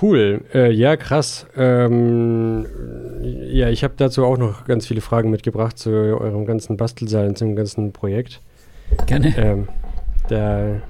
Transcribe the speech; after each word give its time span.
Cool. 0.00 0.40
Äh, 0.54 0.72
ja, 0.72 0.96
krass. 0.96 1.46
Ähm, 1.56 2.66
ja, 3.22 3.68
ich 3.68 3.84
habe 3.84 3.94
dazu 3.96 4.24
auch 4.24 4.38
noch 4.38 4.64
ganz 4.64 4.86
viele 4.86 5.00
Fragen 5.00 5.30
mitgebracht 5.30 5.78
zu 5.78 5.90
eurem 5.90 6.46
ganzen 6.46 6.76
Bastelsaal 6.76 7.28
und 7.28 7.38
zum 7.38 7.54
ganzen 7.56 7.92
Projekt. 7.92 8.40
Gerne. 9.06 9.34
Ähm, 9.36 9.68
da, 10.28 10.80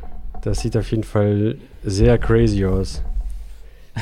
das 0.43 0.61
sieht 0.61 0.77
auf 0.77 0.91
jeden 0.91 1.05
Fall 1.05 1.57
sehr 1.83 2.19
crazy 2.19 2.65
aus, 2.65 3.03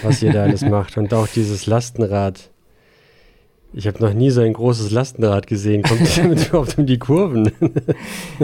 was 0.02 0.22
ihr 0.22 0.32
da 0.32 0.42
alles 0.42 0.62
macht. 0.68 0.96
Und 0.98 1.14
auch 1.14 1.28
dieses 1.28 1.66
Lastenrad. 1.66 2.49
Ich 3.72 3.86
habe 3.86 4.02
noch 4.02 4.12
nie 4.12 4.30
so 4.30 4.40
ein 4.40 4.52
großes 4.52 4.90
Lastenrad 4.90 5.46
gesehen. 5.46 5.82
Kommt 5.82 6.16
damit 6.18 6.48
überhaupt 6.48 6.76
um 6.76 6.86
die 6.86 6.98
Kurven? 6.98 7.52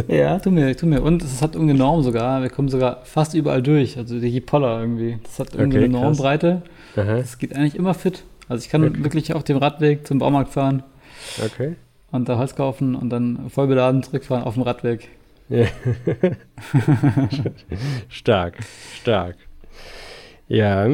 ja, 0.08 0.38
tu 0.38 0.50
mir, 0.50 0.76
tu 0.76 0.86
mir. 0.86 1.02
Und 1.02 1.22
es 1.22 1.42
hat 1.42 1.54
irgendeine 1.54 1.80
Norm 1.80 2.02
sogar. 2.02 2.42
Wir 2.42 2.50
kommen 2.50 2.68
sogar 2.68 3.00
fast 3.04 3.34
überall 3.34 3.62
durch. 3.62 3.98
Also 3.98 4.20
die 4.20 4.40
Poller 4.40 4.80
irgendwie. 4.80 5.18
Das 5.24 5.40
hat 5.40 5.54
irgendeine 5.54 5.86
okay, 5.86 5.92
Normbreite. 5.92 6.62
Aha. 6.94 7.16
Das 7.16 7.38
geht 7.38 7.56
eigentlich 7.56 7.74
immer 7.74 7.94
fit. 7.94 8.22
Also 8.48 8.64
ich 8.64 8.70
kann 8.70 8.84
okay. 8.84 9.02
wirklich 9.02 9.34
auf 9.34 9.42
dem 9.42 9.56
Radweg 9.56 10.06
zum 10.06 10.18
Baumarkt 10.18 10.52
fahren. 10.52 10.84
Okay. 11.44 11.74
Und 12.12 12.28
da 12.28 12.38
Holz 12.38 12.54
kaufen 12.54 12.94
und 12.94 13.10
dann 13.10 13.50
voll 13.50 13.66
beladen 13.66 14.04
zurückfahren 14.04 14.44
auf 14.44 14.54
dem 14.54 14.62
Radweg. 14.62 15.08
Ja. 15.48 15.66
stark, 18.08 18.58
stark. 18.94 19.36
Ja, 20.48 20.88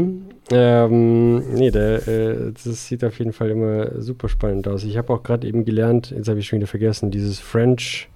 ähm, 0.50 1.54
nee, 1.54 1.70
der, 1.70 2.08
äh, 2.08 2.52
das 2.52 2.86
sieht 2.86 3.04
auf 3.04 3.18
jeden 3.18 3.32
Fall 3.32 3.50
immer 3.50 4.00
super 4.00 4.28
spannend 4.28 4.66
aus. 4.66 4.84
Ich 4.84 4.96
habe 4.96 5.12
auch 5.12 5.22
gerade 5.22 5.46
eben 5.46 5.64
gelernt, 5.64 6.10
jetzt 6.10 6.28
habe 6.28 6.40
ich 6.40 6.46
schon 6.46 6.58
wieder 6.58 6.66
vergessen, 6.66 7.10
dieses 7.10 7.38
French, 7.38 8.08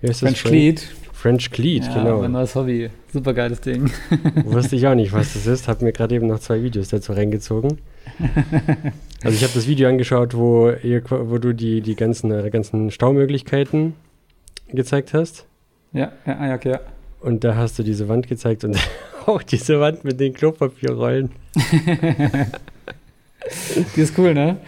wie 0.00 0.08
heißt 0.08 0.20
French 0.20 0.42
das? 0.42 0.50
Cleat. 0.50 0.88
French 1.12 1.50
Cleat, 1.50 1.84
ja, 1.84 1.94
genau. 1.94 2.20
Mein 2.20 2.30
neues 2.30 2.54
Hobby. 2.54 2.90
Super 3.12 3.34
geiles 3.34 3.60
Ding. 3.60 3.90
Wusste 4.44 4.76
ich 4.76 4.86
auch 4.86 4.94
nicht, 4.94 5.12
was 5.12 5.34
das 5.34 5.48
ist. 5.48 5.66
Habe 5.66 5.84
mir 5.84 5.92
gerade 5.92 6.14
eben 6.14 6.28
noch 6.28 6.38
zwei 6.38 6.62
Videos 6.62 6.88
dazu 6.88 7.12
reingezogen. 7.12 7.78
Also 9.24 9.36
ich 9.36 9.42
habe 9.42 9.52
das 9.52 9.66
Video 9.66 9.88
angeschaut, 9.88 10.36
wo, 10.36 10.70
ihr, 10.70 11.02
wo 11.10 11.38
du 11.38 11.52
die, 11.52 11.80
die 11.80 11.96
ganzen, 11.96 12.30
eure 12.30 12.52
ganzen 12.52 12.92
Staumöglichkeiten 12.92 13.94
gezeigt 14.68 15.12
hast. 15.12 15.44
Ja, 15.92 16.12
ja, 16.24 16.46
ja, 16.46 16.54
okay. 16.54 16.78
Und 17.20 17.44
da 17.44 17.56
hast 17.56 17.78
du 17.78 17.82
diese 17.82 18.08
Wand 18.08 18.28
gezeigt 18.28 18.64
und 18.64 18.76
auch 19.26 19.42
diese 19.42 19.80
Wand 19.80 20.04
mit 20.04 20.20
den 20.20 20.32
Klopapierrollen. 20.34 21.30
die 23.96 24.00
ist 24.00 24.18
cool, 24.18 24.34
ne? 24.34 24.58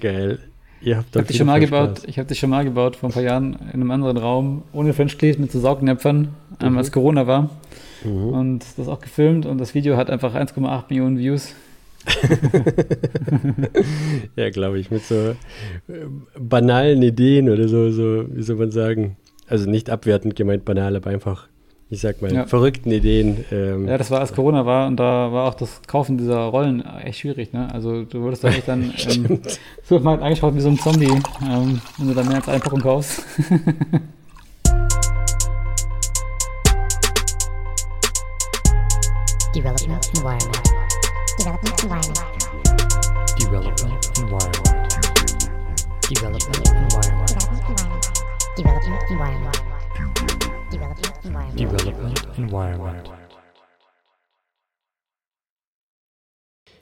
Geil. 0.00 0.38
Ihr 0.82 0.96
habt 0.96 1.08
ich 1.10 1.16
habe 1.16 1.26
die 1.26 1.36
schon 1.36 1.46
mal 1.46 1.60
gebaut. 1.60 2.02
Ich 2.06 2.18
habe 2.18 2.26
die 2.26 2.34
schon 2.34 2.50
mal 2.50 2.64
gebaut 2.64 2.96
vor 2.96 3.10
ein 3.10 3.12
paar 3.12 3.22
Jahren 3.22 3.52
in 3.54 3.80
einem 3.80 3.90
anderen 3.90 4.16
Raum 4.16 4.62
ohne 4.72 4.94
Fensterlicht 4.94 5.38
mit 5.38 5.52
so 5.52 5.60
Saugnäpfern, 5.60 6.28
mhm. 6.60 6.78
als 6.78 6.90
Corona 6.90 7.26
war. 7.26 7.50
Mhm. 8.02 8.28
Und 8.28 8.64
das 8.76 8.88
auch 8.88 9.00
gefilmt 9.00 9.44
und 9.44 9.58
das 9.58 9.74
Video 9.74 9.96
hat 9.98 10.10
einfach 10.10 10.34
1,8 10.34 10.84
Millionen 10.88 11.18
Views. 11.18 11.54
ja, 14.36 14.48
glaube 14.48 14.78
ich, 14.78 14.90
mit 14.90 15.02
so 15.02 15.14
äh, 15.14 15.36
banalen 16.38 17.02
Ideen 17.02 17.50
oder 17.50 17.68
so, 17.68 17.90
so, 17.90 18.24
wie 18.34 18.42
soll 18.42 18.56
man 18.56 18.70
sagen? 18.70 19.16
Also 19.46 19.68
nicht 19.68 19.90
abwertend 19.90 20.34
gemeint 20.34 20.64
banal, 20.64 20.96
aber 20.96 21.10
einfach 21.10 21.49
ich 21.92 22.00
sag 22.00 22.22
mal, 22.22 22.32
ja. 22.32 22.46
verrückten 22.46 22.92
Ideen. 22.92 23.44
Ähm. 23.50 23.88
Ja, 23.88 23.98
das 23.98 24.12
war 24.12 24.20
als 24.20 24.32
Corona 24.32 24.64
war 24.64 24.86
und 24.86 24.96
da 24.96 25.32
war 25.32 25.48
auch 25.48 25.54
das 25.54 25.82
Kaufen 25.88 26.18
dieser 26.18 26.38
Rollen 26.38 26.84
echt 27.04 27.18
schwierig. 27.18 27.52
Ne? 27.52 27.68
Also 27.74 28.04
du 28.04 28.22
wurdest 28.22 28.44
da 28.44 28.48
echt 28.48 28.68
dann 28.68 28.94
ähm, 29.08 29.40
so 29.82 29.98
mal 29.98 30.22
angeschaut 30.22 30.54
wie 30.54 30.60
so 30.60 30.68
ein 30.68 30.78
Zombie, 30.78 31.10
ähm, 31.42 31.80
wenn 31.98 32.08
du 32.08 32.14
da 32.14 32.22
mehr 32.22 32.36
als 32.36 32.48
eine 32.48 32.60
Packung 32.60 32.80
kaufst. 32.80 33.24
Development 39.52 40.08
Environment. 40.16 40.62
Development 41.40 41.82
Environment. 41.82 42.20
Development 43.36 43.92
Environment. 44.20 44.78
Development 46.08 46.56
Environment. 46.56 47.30
Development 47.30 47.68
Environment. 47.68 48.10
Development 48.56 49.02
Environment. 49.10 50.49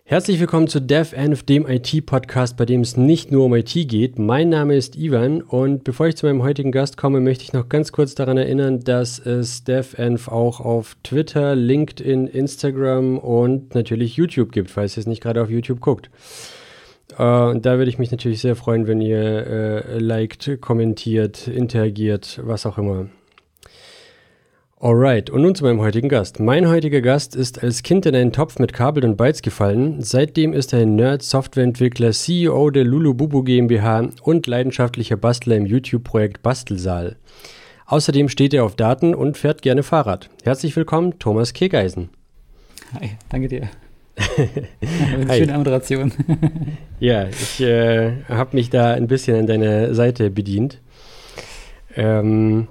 Herzlich 0.04 0.41
willkommen 0.41 0.69
zu 0.69 0.81
DevNF, 0.81 1.43
dem 1.43 1.66
IT-Podcast, 1.66 2.59
bei 2.59 2.66
dem 2.66 2.82
es 2.82 2.98
nicht 2.98 3.32
nur 3.32 3.47
um 3.47 3.54
IT 3.54 3.72
geht. 3.72 4.19
Mein 4.19 4.50
Name 4.50 4.77
ist 4.77 4.97
Ivan 4.97 5.41
und 5.41 5.84
bevor 5.84 6.06
ich 6.06 6.16
zu 6.16 6.27
meinem 6.27 6.43
heutigen 6.43 6.71
Gast 6.71 6.98
komme, 6.98 7.21
möchte 7.21 7.44
ich 7.44 7.54
noch 7.54 7.71
ganz 7.71 7.93
kurz 7.93 8.15
daran 8.15 8.37
erinnern, 8.37 8.81
dass 8.81 9.19
es 9.19 9.65
DevNF 9.65 10.28
auch 10.28 10.60
auf 10.60 10.97
Twitter, 11.03 11.56
LinkedIn, 11.56 12.27
Instagram 12.27 13.16
und 13.16 13.75
natürlich 13.75 14.16
YouTube 14.16 14.53
gibt, 14.53 14.71
falls 14.71 14.98
ihr 14.98 15.00
es 15.00 15.06
nicht 15.06 15.22
gerade 15.22 15.43
auf 15.43 15.48
YouTube 15.50 15.81
guckt. 15.81 16.10
Und 17.16 17.65
da 17.65 17.78
würde 17.78 17.88
ich 17.88 17.98
mich 17.98 18.10
natürlich 18.10 18.41
sehr 18.41 18.54
freuen, 18.54 18.87
wenn 18.87 19.00
ihr 19.00 19.47
äh, 19.47 19.98
liked, 19.98 20.60
kommentiert, 20.60 21.48
interagiert, 21.48 22.38
was 22.44 22.66
auch 22.66 22.77
immer. 22.77 23.09
Alright, 24.81 25.28
und 25.28 25.43
nun 25.43 25.56
zu 25.56 25.65
meinem 25.65 25.81
heutigen 25.81 26.09
Gast. 26.09 26.39
Mein 26.39 26.69
heutiger 26.69 27.00
Gast 27.00 27.34
ist 27.34 27.65
als 27.65 27.83
Kind 27.83 28.06
in 28.06 28.15
einen 28.15 28.31
Topf 28.31 28.61
mit 28.61 28.72
Kabel 28.72 29.05
und 29.05 29.16
Bytes 29.16 29.43
gefallen. 29.43 30.00
Seitdem 30.03 30.53
ist 30.53 30.72
er 30.72 30.83
ein 30.83 30.94
Nerd, 30.94 31.25
Softwareentwickler, 31.25 32.12
CEO 32.12 32.71
der 32.71 32.84
Lulububu 32.84 33.43
GmbH 33.43 34.11
und 34.22 34.47
leidenschaftlicher 34.47 35.16
Bastler 35.16 35.56
im 35.56 35.66
YouTube-Projekt 35.66 36.44
Bastelsaal. 36.44 37.16
Außerdem 37.87 38.28
steht 38.28 38.55
er 38.55 38.62
auf 38.62 38.77
Daten 38.77 39.16
und 39.16 39.37
fährt 39.37 39.62
gerne 39.62 39.83
Fahrrad. 39.83 40.31
Herzlich 40.44 40.77
willkommen, 40.77 41.19
Thomas 41.19 41.55
Kegeisen. 41.55 42.10
Hi, 42.95 43.16
danke 43.31 43.49
dir. 43.49 43.71
Eine 45.12 45.34
schöne 45.34 45.59
Moderation. 45.59 46.12
ja, 47.00 47.27
ich 47.27 47.60
äh, 47.60 48.22
habe 48.28 48.55
mich 48.55 48.71
da 48.71 48.93
ein 48.93 49.09
bisschen 49.09 49.41
an 49.41 49.47
deiner 49.49 49.93
Seite 49.93 50.31
bedient. 50.31 50.81
Ähm, 51.97 52.69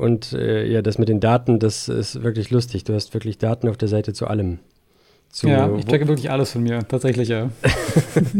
und 0.00 0.32
äh, 0.32 0.66
ja, 0.66 0.82
das 0.82 0.98
mit 0.98 1.08
den 1.08 1.20
Daten, 1.20 1.58
das 1.58 1.88
ist 1.88 2.22
wirklich 2.22 2.50
lustig. 2.50 2.84
Du 2.84 2.94
hast 2.94 3.14
wirklich 3.14 3.38
Daten 3.38 3.68
auf 3.68 3.76
der 3.76 3.88
Seite 3.88 4.12
zu 4.12 4.26
allem. 4.26 4.58
Zu, 5.32 5.46
ja, 5.46 5.72
ich 5.76 5.84
checke 5.84 6.08
wirklich 6.08 6.28
alles 6.28 6.50
von 6.50 6.64
mir, 6.64 6.80
tatsächlich, 6.88 7.28
ja. 7.28 7.50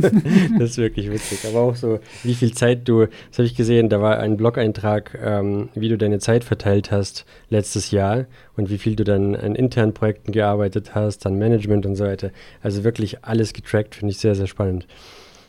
das 0.59 0.71
ist 0.71 0.79
wirklich 0.79 1.09
witzig. 1.09 1.39
Aber 1.49 1.61
auch 1.61 1.77
so, 1.77 2.01
wie 2.25 2.35
viel 2.35 2.53
Zeit 2.53 2.89
du, 2.89 3.07
das 3.07 3.39
habe 3.39 3.45
ich 3.45 3.55
gesehen, 3.55 3.89
da 3.89 4.01
war 4.01 4.19
ein 4.19 4.37
Blog-Eintrag, 4.37 5.17
ähm, 5.23 5.69
wie 5.77 5.89
du 5.89 5.97
deine 5.97 6.19
Zeit 6.19 6.43
verteilt 6.43 6.91
hast 6.91 7.27
letztes 7.49 7.93
Jahr 7.93 8.27
und 8.57 8.71
wie 8.71 8.79
viel 8.79 8.97
du 8.97 9.05
dann 9.05 9.37
an 9.37 9.55
internen 9.55 9.95
Projekten 9.95 10.33
gearbeitet 10.33 10.97
hast, 10.97 11.27
an 11.27 11.39
Management 11.39 11.87
und 11.87 11.95
so 11.95 12.05
weiter. 12.05 12.33
Also 12.61 12.83
wirklich 12.83 13.25
alles 13.25 13.53
getrackt, 13.53 13.95
finde 13.95 14.11
ich 14.11 14.19
sehr, 14.19 14.35
sehr 14.35 14.49
spannend. 14.49 14.89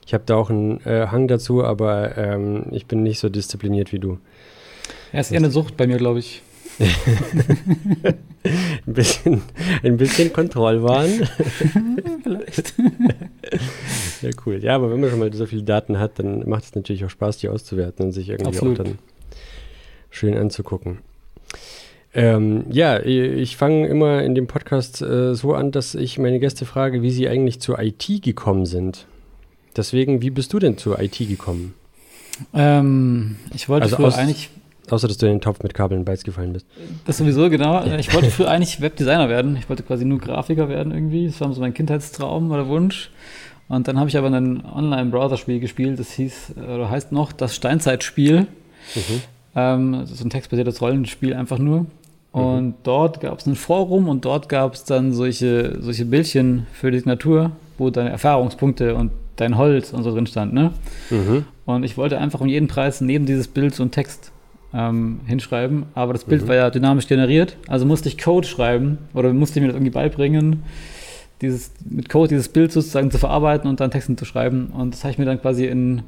Ich 0.06 0.14
habe 0.14 0.24
da 0.28 0.36
auch 0.36 0.52
einen 0.52 0.80
äh, 0.86 1.08
Hang 1.08 1.28
dazu, 1.28 1.64
aber 1.64 2.18
ähm, 2.18 2.66
ich 2.70 2.86
bin 2.86 3.02
nicht 3.02 3.20
so 3.20 3.30
diszipliniert 3.30 3.92
wie 3.92 4.00
du. 4.00 4.20
Ja, 5.14 5.20
ist 5.20 5.32
eher 5.32 5.40
eine 5.40 5.52
Sucht 5.52 5.78
bei 5.78 5.88
mir, 5.88 5.98
glaube 5.98 6.20
ich. 6.20 6.42
ein, 8.44 8.94
bisschen, 8.94 9.42
ein 9.84 9.98
bisschen 9.98 10.34
Kontrollwahn. 10.34 11.10
Vielleicht. 12.24 12.74
ja, 14.22 14.30
cool. 14.46 14.64
Ja, 14.64 14.76
aber 14.76 14.92
wenn 14.92 15.00
man 15.00 15.10
schon 15.10 15.20
mal 15.20 15.34
so 15.34 15.46
viele 15.46 15.64
Daten 15.64 16.00
hat, 16.00 16.18
dann 16.20 16.48
macht 16.48 16.64
es 16.64 16.76
natürlich 16.76 17.06
auch 17.06 17.10
Spaß, 17.10 17.38
die 17.38 17.50
auszuwerten 17.50 18.06
und 18.06 18.12
sich 18.14 18.30
irgendwie 18.30 18.48
Absolut. 18.50 18.80
auch 18.80 18.84
dann 18.84 18.98
schön 20.10 20.36
anzugucken. 20.38 21.00
Ähm, 22.14 22.66
ja, 22.70 23.00
ich 23.00 23.56
fange 23.56 23.88
immer 23.88 24.24
in 24.24 24.36
dem 24.36 24.48
Podcast 24.48 25.02
äh, 25.02 25.34
so 25.34 25.54
an, 25.54 25.72
dass 25.72 25.96
ich 25.96 26.18
meine 26.18 26.40
Gäste 26.40 26.66
frage, 26.66 27.02
wie 27.02 27.12
sie 27.12 27.30
eigentlich 27.30 27.62
zur 27.62 27.80
IT 27.80 28.22
gekommen 28.22 28.66
sind. 28.66 29.06
Deswegen, 29.78 30.22
wie 30.22 30.30
bist 30.30 30.52
du 30.52 30.60
denn 30.60 30.78
zur 30.78 31.00
IT 31.00 31.18
gekommen? 31.20 31.74
Ähm, 32.54 33.38
ich 33.54 33.70
wollte 33.70 33.84
also 33.86 34.18
eigentlich 34.18 34.50
Außer, 34.92 35.08
dass 35.08 35.18
du 35.18 35.26
in 35.26 35.34
den 35.34 35.42
Topf 35.42 35.64
mit 35.64 35.74
Kabeln 35.74 36.04
Bytes 36.04 36.24
gefallen 36.24 36.54
bist. 36.54 36.66
Das 37.06 37.18
sowieso, 37.18 37.50
genau. 37.50 37.84
Ich 37.98 38.14
wollte 38.14 38.30
früher 38.30 38.50
eigentlich 38.50 38.82
Webdesigner 38.82 39.30
werden. 39.30 39.56
Ich 39.56 39.70
wollte 39.70 39.84
quasi 39.84 40.04
nur 40.04 40.20
Grafiker 40.20 40.68
werden 40.68 40.92
irgendwie. 40.92 41.28
Das 41.28 41.40
war 41.40 41.54
so 41.54 41.62
mein 41.62 41.74
Kindheitstraum 41.74 42.52
oder 42.52 42.68
Wunsch. 42.68 43.10
Und 43.70 43.88
dann 43.88 43.98
habe 43.98 44.10
ich 44.10 44.18
aber 44.18 44.28
ein 44.28 44.66
Online-Browser-Spiel 44.66 45.62
gespielt, 45.62 45.98
das 45.98 46.12
hieß, 46.12 46.56
oder 46.58 46.90
heißt 46.90 47.14
noch, 47.14 47.32
das 47.32 47.56
Steinzeitspiel. 47.56 48.42
Mhm. 48.42 49.22
Ähm, 49.56 49.98
das 50.02 50.12
ist 50.12 50.24
ein 50.26 50.30
textbasiertes 50.30 50.82
Rollenspiel 50.82 51.34
einfach 51.34 51.58
nur. 51.58 51.82
Mhm. 51.82 51.88
Und 52.34 52.66
mhm. 52.66 52.74
dort 52.84 53.22
gab 53.22 53.40
es 53.40 53.46
ein 53.46 53.56
Forum 53.56 54.10
und 54.10 54.26
dort 54.26 54.50
gab 54.50 54.74
es 54.74 54.84
dann 54.84 55.14
solche, 55.14 55.78
solche 55.80 56.04
Bildchen 56.04 56.68
für 56.74 56.92
die 56.92 56.98
Signatur, 56.98 57.52
wo 57.78 57.90
deine 57.90 58.10
Erfahrungspunkte 58.10 58.96
und 58.96 59.12
dein 59.38 59.58
Holz 59.58 59.94
und 59.94 60.04
so 60.04 60.12
drin 60.12 60.28
stand. 60.28 60.54
Ne? 60.54 60.74
Mhm. 61.10 61.46
Und 61.66 61.84
ich 61.84 61.98
wollte 61.98 62.18
einfach 62.18 62.42
um 62.42 62.48
jeden 62.48 62.68
Preis 62.68 63.00
neben 63.00 63.26
dieses 63.26 63.48
Bild 63.48 63.74
so 63.74 63.84
einen 63.84 63.92
Text 63.92 64.31
ähm, 64.74 65.22
hinschreiben, 65.26 65.86
aber 65.96 66.14
das 66.14 66.24
Bild 66.24 66.44
mhm. 66.44 66.48
war 66.48 66.56
ja 66.56 66.70
dynamisch 66.70 67.08
generiert, 67.08 67.58
also 67.68 67.86
musste 67.86 68.10
ich 68.10 68.18
Code 68.18 68.48
schreiben 68.48 69.00
oder 69.14 69.34
musste 69.34 69.60
ich 69.60 69.62
mir 69.62 69.68
das 69.68 69.76
irgendwie 69.76 69.92
beibringen, 69.92 70.64
dieses, 71.42 71.72
mit 71.90 72.10
Code 72.10 72.30
dieses 72.30 72.50
Bild 72.50 72.72
sozusagen 72.72 73.12
zu 73.12 73.18
verarbeiten 73.18 73.70
und 73.70 73.80
dann 73.80 73.92
Texten 73.92 74.18
zu 74.18 74.26
schreiben. 74.26 74.68
Und 74.68 74.94
das 74.94 75.04
habe 75.04 75.12
ich 75.12 75.18
mir 75.18 75.26
dann 75.26 75.42
quasi 75.42 75.66
in 75.66 76.04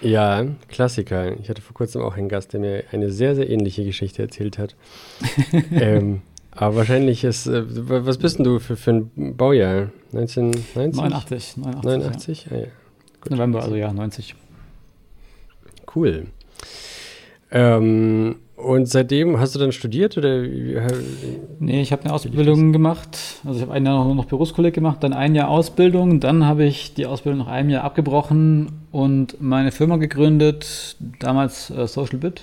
Ja, 0.00 0.46
Klassiker. 0.68 1.36
Ich 1.40 1.48
hatte 1.48 1.62
vor 1.62 1.74
kurzem 1.74 2.00
auch 2.02 2.16
einen 2.16 2.28
Gast, 2.28 2.52
der 2.52 2.60
mir 2.60 2.84
eine 2.92 3.10
sehr, 3.10 3.34
sehr 3.34 3.50
ähnliche 3.50 3.84
Geschichte 3.84 4.22
erzählt 4.22 4.56
hat. 4.56 4.76
ähm, 5.72 6.22
aber 6.52 6.76
wahrscheinlich 6.76 7.24
ist, 7.24 7.48
äh, 7.48 7.64
was 7.66 8.18
bist 8.18 8.38
denn 8.38 8.44
du 8.44 8.60
für, 8.60 8.76
für 8.76 8.92
ein 8.92 9.36
Baujahr? 9.36 9.90
1990? 10.12 10.94
89. 10.94 11.56
89, 11.56 11.82
89? 11.82 12.44
Ja. 12.44 12.56
Ah, 12.56 12.60
ja. 12.60 12.66
November, 13.30 13.62
also 13.64 13.74
ja, 13.74 13.92
90. 13.92 14.36
Cool. 15.92 16.28
Ähm, 17.50 18.36
und 18.62 18.86
seitdem 18.88 19.38
hast 19.38 19.54
du 19.54 19.58
dann 19.58 19.72
studiert 19.72 20.16
oder? 20.16 20.42
Nee, 21.58 21.82
ich 21.82 21.92
habe 21.92 22.04
eine 22.04 22.12
Ausbildung 22.12 22.72
gemacht. 22.72 23.18
Also 23.44 23.58
ich 23.58 23.62
habe 23.62 23.72
ein 23.72 23.84
Jahr 23.84 24.04
noch, 24.04 24.14
noch 24.14 24.24
Berufskolleg 24.26 24.74
gemacht, 24.74 24.98
dann 25.02 25.12
ein 25.12 25.34
Jahr 25.34 25.48
Ausbildung, 25.48 26.20
dann 26.20 26.46
habe 26.46 26.64
ich 26.64 26.94
die 26.94 27.06
Ausbildung 27.06 27.40
nach 27.40 27.48
einem 27.48 27.70
Jahr 27.70 27.84
abgebrochen 27.84 28.68
und 28.90 29.40
meine 29.40 29.72
Firma 29.72 29.96
gegründet, 29.96 30.96
damals 31.18 31.70
äh, 31.70 31.86
Social 31.86 32.18
Bit. 32.18 32.42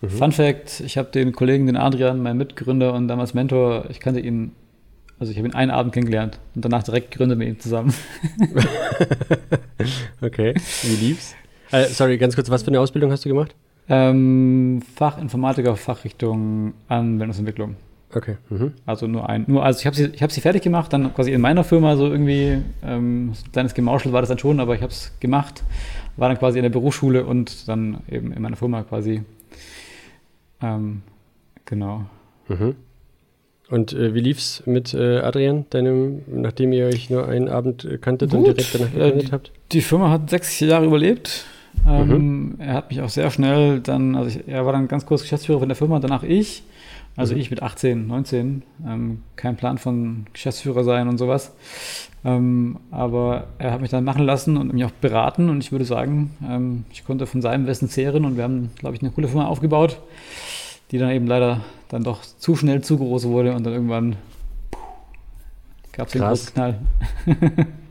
Mhm. 0.00 0.08
Fun 0.10 0.32
Fact: 0.32 0.80
Ich 0.80 0.98
habe 0.98 1.10
den 1.10 1.32
Kollegen, 1.32 1.66
den 1.66 1.76
Adrian, 1.76 2.22
meinen 2.22 2.38
Mitgründer 2.38 2.94
und 2.94 3.08
damals 3.08 3.34
Mentor, 3.34 3.86
ich 3.90 4.00
kannte 4.00 4.20
ihn, 4.20 4.52
also 5.18 5.32
ich 5.32 5.38
habe 5.38 5.48
ihn 5.48 5.54
einen 5.54 5.70
Abend 5.70 5.92
kennengelernt 5.92 6.38
und 6.54 6.64
danach 6.64 6.82
direkt 6.82 7.10
gegründet 7.10 7.38
mit 7.38 7.48
ihm 7.48 7.60
zusammen. 7.60 7.94
okay, 10.20 10.54
wie 10.82 11.06
lief's? 11.06 11.34
Äh, 11.70 11.84
sorry, 11.86 12.16
ganz 12.18 12.34
kurz, 12.34 12.48
was 12.50 12.62
für 12.62 12.68
eine 12.68 12.80
Ausbildung 12.80 13.10
hast 13.10 13.24
du 13.24 13.28
gemacht? 13.28 13.54
Ähm, 13.88 14.82
Fachinformatiker, 14.96 15.76
Fachrichtung 15.76 16.74
Anwendungsentwicklung. 16.88 17.76
Okay. 18.14 18.36
Mhm. 18.48 18.72
Also 18.86 19.06
nur 19.06 19.28
ein, 19.28 19.44
nur, 19.46 19.64
also 19.64 19.80
ich 19.80 19.86
habe 19.86 19.96
sie, 19.96 20.06
ich 20.06 20.32
sie 20.32 20.40
fertig 20.40 20.62
gemacht, 20.62 20.92
dann 20.92 21.12
quasi 21.14 21.32
in 21.32 21.40
meiner 21.40 21.62
Firma 21.62 21.96
so 21.96 22.06
irgendwie, 22.06 22.62
ähm, 22.82 23.30
ein 23.30 23.52
kleines 23.52 23.74
Gemauschel 23.74 24.12
war 24.12 24.22
das 24.22 24.28
dann 24.28 24.38
schon, 24.38 24.60
aber 24.60 24.74
ich 24.74 24.82
habe 24.82 24.92
es 24.92 25.12
gemacht, 25.20 25.62
war 26.16 26.28
dann 26.28 26.38
quasi 26.38 26.58
in 26.58 26.62
der 26.62 26.70
Berufsschule 26.70 27.24
und 27.24 27.68
dann 27.68 27.98
eben 28.10 28.32
in 28.32 28.40
meiner 28.40 28.56
Firma 28.56 28.82
quasi. 28.82 29.22
Ähm, 30.62 31.02
genau. 31.66 32.06
Mhm. 32.48 32.76
Und 33.70 33.92
äh, 33.92 34.14
wie 34.14 34.20
lief's 34.20 34.62
mit 34.64 34.94
äh, 34.94 35.18
Adrian, 35.18 35.66
deinem, 35.68 36.22
nachdem 36.26 36.72
ihr 36.72 36.86
euch 36.86 37.10
nur 37.10 37.28
einen 37.28 37.48
Abend 37.48 37.86
kanntet 38.00 38.30
Gut. 38.30 38.38
und 38.38 38.44
direkt 38.46 38.74
danach 38.74 38.90
gegründet 38.90 39.32
habt? 39.32 39.52
Die 39.72 39.82
Firma 39.82 40.10
hat 40.10 40.30
sechs 40.30 40.58
Jahre 40.60 40.86
überlebt. 40.86 41.44
Ähm, 41.86 42.08
mhm. 42.08 42.54
Er 42.58 42.74
hat 42.74 42.90
mich 42.90 43.00
auch 43.00 43.08
sehr 43.08 43.30
schnell 43.30 43.80
dann, 43.80 44.14
also 44.14 44.28
ich, 44.28 44.48
er 44.48 44.64
war 44.66 44.72
dann 44.72 44.88
ganz 44.88 45.06
kurz 45.06 45.22
Geschäftsführer 45.22 45.60
von 45.60 45.68
der 45.68 45.76
Firma, 45.76 45.98
danach 46.00 46.22
ich. 46.22 46.62
Also 47.16 47.34
mhm. 47.34 47.40
ich 47.40 47.50
mit 47.50 47.62
18, 47.62 48.06
19, 48.06 48.62
ähm, 48.86 49.22
kein 49.36 49.56
Plan 49.56 49.78
von 49.78 50.26
Geschäftsführer 50.32 50.84
sein 50.84 51.08
und 51.08 51.18
sowas. 51.18 51.52
Ähm, 52.24 52.78
aber 52.90 53.48
er 53.58 53.72
hat 53.72 53.80
mich 53.80 53.90
dann 53.90 54.04
machen 54.04 54.24
lassen 54.24 54.56
und 54.56 54.72
mich 54.72 54.84
auch 54.84 54.90
beraten 54.90 55.50
und 55.50 55.62
ich 55.62 55.72
würde 55.72 55.84
sagen, 55.84 56.30
ähm, 56.48 56.84
ich 56.92 57.04
konnte 57.04 57.26
von 57.26 57.42
seinem 57.42 57.66
Wissen 57.66 57.88
zehren 57.88 58.24
und 58.24 58.36
wir 58.36 58.44
haben, 58.44 58.70
glaube 58.76 58.96
ich, 58.96 59.02
eine 59.02 59.10
coole 59.10 59.28
Firma 59.28 59.46
aufgebaut, 59.46 60.00
die 60.90 60.98
dann 60.98 61.10
eben 61.10 61.26
leider 61.26 61.62
dann 61.88 62.04
doch 62.04 62.22
zu 62.22 62.56
schnell 62.56 62.82
zu 62.82 62.98
groß 62.98 63.24
wurde 63.26 63.54
und 63.54 63.64
dann 63.64 63.72
irgendwann 63.72 64.16
gab 65.92 66.06
es 66.06 66.12
den 66.12 66.22
großen 66.22 66.54
Knall. 66.54 66.78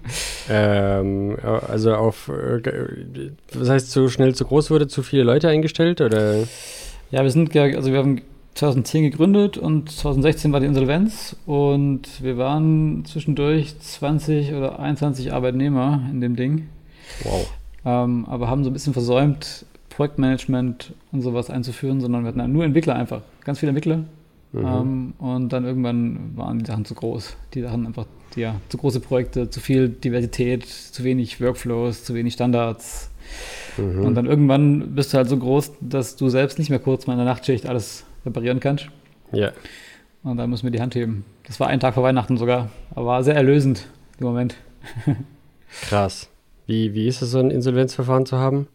ähm, 0.50 1.38
also 1.44 1.96
auf, 1.96 2.30
äh, 2.30 3.32
was 3.54 3.70
heißt 3.70 3.92
zu 3.92 4.10
schnell 4.10 4.36
zu 4.36 4.46
groß 4.46 4.72
wurde, 4.72 4.88
zu 4.88 5.04
viele 5.04 5.24
Leute 5.24 5.50
eingestellt 5.50 6.02
oder? 6.02 6.44
Ja, 7.12 7.24
wir 7.24 7.32
sind, 7.32 7.56
also 7.56 7.92
wir 7.92 8.00
haben 8.00 8.22
2010 8.56 9.04
gegründet 9.04 9.58
und 9.58 9.92
2016 9.92 10.52
war 10.52 10.60
die 10.60 10.66
Insolvenz 10.66 11.36
und 11.46 12.24
wir 12.24 12.38
waren 12.38 13.06
zwischendurch 13.06 13.80
20 13.80 14.54
oder 14.54 14.80
21 14.80 15.32
Arbeitnehmer 15.32 16.02
in 16.12 16.22
dem 16.22 16.36
Ding. 16.36 16.70
Wow. 17.24 17.52
Ähm, 17.86 18.26
aber 18.26 18.50
haben 18.50 18.64
so 18.64 18.70
ein 18.70 18.74
bisschen 18.74 18.94
versäumt, 18.94 19.66
Projektmanagement 19.90 20.94
und 21.12 21.22
sowas 21.22 21.50
einzuführen, 21.50 22.02
sondern 22.02 22.24
wir 22.24 22.30
hatten 22.30 22.52
nur 22.52 22.66
Entwickler 22.66 22.96
einfach, 22.96 23.22
ganz 23.44 23.60
viele 23.60 23.70
Entwickler. 23.70 24.04
Mhm. 24.52 24.66
Ähm, 24.66 25.14
und 25.20 25.54
dann 25.54 25.66
irgendwann 25.66 26.36
waren 26.36 26.60
die 26.60 26.66
Sachen 26.66 26.86
zu 26.86 26.96
groß. 26.96 27.36
Die 27.54 27.62
Sachen 27.62 27.86
einfach 27.86 28.06
ja, 28.38 28.62
zu 28.70 28.78
große 28.78 29.00
Projekte, 29.00 29.50
zu 29.50 29.60
viel 29.60 29.90
Diversität, 29.90 30.66
zu 30.66 31.04
wenig 31.04 31.42
Workflows, 31.42 32.04
zu 32.04 32.14
wenig 32.14 32.34
Standards. 32.34 33.10
Mhm. 33.78 34.06
Und 34.06 34.16
dann 34.16 34.26
irgendwann 34.26 34.96
bist 34.96 35.14
du 35.14 35.18
halt 35.18 35.28
so 35.28 35.38
groß, 35.38 35.74
dass 35.82 36.16
du 36.16 36.30
selbst 36.30 36.60
nicht 36.60 36.70
mehr 36.70 36.80
kurz 36.80 37.08
mal 37.08 37.14
in 37.14 37.20
der 37.20 37.26
Nachtschicht 37.26 37.66
alles 37.66 38.06
reparieren 38.26 38.60
kannst. 38.60 38.88
Ja. 39.32 39.52
Und 40.24 40.38
dann 40.38 40.50
müssen 40.50 40.64
wir 40.64 40.72
die 40.72 40.82
Hand 40.82 40.96
heben. 40.96 41.26
Das 41.46 41.60
war 41.60 41.68
ein 41.68 41.80
Tag 41.80 41.94
vor 41.94 42.04
Weihnachten 42.04 42.38
sogar, 42.38 42.70
aber 42.92 43.06
war 43.06 43.24
sehr 43.24 43.36
erlösend 43.36 43.88
im 44.20 44.28
Moment. 44.28 44.56
Krass. 45.82 46.30
Wie, 46.66 46.94
wie 46.94 47.08
ist 47.08 47.22
es, 47.22 47.32
so 47.32 47.40
ein 47.40 47.52
Insolvenzverfahren 47.52 48.26
zu 48.26 48.38
haben? 48.38 48.68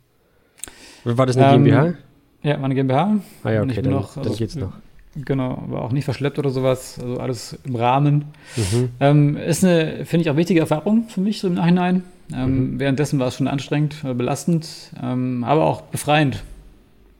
War 1.04 1.26
das 1.26 1.36
eine 1.36 1.54
ähm, 1.54 1.64
GmbH? 1.64 1.94
Ja, 2.42 2.56
meine 2.58 2.74
GmbH. 2.74 3.20
Ah 3.44 3.50
ja, 3.50 3.62
okay, 3.62 3.82
dann, 3.82 3.92
noch, 3.92 4.16
also, 4.16 4.30
dann 4.30 4.38
geht's 4.38 4.56
noch. 4.56 4.72
Genau, 5.14 5.62
aber 5.68 5.82
auch 5.82 5.92
nicht 5.92 6.04
verschleppt 6.04 6.38
oder 6.38 6.48
sowas, 6.48 6.98
also 7.00 7.18
alles 7.18 7.58
im 7.64 7.76
Rahmen. 7.76 8.24
Mhm. 8.56 8.88
Ähm, 8.98 9.36
ist 9.36 9.62
eine, 9.62 10.06
finde 10.06 10.22
ich, 10.22 10.30
auch 10.30 10.36
wichtige 10.36 10.60
Erfahrung 10.60 11.08
für 11.08 11.20
mich 11.20 11.40
so 11.40 11.48
im 11.48 11.54
Nachhinein. 11.54 12.02
Ähm, 12.34 12.74
mhm. 12.74 12.80
Währenddessen 12.80 13.18
war 13.18 13.28
es 13.28 13.36
schon 13.36 13.46
anstrengend, 13.46 13.96
äh, 14.04 14.14
belastend, 14.14 14.90
ähm, 15.02 15.44
aber 15.44 15.64
auch 15.64 15.82
befreiend. 15.82 16.42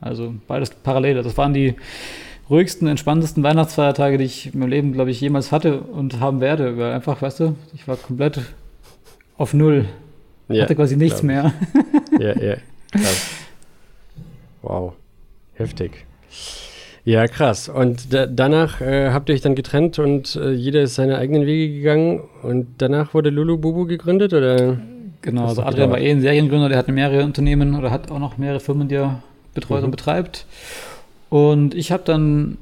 Also 0.01 0.33
beides 0.47 0.71
parallel. 0.71 1.21
Das 1.21 1.37
waren 1.37 1.53
die 1.53 1.75
ruhigsten, 2.49 2.87
entspanntesten 2.87 3.43
Weihnachtsfeiertage, 3.43 4.17
die 4.17 4.25
ich 4.25 4.53
in 4.53 4.59
meinem 4.59 4.69
Leben, 4.69 4.93
glaube 4.93 5.11
ich, 5.11 5.21
jemals 5.21 5.51
hatte 5.51 5.79
und 5.81 6.19
haben 6.19 6.41
werde. 6.41 6.77
Weil 6.77 6.93
einfach, 6.93 7.21
weißt 7.21 7.41
du, 7.41 7.55
ich 7.75 7.87
war 7.87 7.95
komplett 7.95 8.41
auf 9.37 9.53
Null. 9.53 9.85
Ja, 10.49 10.63
hatte 10.63 10.75
quasi 10.75 10.97
nichts 10.97 11.23
mehr. 11.23 11.53
ja, 12.19 12.37
ja. 12.41 12.55
Krass. 12.91 13.29
Wow. 14.65 14.93
Heftig. 15.55 16.05
Ja, 17.05 17.27
krass. 17.27 17.67
Und 17.67 18.13
da, 18.13 18.27
danach 18.27 18.79
äh, 18.79 19.11
habt 19.11 19.27
ihr 19.27 19.35
euch 19.35 19.41
dann 19.41 19.55
getrennt 19.55 19.99
und 19.99 20.37
äh, 20.37 20.51
jeder 20.51 20.81
ist 20.83 20.95
seine 20.95 21.17
eigenen 21.17 21.45
Wege 21.45 21.75
gegangen 21.75 22.21
und 22.43 22.67
danach 22.77 23.13
wurde 23.13 23.29
Lulu 23.29 23.57
Bubu 23.57 23.85
gegründet, 23.85 24.33
oder? 24.33 24.77
Genau, 25.21 25.47
also 25.47 25.63
Adrian 25.63 25.89
war 25.89 25.99
eh 25.99 26.11
ein 26.11 26.21
Seriengründer, 26.21 26.69
der 26.69 26.77
hatte 26.77 26.91
mehrere 26.91 27.23
Unternehmen 27.23 27.75
oder 27.75 27.91
hat 27.91 28.09
auch 28.09 28.19
noch 28.19 28.37
mehrere 28.37 28.59
Firmen, 28.59 28.87
die 28.87 28.95
er 28.95 29.21
betreut 29.53 29.79
mhm. 29.79 29.85
und 29.85 29.91
betreibt. 29.91 30.45
Und 31.29 31.75
ich 31.75 31.91
habe 31.91 32.03
dann, 32.05 32.57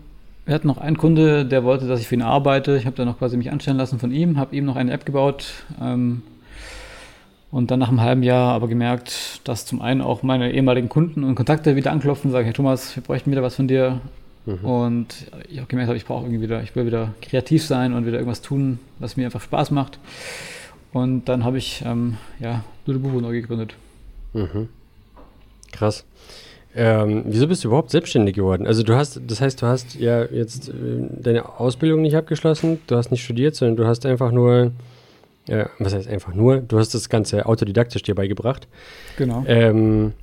wir 0.46 0.56
hatten 0.56 0.68
noch 0.68 0.77
einen 0.77 0.98
Kunde, 0.98 1.46
der 1.46 1.63
wollte, 1.63 1.88
dass 1.88 2.00
ich 2.00 2.08
für 2.08 2.15
ihn 2.15 2.22
arbeite. 2.22 2.77
Ich 2.77 2.86
habe 2.86 2.96
dann 2.96 3.08
noch 3.08 3.20
quasi 3.20 3.38
mich 3.38 3.51
anstellen 3.51 3.77
lassen 3.77 4.00
von 4.00 4.12
ihm, 4.12 4.38
habe 4.38 4.56
ihm 4.56 4.65
noch 4.65 4.75
eine 4.75 4.92
App 4.92 5.06
gebaut. 5.06 5.54
Ähm, 5.82 6.24
und 7.51 7.70
dann 7.70 7.80
nach 7.80 7.89
einem 7.89 8.01
halben 8.01 8.24
Jahr 8.24 8.54
aber 8.54 8.68
gemerkt, 8.68 9.42
dass 9.44 9.65
zum 9.65 9.82
einen 9.82 10.01
auch 10.01 10.24
meine 10.24 10.51
ehemaligen 10.51 10.88
Kunden 10.88 11.24
und 11.24 11.36
Kontakte 11.36 11.75
wieder 11.75 11.92
anklopfen 11.92 12.30
und 12.30 12.32
sagen, 12.32 12.46
hey 12.46 12.54
Thomas, 12.54 12.96
wir 12.96 13.04
bräuchten 13.04 13.30
wieder 13.30 13.44
was 13.44 13.56
von 13.56 13.68
dir. 13.68 14.00
Mhm. 14.45 14.65
Und 14.65 15.07
ich 15.50 15.62
auch 15.62 15.67
gemerkt 15.67 15.89
habe, 15.89 15.98
ich 15.98 16.05
brauche 16.05 16.25
irgendwie 16.25 16.41
wieder, 16.41 16.63
ich 16.63 16.75
will 16.75 16.86
wieder 16.86 17.13
kreativ 17.21 17.65
sein 17.65 17.93
und 17.93 18.05
wieder 18.05 18.17
irgendwas 18.17 18.41
tun, 18.41 18.79
was 19.00 19.17
mir 19.17 19.25
einfach 19.25 19.41
Spaß 19.41 19.71
macht. 19.71 20.00
Und 20.93 21.25
dann 21.25 21.43
habe 21.43 21.57
ich 21.57 21.83
ähm, 21.86 22.17
ja, 22.39 22.63
Bubu 22.86 23.21
neu 23.21 23.33
gegründet. 23.33 23.75
Mhm. 24.33 24.69
Krass. 25.71 26.05
Ähm, 26.74 27.24
wieso 27.27 27.48
bist 27.48 27.63
du 27.63 27.67
überhaupt 27.67 27.91
selbstständig 27.91 28.36
geworden? 28.36 28.65
Also 28.65 28.83
du 28.83 28.95
hast, 28.95 29.19
das 29.27 29.41
heißt, 29.41 29.62
du 29.62 29.67
hast 29.67 29.95
ja 29.95 30.24
jetzt 30.24 30.69
äh, 30.69 30.74
deine 31.10 31.60
Ausbildung 31.60 32.01
nicht 32.01 32.15
abgeschlossen, 32.15 32.79
du 32.88 32.95
hast 32.95 33.12
nicht 33.12 33.24
studiert, 33.24 33.55
sondern 33.55 33.75
du 33.75 33.86
hast 33.86 34.05
einfach 34.05 34.31
nur, 34.31 34.71
äh, 35.48 35.65
was 35.79 35.93
heißt 35.93 36.07
einfach 36.07 36.33
nur, 36.33 36.57
du 36.57 36.79
hast 36.79 36.93
das 36.93 37.10
Ganze 37.10 37.45
autodidaktisch 37.45 38.03
dir 38.03 38.15
beigebracht. 38.15 38.67
Genau. 39.17 39.43
Ähm, 39.48 40.13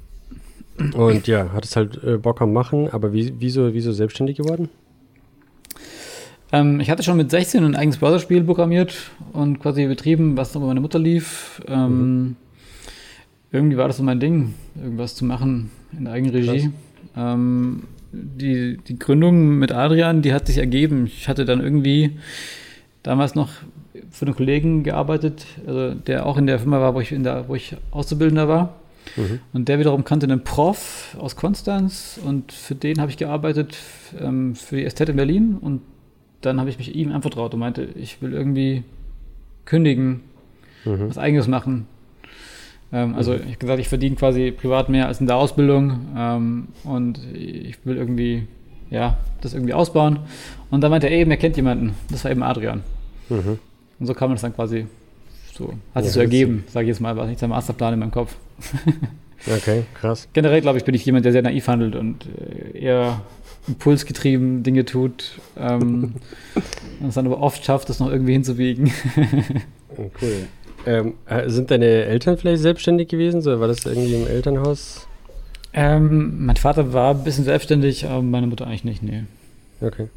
und 0.95 1.27
ja, 1.27 1.51
hattest 1.53 1.77
halt 1.77 2.03
äh, 2.05 2.19
Bock 2.19 2.41
am 2.41 2.53
Machen, 2.53 2.89
aber 2.91 3.13
wie, 3.13 3.35
wieso, 3.39 3.75
wieso 3.75 3.93
selbstständig 3.93 4.37
geworden? 4.37 4.69
Ähm, 6.53 6.81
ich 6.81 6.91
hatte 6.91 7.03
schon 7.03 7.17
mit 7.17 7.31
16 7.31 7.65
ein 7.65 7.77
eigenes 7.77 7.99
Browserspiel 7.99 8.45
programmiert 8.45 8.95
und 9.33 9.61
quasi 9.61 9.87
betrieben, 9.87 10.37
was 10.37 10.53
dann 10.53 10.63
bei 10.63 10.69
meiner 10.69 10.81
Mutter 10.81 10.99
lief. 10.99 11.63
Ähm, 11.67 12.21
mhm. 12.21 12.37
Irgendwie 13.51 13.77
war 13.77 13.89
das 13.89 13.99
so 13.99 14.03
mein 14.03 14.21
Ding, 14.21 14.55
irgendwas 14.77 15.15
zu 15.15 15.25
machen 15.25 15.71
in 15.97 16.05
der 16.05 16.15
Eigenregie. 16.15 16.71
Ähm, 17.17 17.85
die, 18.13 18.79
die 18.79 18.99
Gründung 18.99 19.59
mit 19.59 19.73
Adrian, 19.73 20.23
die 20.23 20.33
hat 20.33 20.47
sich 20.47 20.59
ergeben. 20.59 21.07
Ich 21.07 21.29
hatte 21.29 21.45
dann 21.45 21.61
irgendwie 21.61 22.19
damals 23.03 23.35
noch 23.35 23.51
für 24.11 24.27
einen 24.27 24.35
Kollegen 24.35 24.83
gearbeitet, 24.83 25.47
also 25.67 25.95
der 25.95 26.27
auch 26.27 26.37
in 26.37 26.47
der 26.47 26.59
Firma 26.59 26.81
war, 26.81 26.95
wo 26.95 27.01
ich, 27.01 27.13
in 27.13 27.25
der, 27.25 27.49
wo 27.49 27.55
ich 27.55 27.77
Auszubildender 27.91 28.49
war. 28.49 28.77
Mhm. 29.17 29.41
Und 29.53 29.69
der 29.69 29.79
wiederum 29.79 30.05
kannte 30.05 30.27
einen 30.27 30.45
Prof 30.45 31.17
aus 31.19 31.37
Konstanz 31.37 32.21
und 32.25 32.53
für 32.53 32.75
den 32.75 33.01
habe 33.01 33.11
ich 33.11 33.17
gearbeitet 33.17 33.77
ähm, 34.21 34.55
für 34.55 34.77
die 34.77 34.85
Ästhetik 34.85 35.13
in 35.13 35.17
Berlin 35.17 35.59
und 35.61 35.83
dann 36.41 36.61
habe 36.61 36.71
ich 36.71 36.79
mich 36.79 36.95
ihm 36.95 37.13
anvertraut 37.13 37.55
und 37.55 37.61
meinte, 37.61 37.89
ich 37.97 38.23
will 38.23 38.33
irgendwie 38.33 38.85
kündigen, 39.65 40.21
mhm. 40.85 41.09
was 41.09 41.19
eigenes 41.19 41.49
machen. 41.49 41.87
Ähm, 42.93 43.15
also 43.15 43.33
mhm. 43.33 43.39
ich 43.39 43.47
habe 43.47 43.57
gesagt, 43.59 43.81
ich 43.81 43.89
verdiene 43.89 44.17
quasi 44.17 44.51
privat 44.53 44.89
mehr 44.89 45.09
als 45.09 45.21
in 45.21 45.27
der 45.27 45.37
Ausbildung 45.37 46.01
ähm, 46.17 46.69
und 46.85 47.21
ich 47.35 47.85
will 47.85 47.97
irgendwie, 47.97 48.47
ja, 48.91 49.19
das 49.41 49.55
irgendwie 49.55 49.75
ausbauen. 49.75 50.21
Und 50.71 50.81
dann 50.83 50.91
meinte 50.91 51.09
er 51.09 51.17
eben, 51.17 51.31
er 51.31 51.37
kennt 51.37 51.57
jemanden. 51.57 51.95
Das 52.11 52.25
war 52.25 52.31
eben 52.31 52.43
Adrian. 52.43 52.83
Mhm. 53.29 53.59
Und 53.99 54.07
so 54.07 54.15
kam 54.15 54.31
das 54.31 54.43
dann 54.43 54.55
quasi 54.55 54.87
so, 55.59 55.75
hat 55.93 56.05
sich 56.05 56.13
ja, 56.13 56.15
so 56.15 56.21
ergeben, 56.21 56.65
sage 56.69 56.85
ich 56.85 56.89
jetzt 56.91 57.01
mal, 57.01 57.17
war 57.17 57.27
nicht 57.27 57.41
der 57.41 57.49
Masterplan 57.49 57.95
in 57.95 57.99
meinem 57.99 58.13
Kopf. 58.13 58.37
okay, 59.47 59.83
krass. 59.95 60.29
Generell, 60.33 60.61
glaube 60.61 60.79
ich, 60.79 60.85
bin 60.85 60.95
ich 60.95 61.05
jemand, 61.05 61.25
der 61.25 61.33
sehr 61.33 61.43
naiv 61.43 61.67
handelt 61.67 61.97
und 61.97 62.27
äh, 62.27 62.79
eher 62.79 63.23
impulsgetrieben 63.67 64.63
Dinge 64.63 64.85
tut. 64.85 65.41
Ähm, 65.59 66.15
und 67.01 67.09
es 67.09 67.17
dann 67.17 67.27
aber 67.27 67.41
oft 67.41 67.65
schafft, 67.65 67.89
das 67.89 67.99
noch 67.99 68.11
irgendwie 68.11 68.33
hinzubiegen. 68.33 68.93
Oh, 69.97 70.11
cool. 70.23 70.47
Ähm, 70.87 71.15
äh, 71.27 71.49
sind 71.49 71.73
deine 71.73 71.87
Eltern 71.87 72.37
vielleicht 72.37 72.63
selbstständig 72.63 73.09
gewesen? 73.09 73.41
So, 73.41 73.59
war 73.59 73.67
das 73.67 73.85
irgendwie 73.85 74.15
im 74.15 74.29
Elternhaus? 74.29 75.09
Ähm, 75.73 76.47
mein 76.47 76.55
Vater 76.55 76.93
war 76.93 77.15
ein 77.15 77.25
bisschen 77.25 77.45
selbstständig, 77.45 78.07
aber 78.07 78.23
meine 78.23 78.47
Mutter 78.47 78.67
eigentlich 78.67 78.85
nicht, 78.85 79.03
nee. 79.03 79.25
Okay. 79.81 80.09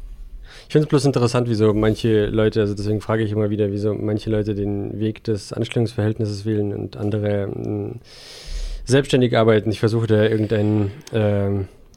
Ich 0.72 0.74
finde 0.74 0.86
es 0.86 0.88
bloß 0.88 1.04
interessant, 1.04 1.50
wieso 1.50 1.74
manche 1.74 2.28
Leute, 2.28 2.60
also 2.60 2.72
deswegen 2.72 3.02
frage 3.02 3.22
ich 3.22 3.30
immer 3.30 3.50
wieder, 3.50 3.70
wieso 3.70 3.92
manche 3.92 4.30
Leute 4.30 4.54
den 4.54 4.98
Weg 4.98 5.22
des 5.22 5.52
Anstellungsverhältnisses 5.52 6.46
wählen 6.46 6.72
und 6.72 6.96
andere 6.96 7.46
mh, 7.48 7.64
hm, 7.64 8.00
selbstständig 8.86 9.36
arbeiten. 9.36 9.70
Ich 9.70 9.80
versuche 9.80 10.06
da 10.06 10.22
irgendeinen, 10.22 10.90
äh, 11.12 11.50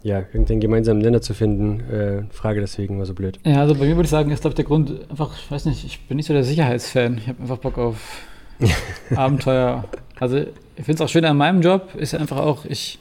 ja, 0.04 0.20
irgendeinen 0.34 0.60
gemeinsamen 0.60 1.00
Nenner 1.00 1.22
zu 1.22 1.34
finden. 1.34 1.90
Äh, 1.90 2.24
frage 2.32 2.60
deswegen 2.60 2.98
war 3.00 3.06
so 3.06 3.14
blöd. 3.14 3.40
Ja, 3.46 3.62
also 3.62 3.76
bei 3.76 3.86
mir 3.86 3.96
würde 3.96 4.08
ich 4.08 4.10
sagen, 4.10 4.30
ist 4.30 4.42
glaube 4.42 4.52
ich 4.52 4.56
der 4.56 4.66
Grund 4.66 5.10
einfach, 5.10 5.32
ich 5.40 5.50
weiß 5.50 5.68
nicht, 5.68 5.86
ich 5.86 6.02
bin 6.08 6.18
nicht 6.18 6.26
so 6.26 6.34
der 6.34 6.44
Sicherheitsfan. 6.44 7.18
Ich 7.18 7.30
habe 7.30 7.42
einfach 7.44 7.60
Bock 7.60 7.78
auf 7.78 8.26
Abenteuer. 9.16 9.86
Also 10.20 10.40
ich 10.40 10.84
finde 10.84 10.96
es 10.96 11.02
auch 11.02 11.08
schön 11.08 11.24
an 11.24 11.38
meinem 11.38 11.62
Job, 11.62 11.96
ist 11.96 12.12
ja 12.12 12.20
einfach 12.20 12.40
auch, 12.40 12.66
ich 12.66 13.00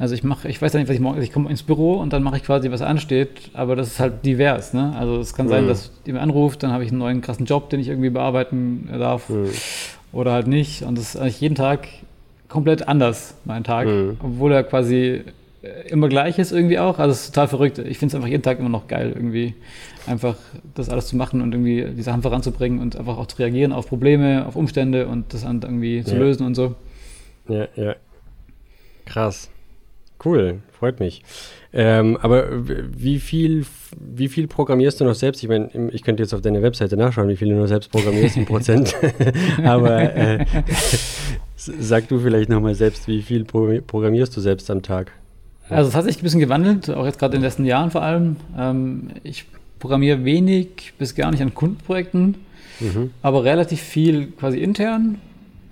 also 0.00 0.14
ich 0.14 0.24
mache, 0.24 0.48
ich 0.48 0.60
weiß 0.60 0.72
ja 0.72 0.80
nicht, 0.80 0.88
was 0.88 0.94
ich 0.94 1.00
morgen, 1.00 1.20
ich 1.20 1.30
komme 1.30 1.50
ins 1.50 1.62
Büro 1.62 1.94
und 1.96 2.14
dann 2.14 2.22
mache 2.22 2.38
ich 2.38 2.42
quasi, 2.42 2.70
was 2.70 2.80
ansteht, 2.80 3.50
aber 3.52 3.76
das 3.76 3.88
ist 3.88 4.00
halt 4.00 4.24
divers, 4.24 4.72
ne? 4.72 4.94
Also 4.98 5.18
es 5.18 5.34
kann 5.34 5.46
sein, 5.46 5.64
mhm. 5.64 5.68
dass 5.68 5.92
jemand 6.06 6.22
anruft, 6.22 6.62
dann 6.62 6.72
habe 6.72 6.82
ich 6.84 6.90
einen 6.90 6.98
neuen 6.98 7.20
krassen 7.20 7.44
Job, 7.44 7.68
den 7.68 7.80
ich 7.80 7.88
irgendwie 7.88 8.08
bearbeiten 8.08 8.88
darf 8.90 9.28
mhm. 9.28 9.50
oder 10.12 10.32
halt 10.32 10.46
nicht. 10.46 10.84
Und 10.84 10.96
das 10.96 11.14
ist 11.14 11.20
eigentlich 11.20 11.42
jeden 11.42 11.54
Tag 11.54 11.86
komplett 12.48 12.88
anders, 12.88 13.34
mein 13.44 13.62
Tag, 13.62 13.88
mhm. 13.88 14.16
obwohl 14.22 14.52
er 14.52 14.64
quasi 14.64 15.22
äh, 15.60 15.88
immer 15.90 16.08
gleich 16.08 16.38
ist 16.38 16.50
irgendwie 16.50 16.78
auch. 16.78 16.98
Also 16.98 17.12
es 17.12 17.24
ist 17.24 17.34
total 17.34 17.48
verrückt. 17.48 17.78
Ich 17.78 17.98
finde 17.98 18.12
es 18.12 18.14
einfach 18.14 18.28
jeden 18.28 18.42
Tag 18.42 18.58
immer 18.58 18.70
noch 18.70 18.88
geil, 18.88 19.12
irgendwie 19.14 19.54
einfach 20.06 20.36
das 20.74 20.88
alles 20.88 21.08
zu 21.08 21.16
machen 21.16 21.42
und 21.42 21.52
irgendwie 21.52 21.84
die 21.94 22.02
Sachen 22.02 22.22
voranzubringen 22.22 22.80
und 22.80 22.96
einfach 22.96 23.18
auch 23.18 23.26
zu 23.26 23.36
reagieren 23.36 23.72
auf 23.74 23.86
Probleme, 23.86 24.46
auf 24.46 24.56
Umstände 24.56 25.08
und 25.08 25.34
das 25.34 25.42
dann 25.42 25.60
irgendwie 25.60 25.98
ja. 25.98 26.04
zu 26.06 26.16
lösen 26.16 26.46
und 26.46 26.54
so. 26.54 26.74
Ja, 27.48 27.68
ja. 27.76 27.96
Krass. 29.04 29.50
Cool, 30.22 30.60
freut 30.78 31.00
mich. 31.00 31.22
Ähm, 31.72 32.18
aber 32.20 32.46
wie 32.66 33.20
viel, 33.20 33.64
wie 33.98 34.28
viel 34.28 34.48
programmierst 34.48 35.00
du 35.00 35.04
noch 35.04 35.14
selbst? 35.14 35.42
Ich 35.42 35.48
meine, 35.48 35.90
ich 35.92 36.02
könnte 36.02 36.22
jetzt 36.22 36.34
auf 36.34 36.40
deine 36.40 36.62
Webseite 36.62 36.96
nachschauen, 36.96 37.28
wie 37.28 37.36
viel 37.36 37.48
du 37.48 37.54
noch 37.54 37.66
selbst 37.66 37.90
programmierst 37.90 38.36
in 38.36 38.44
Prozent. 38.44 38.94
aber 39.64 40.14
äh, 40.14 40.44
sag 41.56 42.08
du 42.08 42.18
vielleicht 42.18 42.50
nochmal 42.50 42.74
selbst, 42.74 43.06
wie 43.08 43.22
viel 43.22 43.44
programmierst 43.44 44.36
du 44.36 44.40
selbst 44.40 44.70
am 44.70 44.82
Tag? 44.82 45.12
Also 45.68 45.88
es 45.88 45.94
hat 45.94 46.04
sich 46.04 46.18
ein 46.18 46.22
bisschen 46.22 46.40
gewandelt, 46.40 46.90
auch 46.90 47.06
jetzt 47.06 47.18
gerade 47.18 47.36
in 47.36 47.40
den 47.40 47.46
letzten 47.46 47.64
Jahren 47.64 47.90
vor 47.90 48.02
allem. 48.02 48.36
Ähm, 48.58 49.10
ich 49.22 49.44
programmiere 49.78 50.24
wenig 50.24 50.92
bis 50.98 51.14
gar 51.14 51.30
nicht 51.30 51.40
an 51.40 51.54
Kundenprojekten, 51.54 52.34
mhm. 52.80 53.10
aber 53.22 53.44
relativ 53.44 53.80
viel 53.80 54.26
quasi 54.32 54.58
intern. 54.58 55.18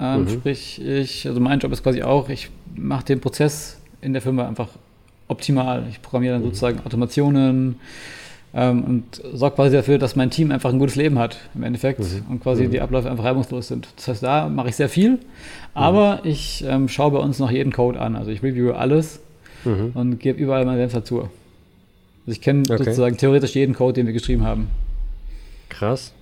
Ähm, 0.01 0.23
mhm. 0.23 0.29
Sprich, 0.29 0.81
ich, 0.81 1.27
also 1.27 1.41
mein 1.41 1.59
Job 1.59 1.73
ist 1.73 1.83
quasi 1.83 2.03
auch, 2.03 2.29
ich 2.29 2.51
mache 2.77 3.07
den 3.07 3.21
Prozess 3.21 3.78
in 4.01 4.13
der 4.13 4.23
Firma 4.23 4.47
einfach 4.47 4.69
optimal. 5.29 5.85
Ich 5.91 6.03
programmiere 6.03 6.35
dann 6.35 6.43
mhm. 6.43 6.47
sozusagen 6.47 6.81
Automationen 6.85 7.77
ähm, 8.55 8.85
und 8.85 9.23
sorge 9.35 9.57
quasi 9.57 9.77
dafür, 9.77 9.99
dass 9.99 10.17
mein 10.17 10.31
Team 10.31 10.51
einfach 10.51 10.73
ein 10.73 10.79
gutes 10.79 10.97
Leben 10.97 11.19
hat 11.19 11.39
im 11.55 11.63
Endeffekt 11.63 12.01
mhm. 12.01 12.25
und 12.31 12.43
quasi 12.43 12.65
mhm. 12.65 12.71
die 12.71 12.81
Abläufe 12.81 13.11
einfach 13.11 13.25
reibungslos 13.25 13.69
sind. 13.69 13.89
Das 13.97 14.09
heißt, 14.09 14.23
da 14.23 14.49
mache 14.49 14.71
ich 14.71 14.77
sehr 14.77 14.89
viel, 14.89 15.13
mhm. 15.13 15.19
aber 15.75 16.21
ich 16.25 16.65
ähm, 16.67 16.89
schaue 16.89 17.13
bei 17.13 17.19
uns 17.19 17.39
noch 17.39 17.51
jeden 17.51 17.73
Code 17.73 18.01
an. 18.01 18.17
Also 18.17 18.31
ich 18.31 18.43
reviewe 18.43 18.77
alles 18.77 19.21
mhm. 19.65 19.93
und 19.95 20.19
gebe 20.19 20.41
überall 20.41 20.65
meinen 20.65 20.79
Senf 20.79 20.95
dazu. 20.95 21.21
Also 21.21 22.33
ich 22.33 22.41
kenne 22.41 22.63
okay. 22.69 22.79
sozusagen 22.79 23.17
theoretisch 23.17 23.55
jeden 23.55 23.75
Code, 23.75 23.95
den 23.95 24.07
wir 24.07 24.13
geschrieben 24.13 24.45
haben. 24.45 24.69
Krass. 25.69 26.13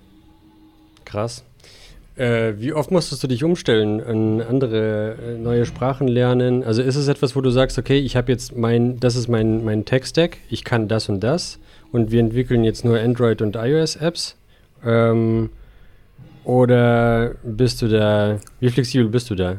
Krass. 1.05 1.45
Äh, 2.17 2.55
wie 2.59 2.73
oft 2.73 2.91
musstest 2.91 3.23
du 3.23 3.27
dich 3.27 3.45
umstellen 3.45 4.03
an 4.03 4.41
andere 4.41 5.17
äh, 5.17 5.39
neue 5.39 5.67
Sprachen 5.67 6.09
lernen? 6.09 6.65
Also 6.65 6.81
ist 6.81 6.97
es 6.97 7.09
etwas, 7.09 7.37
wo 7.37 7.43
du 7.43 7.51
sagst, 7.51 7.79
okay, 7.79 7.99
ich 7.99 8.17
habe 8.17 8.33
jetzt 8.33 8.57
mein, 8.57 8.99
das 8.99 9.17
ist 9.17 9.29
mein, 9.29 9.65
mein 9.65 9.85
Tech-Stack, 9.85 10.39
ich 10.49 10.65
kann 10.65 10.89
das 10.89 11.11
und 11.11 11.21
das 11.21 11.59
und 11.93 12.11
wir 12.11 12.21
entwickeln 12.21 12.65
jetzt 12.65 12.87
nur 12.87 12.99
Android 12.99 13.43
und 13.43 13.55
iOS-Apps? 13.57 14.37
Ähm, 14.83 15.51
oder 16.45 17.35
bist 17.43 17.83
du 17.83 17.89
da, 17.89 18.39
wie 18.61 18.71
flexibel 18.71 19.09
bist 19.09 19.29
du 19.29 19.35
da? 19.35 19.57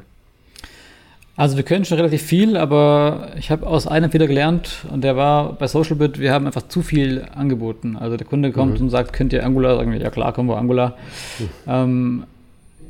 Also 1.35 1.57
wir 1.57 1.63
können 1.63 1.85
schon 1.85 1.97
relativ 1.97 2.23
viel, 2.23 2.57
aber 2.57 3.33
ich 3.37 3.51
habe 3.51 3.67
aus 3.67 3.85
einem 3.85 4.09
Fehler 4.09 4.25
gelernt 4.25 4.87
und 4.91 5.03
der 5.03 5.15
war 5.15 5.53
bei 5.53 5.67
SocialBit, 5.67 6.17
wir 6.17 6.33
haben 6.33 6.47
einfach 6.47 6.67
zu 6.67 6.81
viel 6.81 7.27
angeboten. 7.35 7.95
Also 7.95 8.17
der 8.17 8.25
Kunde 8.25 8.51
kommt 8.51 8.79
mhm. 8.79 8.85
und 8.85 8.89
sagt, 8.89 9.13
könnt 9.13 9.31
ihr 9.33 9.45
Angular? 9.45 9.75
Sagen 9.75 9.91
wir, 9.91 9.99
ja 9.99 10.09
klar, 10.09 10.33
kommen 10.33 10.49
wir 10.49 10.57
Angular. 10.57 10.97
Mhm. 11.37 11.49
Ähm, 11.67 12.23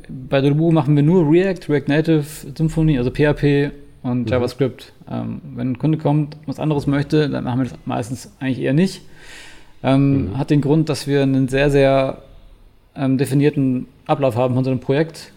bei 0.08 0.40
Dolbu 0.40 0.70
machen 0.70 0.96
wir 0.96 1.02
nur 1.02 1.30
React, 1.30 1.68
React 1.68 1.88
Native, 1.88 2.24
Symfony, 2.56 2.98
also 2.98 3.10
PHP 3.10 3.72
und 4.02 4.22
mhm. 4.22 4.26
JavaScript. 4.26 4.92
Ähm, 5.10 5.40
wenn 5.54 5.72
ein 5.72 5.78
Kunde 5.78 5.98
kommt, 5.98 6.36
was 6.46 6.58
anderes 6.58 6.86
möchte, 6.86 7.28
dann 7.28 7.44
machen 7.44 7.60
wir 7.60 7.64
das 7.64 7.78
meistens 7.84 8.32
eigentlich 8.40 8.60
eher 8.60 8.72
nicht. 8.72 9.02
Ähm, 9.82 10.30
mhm. 10.30 10.38
Hat 10.38 10.50
den 10.50 10.60
Grund, 10.60 10.88
dass 10.88 11.06
wir 11.06 11.22
einen 11.22 11.48
sehr, 11.48 11.70
sehr 11.70 12.22
ähm, 12.96 13.18
definierten 13.18 13.86
Ablauf 14.06 14.36
haben 14.36 14.54
von 14.54 14.64
so 14.64 14.70
einem 14.70 14.80
Projekt. 14.80 15.32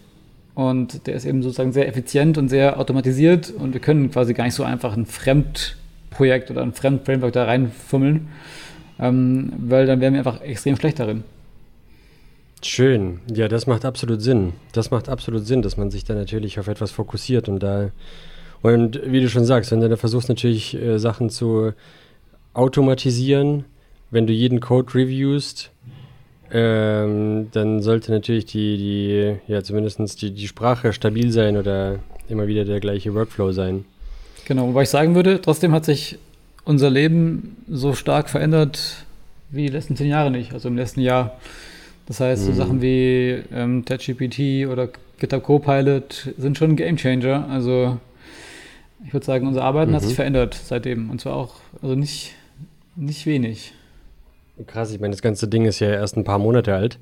Und 0.54 1.06
der 1.06 1.14
ist 1.14 1.24
eben 1.24 1.42
sozusagen 1.42 1.72
sehr 1.72 1.88
effizient 1.88 2.36
und 2.36 2.48
sehr 2.48 2.78
automatisiert. 2.78 3.50
Und 3.50 3.72
wir 3.72 3.80
können 3.80 4.10
quasi 4.10 4.34
gar 4.34 4.44
nicht 4.44 4.54
so 4.54 4.64
einfach 4.64 4.96
ein 4.96 5.06
Fremdprojekt 5.06 6.50
oder 6.50 6.62
ein 6.62 6.72
Fremdframework 6.72 7.32
da 7.32 7.44
reinfummeln, 7.44 8.28
ähm, 8.98 9.52
weil 9.58 9.86
dann 9.86 10.00
wären 10.00 10.12
wir 10.12 10.18
einfach 10.18 10.42
extrem 10.42 10.76
schlecht 10.76 10.98
darin. 10.98 11.24
Schön. 12.64 13.20
Ja, 13.32 13.48
das 13.48 13.66
macht 13.66 13.84
absolut 13.84 14.22
Sinn. 14.22 14.52
Das 14.72 14.90
macht 14.90 15.08
absolut 15.08 15.46
Sinn, 15.46 15.62
dass 15.62 15.76
man 15.76 15.90
sich 15.90 16.04
da 16.04 16.14
natürlich 16.14 16.58
auf 16.60 16.68
etwas 16.68 16.90
fokussiert 16.90 17.48
und 17.48 17.60
da 17.60 17.90
und 18.62 19.00
wie 19.04 19.20
du 19.20 19.28
schon 19.28 19.44
sagst, 19.44 19.72
wenn 19.72 19.80
du 19.80 19.88
da 19.88 19.96
versuchst 19.96 20.28
natürlich 20.28 20.74
äh, 20.74 20.98
Sachen 20.98 21.30
zu 21.30 21.72
automatisieren, 22.54 23.64
wenn 24.10 24.26
du 24.26 24.32
jeden 24.32 24.60
Code 24.60 24.94
reviewst, 24.94 25.70
ähm, 26.52 27.48
dann 27.52 27.82
sollte 27.82 28.12
natürlich 28.12 28.46
die, 28.46 28.76
die 28.76 29.52
ja 29.52 29.62
zumindest 29.62 30.22
die, 30.22 30.30
die 30.30 30.46
Sprache 30.46 30.92
stabil 30.92 31.32
sein 31.32 31.56
oder 31.56 31.98
immer 32.28 32.46
wieder 32.46 32.64
der 32.64 32.78
gleiche 32.78 33.14
Workflow 33.14 33.52
sein. 33.52 33.84
Genau, 34.44 34.68
wobei 34.68 34.82
ich 34.82 34.90
sagen 34.90 35.14
würde, 35.14 35.40
trotzdem 35.40 35.72
hat 35.72 35.84
sich 35.84 36.18
unser 36.64 36.90
Leben 36.90 37.56
so 37.68 37.94
stark 37.94 38.30
verändert 38.30 39.04
wie 39.50 39.62
die 39.62 39.72
letzten 39.72 39.96
zehn 39.96 40.08
Jahre 40.08 40.30
nicht. 40.30 40.52
Also 40.52 40.68
im 40.68 40.76
letzten 40.76 41.00
Jahr 41.00 41.38
das 42.06 42.20
heißt, 42.20 42.44
so 42.44 42.52
mhm. 42.52 42.56
Sachen 42.56 42.82
wie 42.82 43.42
ähm, 43.54 43.84
ChatGPT 43.84 44.66
oder 44.68 44.88
GitHub 45.18 45.42
Copilot 45.44 46.34
sind 46.36 46.58
schon 46.58 46.70
ein 46.70 46.76
Gamechanger. 46.76 47.48
Also 47.48 47.98
ich 49.06 49.12
würde 49.12 49.26
sagen, 49.26 49.46
unser 49.46 49.62
Arbeiten 49.62 49.92
mhm. 49.92 49.96
hat 49.96 50.02
sich 50.02 50.12
mhm. 50.12 50.16
verändert 50.16 50.60
seitdem. 50.64 51.10
Und 51.10 51.20
zwar 51.20 51.36
auch, 51.36 51.56
also 51.80 51.94
nicht, 51.94 52.34
nicht 52.96 53.26
wenig. 53.26 53.72
Krass, 54.66 54.92
ich 54.92 55.00
meine, 55.00 55.12
das 55.12 55.22
ganze 55.22 55.48
Ding 55.48 55.64
ist 55.64 55.80
ja 55.80 55.90
erst 55.90 56.16
ein 56.16 56.24
paar 56.24 56.38
Monate 56.38 56.74
alt. 56.74 56.98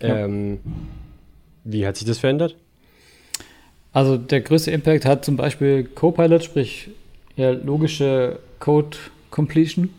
Ja. 0.00 0.16
Ähm, 0.24 0.58
wie 1.64 1.86
hat 1.86 1.96
sich 1.96 2.06
das 2.06 2.18
verändert? 2.18 2.56
Also 3.92 4.16
der 4.16 4.40
größte 4.42 4.70
Impact 4.70 5.04
hat 5.04 5.24
zum 5.24 5.36
Beispiel 5.36 5.84
Copilot, 5.84 6.44
sprich 6.44 6.90
ja, 7.36 7.50
logische 7.50 8.38
Code 8.60 8.96
Completion. 9.30 9.90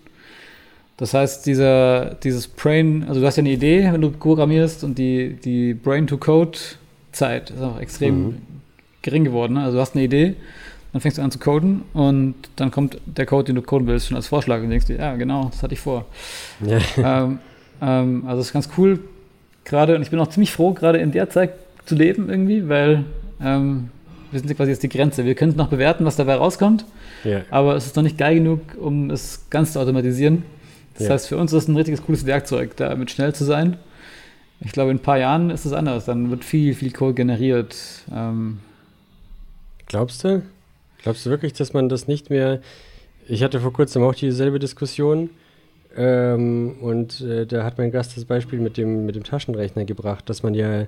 Das 0.98 1.14
heißt, 1.14 1.46
dieser, 1.46 2.16
dieses 2.16 2.48
Brain, 2.48 3.06
also 3.08 3.22
du 3.22 3.28
hast 3.28 3.36
ja 3.38 3.42
eine 3.42 3.52
Idee, 3.52 3.90
wenn 3.92 4.02
du 4.02 4.10
programmierst 4.10 4.84
und 4.84 4.98
die, 4.98 5.36
die 5.36 5.76
Brain-to-Code-Zeit 5.76 7.52
ist 7.52 7.62
auch 7.62 7.80
extrem 7.80 8.26
mhm. 8.26 8.42
gering 9.04 9.24
geworden. 9.24 9.54
Ne? 9.54 9.64
Also 9.64 9.78
du 9.78 9.82
hast 9.82 9.96
eine 9.96 10.04
Idee, 10.04 10.36
dann 10.94 11.02
fängst 11.02 11.20
du 11.20 11.22
an 11.22 11.30
zu 11.30 11.38
coden 11.38 11.84
und 11.94 12.34
dann 12.56 12.72
kommt 12.72 12.98
der 13.06 13.28
Code, 13.28 13.46
den 13.46 13.56
du 13.56 13.62
coden 13.62 13.86
willst, 13.86 14.08
schon 14.08 14.18
als 14.18 14.28
Vorschlag 14.28 14.62
und 14.62 14.72
denkst 14.72 14.88
dir, 14.88 14.98
ja, 14.98 15.16
genau, 15.16 15.50
das 15.52 15.62
hatte 15.62 15.74
ich 15.74 15.80
vor. 15.80 16.06
Ja. 16.66 16.80
Ähm, 16.98 17.40
ähm, 17.80 18.24
also 18.26 18.38
das 18.38 18.48
ist 18.48 18.54
ganz 18.54 18.70
cool, 18.78 19.00
gerade, 19.66 19.96
und 19.96 20.02
ich 20.02 20.10
bin 20.10 20.20
auch 20.20 20.30
ziemlich 20.30 20.52
froh, 20.52 20.74
gerade 20.74 20.98
in 20.98 21.12
der 21.12 21.30
Zeit 21.30 21.52
zu 21.86 21.94
leben 21.94 22.28
irgendwie, 22.30 22.68
weil 22.68 23.04
ähm, 23.40 23.90
wir 24.32 24.40
sind 24.40 24.56
quasi 24.56 24.72
jetzt 24.72 24.82
die 24.82 24.90
Grenze. 24.90 25.26
Wir 25.26 25.36
können 25.36 25.56
noch 25.56 25.68
bewerten, 25.68 26.06
was 26.06 26.16
dabei 26.16 26.36
rauskommt, 26.36 26.86
ja. 27.24 27.42
aber 27.52 27.76
es 27.76 27.86
ist 27.86 27.96
noch 27.96 28.04
nicht 28.04 28.18
geil 28.18 28.36
genug, 28.36 28.62
um 28.80 29.12
es 29.12 29.46
ganz 29.52 29.74
zu 29.74 29.80
automatisieren. 29.80 30.44
Das 30.98 31.08
ja. 31.08 31.14
heißt, 31.14 31.28
für 31.28 31.38
uns 31.38 31.54
ist 31.54 31.64
es 31.64 31.68
ein 31.70 31.76
richtiges 31.76 32.02
cooles 32.04 32.26
Werkzeug, 32.26 32.76
damit 32.78 33.12
schnell 33.12 33.34
zu 33.34 33.44
sein. 33.44 33.78
Ich 34.60 34.72
glaube, 34.72 34.92
in 34.92 34.98
ein 34.98 35.04
paar 35.04 35.20
Jahren 35.20 35.50
ist 35.50 35.66
es 35.66 35.74
anders. 35.74 36.06
Dann 36.06 36.32
wird 36.32 36.44
viel, 36.44 36.74
viel 36.74 36.92
Code 36.92 37.14
generiert. 37.14 37.76
Ähm, 38.12 38.60
Glaubst 39.86 40.24
du? 40.24 40.42
Glaubst 41.04 41.26
du 41.26 41.30
wirklich, 41.30 41.54
dass 41.54 41.74
man 41.74 41.90
das 41.90 42.08
nicht 42.08 42.30
mehr. 42.30 42.60
Ich 43.28 43.44
hatte 43.44 43.60
vor 43.60 43.74
kurzem 43.74 44.04
auch 44.04 44.16
dieselbe 44.16 44.60
Diskussion. 44.60 45.30
Ähm, 45.96 46.76
und 46.82 47.22
äh, 47.22 47.46
da 47.46 47.64
hat 47.64 47.78
mein 47.78 47.92
Gast 47.92 48.18
das 48.18 48.26
Beispiel 48.26 48.60
mit 48.60 48.78
dem, 48.78 49.06
mit 49.06 49.16
dem 49.16 49.24
Taschenrechner 49.24 49.86
gebracht, 49.86 50.30
dass 50.30 50.44
man 50.44 50.54
ja, 50.54 50.86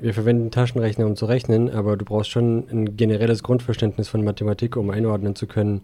wir 0.00 0.14
verwenden 0.14 0.50
Taschenrechner, 0.50 1.06
um 1.06 1.16
zu 1.16 1.26
rechnen, 1.26 1.70
aber 1.70 1.96
du 1.96 2.04
brauchst 2.04 2.30
schon 2.30 2.68
ein 2.70 2.96
generelles 2.96 3.42
Grundverständnis 3.42 4.08
von 4.08 4.24
Mathematik, 4.24 4.76
um 4.76 4.90
einordnen 4.90 5.36
zu 5.36 5.46
können, 5.46 5.82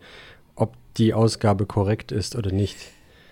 ob 0.54 0.74
die 0.96 1.14
Ausgabe 1.14 1.66
korrekt 1.66 2.12
ist 2.12 2.36
oder 2.36 2.52
nicht. 2.52 2.76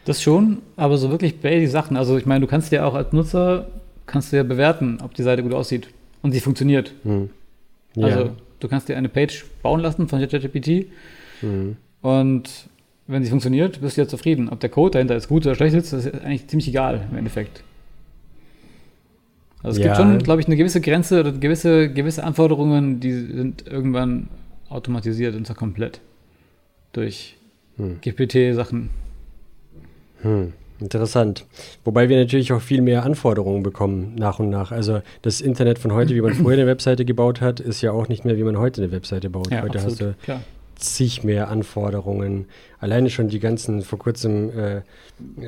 Das 0.07 0.23
schon, 0.23 0.59
aber 0.77 0.99
so 0.99 1.11
wirklich 1.11 1.41
basic 1.41 1.69
Sachen. 1.69 1.97
Also 1.97 2.17
ich 2.17 2.27
meine, 2.27 2.41
du 2.41 2.47
kannst 2.47 2.71
ja 2.71 2.87
auch 2.87 2.95
als 2.95 3.13
Nutzer, 3.13 3.67
kannst 4.07 4.33
du 4.33 4.37
ja 4.37 4.45
bewerten, 4.45 4.99
ob 5.03 5.15
die 5.15 5.25
Seite 5.25 5.43
gut 5.43 5.53
aussieht 5.53 5.89
und 6.23 6.31
sie 6.31 6.41
funktioniert. 6.41 6.93
Hm. 7.03 7.29
Ja. 7.97 8.07
Also 8.07 8.31
du 8.61 8.69
kannst 8.69 8.89
dir 8.89 8.97
eine 8.97 9.09
Page 9.09 9.45
bauen 9.63 9.81
lassen 9.81 10.09
von 10.09 10.21
ChatGPT 10.21 10.87
hm. 11.41 11.77
und 12.03 12.69
wenn 13.09 13.25
sie 13.25 13.31
funktioniert, 13.31 13.81
bist 13.81 13.97
du 13.97 14.03
ja 14.03 14.09
zufrieden. 14.09 14.49
Ob 14.49 14.61
der 14.61 14.71
Code 14.71 14.93
dahinter 14.93 15.17
ist 15.17 15.27
gut 15.27 15.45
oder 15.45 15.57
schlecht 15.57 15.75
ist, 15.75 15.93
ist 15.93 16.15
eigentlich 16.15 16.47
ziemlich 16.47 16.69
egal 16.69 17.07
im 17.11 17.19
Endeffekt. 17.19 17.65
Also 19.65 19.81
es 19.81 19.85
ja. 19.85 19.93
gibt 19.93 19.97
schon, 19.97 20.19
glaube 20.19 20.41
ich, 20.41 20.47
eine 20.47 20.57
gewisse 20.57 20.81
Grenze 20.81 21.19
oder 21.19 21.33
gewisse, 21.33 21.93
gewisse 21.93 22.23
Anforderungen, 22.23 23.01
die 23.01 23.13
sind 23.13 23.67
irgendwann 23.67 24.29
automatisiert 24.69 25.35
und 25.35 25.49
zwar 25.49 25.57
komplett 25.57 26.01
durch 26.93 27.37
hm. 27.77 28.01
GPT-Sachen. 28.01 28.91
Hm. 30.23 30.53
Interessant. 30.79 31.47
Wobei 31.85 32.11
wir 32.11 32.19
natürlich 32.19 32.53
auch 32.53 32.61
viel 32.61 32.83
mehr 32.83 33.03
Anforderungen 33.03 33.63
bekommen 33.63 34.15
nach 34.19 34.39
und 34.41 34.51
nach. 34.51 34.73
Also 34.73 35.01
das 35.23 35.41
Internet 35.41 35.79
von 35.79 35.95
heute, 35.95 36.15
wie 36.15 36.21
man 36.21 36.35
vorher 36.35 36.59
eine 36.61 36.69
Webseite 36.69 37.07
gebaut 37.07 37.41
hat, 37.41 37.61
ist 37.61 37.81
ja 37.81 37.93
auch 37.93 38.09
nicht 38.09 38.27
mehr, 38.27 38.37
wie 38.37 38.43
man 38.43 38.59
heute 38.59 38.83
eine 38.83 38.93
Webseite 38.93 39.31
baut. 39.31 39.51
Ja, 39.51 39.63
heute 39.63 39.79
absolut, 39.79 39.93
hast 39.93 40.01
du 40.01 40.15
klar 40.23 40.41
zig 40.77 41.25
mehr 41.25 41.49
Anforderungen. 41.49 42.47
Alleine 42.79 43.11
schon 43.11 43.29
die 43.29 43.41
ganzen, 43.41 43.83
vor 43.83 43.99
kurzem 43.99 44.51
äh, 44.51 44.83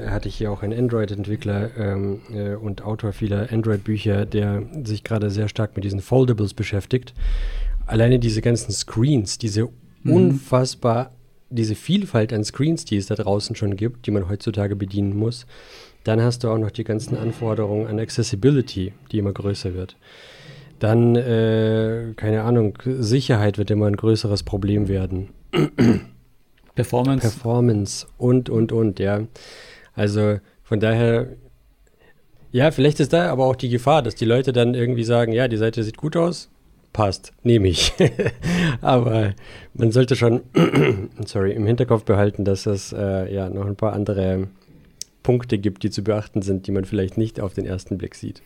hatte 0.09 0.29
ich 0.29 0.37
hier 0.37 0.51
auch 0.51 0.63
einen 0.63 0.79
Android-Entwickler 0.79 1.71
ähm, 1.77 2.21
äh, 2.33 2.55
und 2.55 2.83
Autor 2.83 3.13
vieler 3.13 3.53
Android-Bücher, 3.53 4.27
der 4.27 4.63
sich 4.85 5.05
gerade 5.05 5.31
sehr 5.31 5.49
stark 5.49 5.77
mit 5.77 5.85
diesen 5.85 6.01
Foldables 6.01 6.55
beschäftigt. 6.55 7.15
Alleine 7.87 8.19
diese 8.19 8.41
ganzen 8.41 8.73
Screens, 8.73 9.39
diese 9.39 9.69
mhm. 10.03 10.13
unfassbar, 10.13 11.13
diese 11.51 11.75
Vielfalt 11.75 12.33
an 12.33 12.45
Screens, 12.45 12.85
die 12.85 12.97
es 12.97 13.07
da 13.07 13.15
draußen 13.15 13.57
schon 13.57 13.77
gibt, 13.77 14.07
die 14.07 14.11
man 14.11 14.29
heutzutage 14.29 14.77
bedienen 14.77 15.17
muss. 15.17 15.47
Dann 16.05 16.23
hast 16.23 16.45
du 16.45 16.49
auch 16.49 16.59
noch 16.59 16.71
die 16.71 16.85
ganzen 16.85 17.17
Anforderungen 17.17 17.87
an 17.87 17.99
Accessibility, 17.99 18.93
die 19.11 19.19
immer 19.19 19.33
größer 19.33 19.75
wird. 19.75 19.97
Dann, 20.79 21.17
äh, 21.17 22.13
keine 22.17 22.43
Ahnung, 22.43 22.79
Sicherheit 22.85 23.59
wird 23.59 23.71
immer 23.71 23.87
ein 23.87 23.97
größeres 23.97 24.43
Problem 24.43 24.89
werden. 24.89 25.31
Performance. 26.75 27.29
Performance 27.29 28.07
und, 28.17 28.49
und, 28.49 28.71
und, 28.71 29.01
ja. 29.01 29.23
Also 29.95 30.39
von 30.63 30.79
daher, 30.79 31.31
ja, 32.53 32.71
vielleicht 32.71 33.01
ist 33.01 33.13
da 33.13 33.31
aber 33.31 33.47
auch 33.47 33.57
die 33.57 33.69
Gefahr, 33.69 34.03
dass 34.03 34.15
die 34.15 34.25
Leute 34.25 34.53
dann 34.53 34.75
irgendwie 34.75 35.03
sagen, 35.03 35.33
ja, 35.33 35.49
die 35.49 35.57
Seite 35.57 35.83
sieht 35.83 35.97
gut 35.97 36.17
aus, 36.17 36.51
passt, 36.99 37.33
nehme 37.45 37.69
ich. 37.69 37.93
aber 38.81 39.35
man 39.73 39.93
sollte 39.93 40.17
schon, 40.17 40.41
sorry, 41.27 41.53
im 41.53 41.65
Hinterkopf 41.65 42.03
behalten, 42.03 42.45
dass 42.45 42.67
es 42.67 42.93
äh, 42.93 43.33
ja 43.33 43.49
noch 43.49 43.67
ein 43.67 43.77
paar 43.77 43.93
andere 43.93 44.49
Punkte 45.23 45.59
gibt, 45.59 45.85
die 45.85 45.91
zu 45.91 46.03
beachten 46.03 46.43
sind, 46.43 46.67
die 46.67 46.73
man 46.73 46.85
vielleicht 46.85 47.17
nicht 47.17 47.39
auf 47.39 47.55
den 47.55 47.67
ersten 47.67 47.99
Blick 47.99 48.17
sieht. 48.17 48.43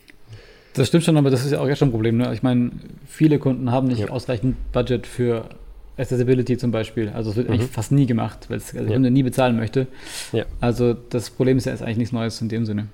Das 0.75 0.87
stimmt 0.87 1.03
schon, 1.03 1.17
aber 1.17 1.31
das 1.31 1.43
ist 1.43 1.51
ja 1.51 1.61
auch 1.61 1.67
jetzt 1.67 1.79
schon 1.79 1.87
ein 1.87 1.93
Problem. 1.93 2.17
Ne? 2.17 2.31
Ich 2.31 2.43
meine, 2.43 2.69
viele 3.07 3.39
Kunden 3.39 3.71
haben 3.71 3.87
nicht 3.87 4.01
ja. 4.01 4.09
ausreichend 4.09 4.55
Budget 4.71 5.07
für 5.07 5.49
Accessibility 5.97 6.55
zum 6.55 6.69
Beispiel. 6.69 7.09
Also 7.09 7.31
es 7.31 7.35
wird 7.35 7.47
mhm. 7.47 7.55
eigentlich 7.55 7.71
fast 7.71 7.91
nie 7.91 8.05
gemacht, 8.05 8.51
weil 8.51 8.57
es 8.57 8.71
der 8.71 8.83
ja. 8.83 8.93
Kunde 8.93 9.09
nie 9.09 9.23
bezahlen 9.23 9.55
möchte. 9.55 9.87
Ja. 10.31 10.45
Also 10.61 10.93
das 10.93 11.31
Problem 11.31 11.57
ist 11.57 11.65
ja 11.65 11.73
ist 11.73 11.81
eigentlich 11.81 11.97
nichts 11.97 12.13
Neues 12.13 12.39
in 12.39 12.49
dem 12.49 12.65
Sinne. 12.65 12.87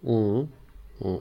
Mhm. 0.00 0.48
Mhm. 1.00 1.18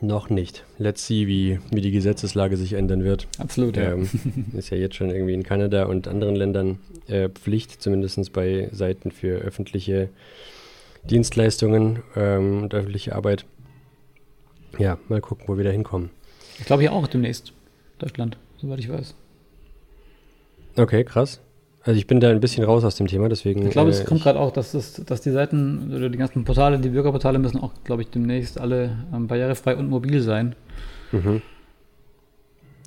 Noch 0.00 0.30
nicht. 0.30 0.64
Let's 0.78 1.06
see, 1.06 1.26
wie, 1.26 1.58
wie 1.70 1.80
die 1.80 1.90
Gesetzeslage 1.90 2.56
sich 2.56 2.74
ändern 2.74 3.02
wird. 3.02 3.26
Absolut, 3.38 3.76
ja. 3.76 3.92
Ähm, 3.92 4.08
ist 4.56 4.70
ja 4.70 4.76
jetzt 4.76 4.94
schon 4.94 5.10
irgendwie 5.10 5.34
in 5.34 5.42
Kanada 5.42 5.84
und 5.84 6.06
anderen 6.06 6.36
Ländern 6.36 6.78
äh, 7.08 7.28
Pflicht, 7.28 7.82
zumindest 7.82 8.32
bei 8.32 8.68
Seiten 8.72 9.10
für 9.10 9.38
öffentliche 9.38 10.08
Dienstleistungen 11.04 12.02
ähm, 12.16 12.62
und 12.62 12.74
öffentliche 12.74 13.14
Arbeit. 13.14 13.44
Ja, 14.78 14.98
mal 15.08 15.20
gucken, 15.20 15.48
wo 15.48 15.56
wir 15.56 15.64
da 15.64 15.70
hinkommen. 15.70 16.10
Ich 16.58 16.66
glaube 16.66 16.82
hier 16.82 16.92
auch 16.92 17.06
demnächst. 17.08 17.52
Deutschland, 17.98 18.36
soweit 18.58 18.78
ich 18.78 18.88
weiß. 18.88 19.14
Okay, 20.76 21.02
krass. 21.02 21.40
Also 21.88 21.96
ich 21.96 22.06
bin 22.06 22.20
da 22.20 22.28
ein 22.28 22.40
bisschen 22.40 22.64
raus 22.64 22.84
aus 22.84 22.96
dem 22.96 23.06
Thema, 23.06 23.30
deswegen. 23.30 23.64
Ich 23.64 23.70
glaube, 23.70 23.88
es 23.88 24.00
äh, 24.00 24.04
kommt 24.04 24.22
gerade 24.22 24.38
auch, 24.38 24.52
dass, 24.52 24.72
das, 24.72 25.02
dass 25.06 25.22
die 25.22 25.30
Seiten 25.30 25.90
oder 25.96 26.10
die 26.10 26.18
ganzen 26.18 26.44
Portale, 26.44 26.78
die 26.78 26.90
Bürgerportale 26.90 27.38
müssen 27.38 27.58
auch, 27.60 27.72
glaube 27.82 28.02
ich, 28.02 28.10
demnächst 28.10 28.60
alle 28.60 29.06
ähm, 29.10 29.26
barrierefrei 29.26 29.74
und 29.74 29.88
mobil 29.88 30.20
sein. 30.20 30.54
Mhm. 31.12 31.40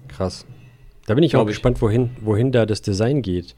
Krass. 0.07 0.45
Da 1.07 1.15
bin 1.15 1.23
ich 1.23 1.31
Glaub 1.31 1.45
auch 1.45 1.47
ich. 1.47 1.55
gespannt, 1.55 1.81
wohin, 1.81 2.11
wohin 2.21 2.51
da 2.51 2.67
das 2.67 2.83
Design 2.83 3.23
geht. 3.23 3.55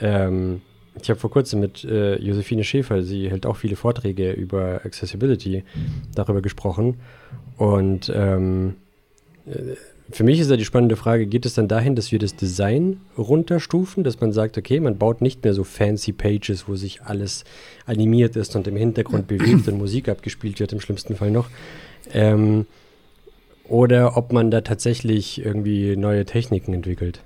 Ähm, 0.00 0.62
ich 1.02 1.10
habe 1.10 1.18
vor 1.18 1.32
kurzem 1.32 1.58
mit 1.58 1.82
äh, 1.82 2.14
Josephine 2.22 2.62
Schäfer, 2.62 3.02
sie 3.02 3.28
hält 3.28 3.44
auch 3.44 3.56
viele 3.56 3.74
Vorträge 3.74 4.30
über 4.30 4.82
Accessibility, 4.84 5.64
darüber 6.14 6.42
gesprochen. 6.42 7.00
Und 7.56 8.12
ähm, 8.14 8.76
äh, 9.46 9.74
für 10.10 10.22
mich 10.22 10.38
ist 10.38 10.50
ja 10.50 10.56
die 10.56 10.64
spannende 10.64 10.96
Frage, 10.96 11.26
geht 11.26 11.46
es 11.46 11.54
dann 11.54 11.66
dahin, 11.66 11.96
dass 11.96 12.12
wir 12.12 12.18
das 12.18 12.36
Design 12.36 13.00
runterstufen, 13.18 14.04
dass 14.04 14.20
man 14.20 14.32
sagt, 14.32 14.56
okay, 14.56 14.78
man 14.78 14.98
baut 14.98 15.20
nicht 15.20 15.42
mehr 15.42 15.52
so 15.52 15.64
fancy 15.64 16.12
Pages, 16.12 16.68
wo 16.68 16.76
sich 16.76 17.02
alles 17.02 17.44
animiert 17.86 18.36
ist 18.36 18.54
und 18.54 18.68
im 18.68 18.76
Hintergrund 18.76 19.26
bewegt 19.28 19.66
und 19.66 19.78
Musik 19.78 20.08
abgespielt 20.08 20.60
wird, 20.60 20.72
im 20.72 20.80
schlimmsten 20.80 21.16
Fall 21.16 21.30
noch. 21.30 21.50
Ähm, 22.12 22.66
oder 23.68 24.16
ob 24.16 24.32
man 24.32 24.52
da 24.52 24.60
tatsächlich 24.60 25.44
irgendwie 25.44 25.96
neue 25.96 26.24
Techniken 26.24 26.72
entwickelt. 26.72 27.20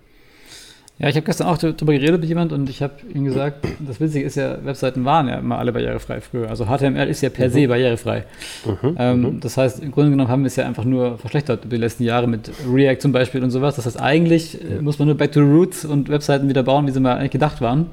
Ja, 1.00 1.08
ich 1.08 1.16
habe 1.16 1.24
gestern 1.24 1.46
auch 1.46 1.56
darüber 1.56 1.94
geredet 1.94 2.20
mit 2.20 2.28
jemand 2.28 2.52
und 2.52 2.68
ich 2.68 2.82
habe 2.82 2.92
ihm 3.14 3.24
gesagt, 3.24 3.66
das 3.80 4.00
Witzige 4.00 4.26
ist 4.26 4.34
ja, 4.34 4.62
Webseiten 4.62 5.06
waren 5.06 5.28
ja 5.28 5.38
immer 5.38 5.58
alle 5.58 5.72
barrierefrei 5.72 6.20
früher. 6.20 6.50
Also 6.50 6.66
HTML 6.66 7.08
ist 7.08 7.22
ja 7.22 7.30
per 7.30 7.48
mhm. 7.48 7.52
se 7.52 7.68
barrierefrei. 7.68 8.24
Mhm. 8.66 8.96
Ähm, 8.98 9.20
mhm. 9.20 9.40
Das 9.40 9.56
heißt, 9.56 9.82
im 9.82 9.92
Grunde 9.92 10.10
genommen 10.10 10.28
haben 10.28 10.42
wir 10.42 10.48
es 10.48 10.56
ja 10.56 10.66
einfach 10.66 10.84
nur 10.84 11.16
verschlechtert 11.16 11.64
über 11.64 11.76
die 11.76 11.80
letzten 11.80 12.04
Jahre 12.04 12.26
mit 12.26 12.50
React 12.70 12.98
zum 13.00 13.12
Beispiel 13.12 13.42
und 13.42 13.50
sowas. 13.50 13.76
Das 13.76 13.86
heißt, 13.86 13.98
eigentlich 13.98 14.54
ja. 14.54 14.82
muss 14.82 14.98
man 14.98 15.08
nur 15.08 15.16
back 15.16 15.32
to 15.32 15.40
the 15.40 15.50
roots 15.50 15.86
und 15.86 16.10
Webseiten 16.10 16.50
wieder 16.50 16.62
bauen, 16.62 16.86
wie 16.86 16.90
sie 16.90 17.00
mal 17.00 17.16
eigentlich 17.16 17.30
gedacht 17.30 17.62
waren. 17.62 17.86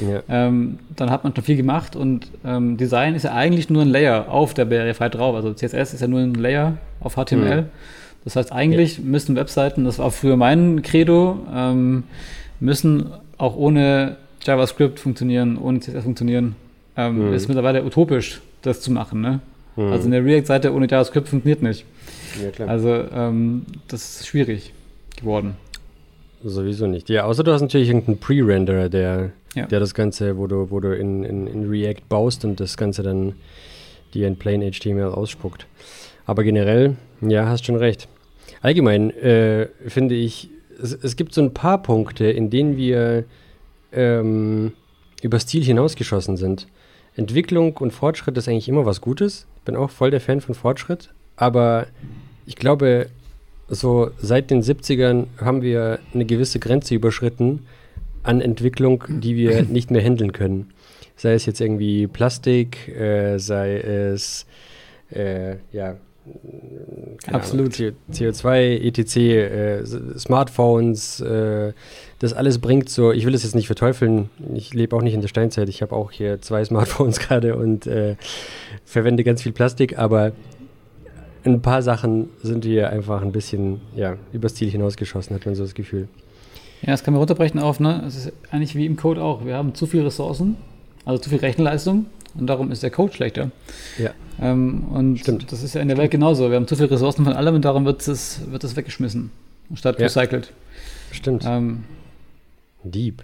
Ja. 0.00 0.22
Ähm, 0.28 0.80
dann 0.96 1.10
hat 1.10 1.22
man 1.22 1.34
schon 1.36 1.44
viel 1.44 1.56
gemacht 1.56 1.94
und 1.94 2.26
ähm, 2.44 2.76
Design 2.76 3.14
ist 3.14 3.22
ja 3.22 3.34
eigentlich 3.34 3.70
nur 3.70 3.82
ein 3.82 3.88
Layer 3.88 4.32
auf 4.32 4.52
der 4.52 4.64
barrierefrei 4.64 5.08
drauf. 5.10 5.36
Also 5.36 5.52
CSS 5.54 5.94
ist 5.94 6.00
ja 6.00 6.08
nur 6.08 6.20
ein 6.20 6.34
Layer 6.34 6.76
auf 6.98 7.14
HTML. 7.14 7.62
Mhm. 7.62 7.66
Das 8.24 8.34
heißt, 8.34 8.52
eigentlich 8.52 8.98
ja. 8.98 9.04
müssten 9.04 9.36
Webseiten, 9.36 9.84
das 9.84 10.00
war 10.00 10.10
früher 10.10 10.36
mein 10.36 10.82
Credo, 10.82 11.38
ähm, 11.54 12.04
müssen 12.60 13.10
auch 13.36 13.56
ohne 13.56 14.16
JavaScript 14.42 15.00
funktionieren, 15.00 15.58
ohne 15.58 15.80
CSS 15.80 16.04
funktionieren. 16.04 16.56
Ähm, 16.96 17.28
mhm. 17.28 17.34
Ist 17.34 17.48
mittlerweile 17.48 17.84
utopisch, 17.84 18.40
das 18.62 18.80
zu 18.80 18.90
machen. 18.90 19.20
Ne? 19.20 19.40
Mhm. 19.76 19.92
Also 19.92 20.06
eine 20.06 20.24
React-Seite 20.24 20.72
ohne 20.72 20.88
JavaScript 20.88 21.28
funktioniert 21.28 21.62
nicht. 21.62 21.84
Ja, 22.58 22.66
also 22.66 23.04
ähm, 23.12 23.64
das 23.88 24.20
ist 24.20 24.26
schwierig 24.26 24.72
geworden. 25.16 25.56
Sowieso 26.44 26.86
nicht. 26.86 27.08
Ja, 27.08 27.24
außer 27.24 27.42
du 27.42 27.52
hast 27.52 27.62
natürlich 27.62 27.88
irgendeinen 27.88 28.18
Pre-Renderer, 28.18 28.88
der, 28.88 29.30
ja. 29.54 29.66
der 29.66 29.80
das 29.80 29.94
Ganze, 29.94 30.36
wo 30.36 30.46
du, 30.46 30.70
wo 30.70 30.78
du 30.78 30.96
in, 30.96 31.24
in, 31.24 31.46
in 31.46 31.68
React 31.68 32.02
baust 32.08 32.44
und 32.44 32.60
das 32.60 32.76
Ganze 32.76 33.02
dann 33.02 33.34
dir 34.14 34.28
in 34.28 34.36
Plain 34.36 34.62
HTML 34.62 35.08
ausspuckt. 35.08 35.66
Aber 36.26 36.44
generell, 36.44 36.96
ja, 37.20 37.46
hast 37.46 37.66
schon 37.66 37.76
recht. 37.76 38.08
Allgemein 38.60 39.10
äh, 39.10 39.68
finde 39.86 40.14
ich, 40.14 40.50
es, 40.82 40.92
es, 40.92 41.16
gibt 41.16 41.34
so 41.34 41.42
ein 41.42 41.54
paar 41.54 41.82
Punkte, 41.82 42.26
in 42.26 42.50
denen 42.50 42.76
wir 42.76 43.24
ähm, 43.92 44.72
übers 45.22 45.46
Ziel 45.46 45.64
hinausgeschossen 45.64 46.36
sind. 46.36 46.66
Entwicklung 47.16 47.76
und 47.76 47.92
Fortschritt 47.92 48.36
ist 48.36 48.48
eigentlich 48.48 48.68
immer 48.68 48.86
was 48.86 49.00
Gutes. 49.00 49.46
Ich 49.56 49.62
bin 49.62 49.76
auch 49.76 49.90
voll 49.90 50.10
der 50.10 50.20
Fan 50.20 50.40
von 50.40 50.54
Fortschritt. 50.54 51.10
Aber 51.36 51.86
ich 52.46 52.56
glaube, 52.56 53.08
so 53.68 54.10
seit 54.18 54.50
den 54.50 54.62
70ern 54.62 55.26
haben 55.40 55.62
wir 55.62 55.98
eine 56.14 56.24
gewisse 56.24 56.58
Grenze 56.58 56.94
überschritten 56.94 57.66
an 58.22 58.40
Entwicklung, 58.40 59.04
die 59.08 59.36
wir 59.36 59.62
nicht 59.68 59.90
mehr 59.90 60.02
handeln 60.02 60.32
können. 60.32 60.70
Sei 61.16 61.34
es 61.34 61.46
jetzt 61.46 61.60
irgendwie 61.60 62.06
Plastik, 62.06 62.88
äh, 62.88 63.38
sei 63.38 63.78
es 63.78 64.46
äh, 65.10 65.56
ja, 65.72 65.96
Absolut. 67.32 67.78
Ahnung, 67.80 67.94
CO2, 68.12 68.80
ETC, 68.80 69.16
äh, 69.16 69.84
Smartphones, 70.18 71.20
äh, 71.20 71.72
das 72.18 72.32
alles 72.32 72.58
bringt 72.58 72.88
so, 72.88 73.12
ich 73.12 73.26
will 73.26 73.34
es 73.34 73.42
jetzt 73.42 73.54
nicht 73.54 73.66
verteufeln, 73.66 74.30
ich 74.54 74.72
lebe 74.72 74.96
auch 74.96 75.02
nicht 75.02 75.14
in 75.14 75.20
der 75.20 75.28
Steinzeit, 75.28 75.68
ich 75.68 75.82
habe 75.82 75.94
auch 75.94 76.10
hier 76.10 76.40
zwei 76.40 76.64
Smartphones 76.64 77.18
gerade 77.20 77.56
und 77.56 77.86
äh, 77.86 78.16
verwende 78.84 79.24
ganz 79.24 79.42
viel 79.42 79.52
Plastik, 79.52 79.98
aber 79.98 80.32
ein 81.44 81.62
paar 81.62 81.82
Sachen 81.82 82.30
sind 82.42 82.64
wir 82.64 82.90
einfach 82.90 83.22
ein 83.22 83.32
bisschen 83.32 83.80
ja, 83.94 84.16
übers 84.32 84.54
Ziel 84.54 84.70
hinausgeschossen, 84.70 85.34
hat 85.34 85.46
man 85.46 85.54
so 85.54 85.62
das 85.62 85.74
Gefühl. 85.74 86.08
Ja, 86.82 86.92
das 86.92 87.02
kann 87.02 87.14
man 87.14 87.18
runterbrechen 87.18 87.60
auf, 87.60 87.80
ne? 87.80 88.04
Es 88.06 88.16
ist 88.16 88.32
eigentlich 88.50 88.76
wie 88.76 88.86
im 88.86 88.96
Code 88.96 89.22
auch. 89.22 89.44
Wir 89.44 89.56
haben 89.56 89.74
zu 89.74 89.86
viele 89.86 90.06
Ressourcen, 90.06 90.56
also 91.04 91.20
zu 91.20 91.30
viel 91.30 91.40
Rechenleistung 91.40 92.06
und 92.34 92.46
darum 92.46 92.70
ist 92.70 92.82
der 92.82 92.90
Code 92.90 93.12
schlechter. 93.12 93.50
Ja. 93.98 94.10
Ähm, 94.40 94.84
und 94.88 95.18
Stimmt. 95.18 95.50
das 95.50 95.62
ist 95.62 95.74
ja 95.74 95.80
in 95.80 95.88
der 95.88 95.96
Welt 95.96 96.10
genauso. 96.10 96.50
Wir 96.50 96.56
haben 96.56 96.66
zu 96.66 96.76
viele 96.76 96.90
Ressourcen 96.90 97.24
von 97.24 97.32
allem 97.32 97.56
und 97.56 97.64
darum 97.64 97.84
wird 97.84 98.06
es, 98.06 98.40
wird 98.50 98.64
es 98.64 98.76
weggeschmissen, 98.76 99.30
statt 99.74 99.98
ja. 99.98 100.06
recycelt. 100.06 100.52
Stimmt. 101.10 101.44
Ähm, 101.46 101.84
Deep. 102.84 103.22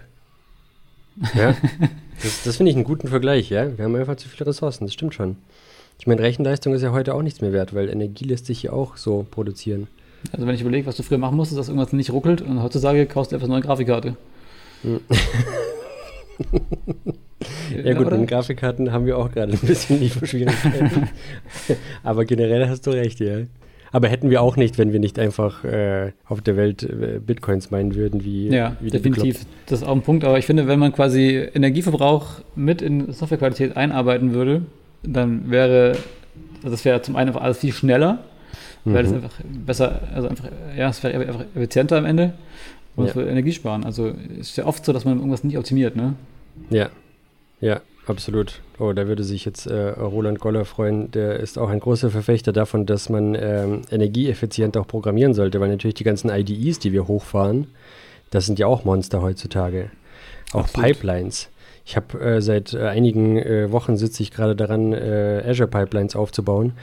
Ja, 1.33 1.55
das, 2.21 2.43
das 2.43 2.57
finde 2.57 2.71
ich 2.71 2.75
einen 2.75 2.85
guten 2.85 3.07
Vergleich, 3.07 3.49
ja. 3.49 3.77
Wir 3.77 3.85
haben 3.85 3.95
einfach 3.95 4.17
zu 4.17 4.27
viele 4.27 4.47
Ressourcen, 4.47 4.85
das 4.85 4.93
stimmt 4.93 5.13
schon. 5.13 5.37
Ich 5.97 6.07
meine, 6.07 6.21
Rechenleistung 6.21 6.73
ist 6.73 6.81
ja 6.81 6.91
heute 6.91 7.13
auch 7.13 7.21
nichts 7.21 7.39
mehr 7.39 7.53
wert, 7.53 7.73
weil 7.73 7.89
Energie 7.89 8.25
lässt 8.25 8.47
sich 8.47 8.63
ja 8.63 8.73
auch 8.73 8.97
so 8.97 9.25
produzieren. 9.29 9.87
Also 10.33 10.45
wenn 10.45 10.55
ich 10.55 10.61
überlege, 10.61 10.87
was 10.87 10.97
du 10.97 11.03
früher 11.03 11.17
machen 11.17 11.37
musstest, 11.37 11.59
dass 11.59 11.69
irgendwas 11.69 11.93
nicht 11.93 12.11
ruckelt 12.11 12.41
und 12.41 12.61
heutzutage 12.61 13.05
kaufst 13.05 13.31
du 13.31 13.35
einfach 13.35 13.47
eine 13.47 13.53
neue 13.53 13.63
Grafikkarte. 13.63 14.17
Hm. 14.81 14.99
ja, 17.83 17.93
gut, 17.93 18.11
mit 18.11 18.27
Grafikkarten 18.27 18.91
haben 18.91 19.05
wir 19.05 19.17
auch 19.17 19.31
gerade 19.31 19.53
ein 19.53 19.59
bisschen 19.59 19.99
Lieferschwierigkeiten. 19.99 21.09
Aber 22.03 22.25
generell 22.25 22.67
hast 22.67 22.85
du 22.87 22.91
recht, 22.91 23.19
ja. 23.19 23.39
Aber 23.91 24.09
hätten 24.09 24.29
wir 24.29 24.41
auch 24.41 24.57
nicht, 24.57 24.77
wenn 24.77 24.91
wir 24.91 24.99
nicht 24.99 25.17
einfach 25.19 25.63
äh, 25.63 26.11
auf 26.27 26.41
der 26.41 26.57
Welt 26.57 26.83
äh, 26.83 27.19
Bitcoins 27.25 27.71
meinen 27.71 27.95
würden, 27.95 28.25
wie. 28.25 28.49
Ja, 28.49 28.75
wie 28.81 28.89
definitiv. 28.89 29.45
Das 29.67 29.81
ist 29.81 29.87
auch 29.87 29.95
ein 29.95 30.01
Punkt. 30.01 30.25
Aber 30.25 30.37
ich 30.37 30.45
finde, 30.45 30.67
wenn 30.67 30.79
man 30.79 30.91
quasi 30.91 31.47
Energieverbrauch 31.53 32.41
mit 32.55 32.81
in 32.81 33.13
Softwarequalität 33.13 33.77
einarbeiten 33.77 34.33
würde, 34.33 34.63
dann 35.01 35.49
wäre, 35.49 35.97
also 36.57 36.71
das 36.71 36.83
wäre 36.83 37.01
zum 37.03 37.15
einen 37.15 37.29
einfach 37.29 37.41
alles 37.41 37.59
viel 37.59 37.71
schneller, 37.71 38.19
mhm. 38.83 38.93
weil 38.93 39.05
es 39.05 39.13
einfach 39.13 39.39
besser, 39.65 40.01
also 40.13 40.27
einfach, 40.27 40.49
ja, 40.77 40.89
es 40.89 41.01
wäre 41.01 41.17
einfach 41.17 41.45
effizienter 41.55 41.97
am 41.97 42.05
Ende 42.05 42.33
und 42.97 43.05
ja. 43.05 43.11
es 43.11 43.15
würde 43.15 43.29
Energie 43.29 43.53
sparen. 43.53 43.85
Also 43.85 44.11
es 44.39 44.49
ist 44.49 44.57
ja 44.57 44.65
oft 44.65 44.83
so, 44.83 44.91
dass 44.91 45.05
man 45.05 45.17
irgendwas 45.17 45.45
nicht 45.45 45.57
optimiert, 45.57 45.95
ne? 45.95 46.15
Ja, 46.69 46.89
ja, 47.61 47.81
absolut. 48.07 48.61
Oh, 48.77 48.91
da 48.93 49.07
würde 49.07 49.23
sich 49.23 49.45
jetzt 49.45 49.67
äh, 49.67 49.89
Roland 49.89 50.39
Goller 50.39 50.65
freuen. 50.65 51.11
Der 51.11 51.39
ist 51.39 51.57
auch 51.57 51.69
ein 51.69 51.79
großer 51.79 52.09
Verfechter 52.09 52.51
davon, 52.51 52.85
dass 52.85 53.09
man 53.09 53.35
ähm, 53.35 53.81
energieeffizient 53.89 54.75
auch 54.77 54.87
programmieren 54.87 55.33
sollte, 55.33 55.59
weil 55.59 55.69
natürlich 55.69 55.95
die 55.95 56.03
ganzen 56.03 56.29
IDEs, 56.29 56.79
die 56.79 56.91
wir 56.91 57.07
hochfahren, 57.07 57.67
das 58.31 58.45
sind 58.45 58.59
ja 58.59 58.67
auch 58.67 58.83
Monster 58.83 59.21
heutzutage. 59.21 59.91
Auch 60.51 60.61
Absolut. 60.61 60.87
Pipelines. 60.87 61.49
Ich 61.85 61.95
habe 61.95 62.19
äh, 62.19 62.41
seit 62.41 62.73
äh, 62.73 62.87
einigen 62.87 63.37
äh, 63.37 63.71
Wochen 63.71 63.95
sitze 63.95 64.23
ich 64.23 64.31
gerade 64.31 64.55
daran, 64.55 64.91
äh, 64.91 65.43
Azure 65.45 65.69
Pipelines 65.69 66.15
aufzubauen. 66.15 66.73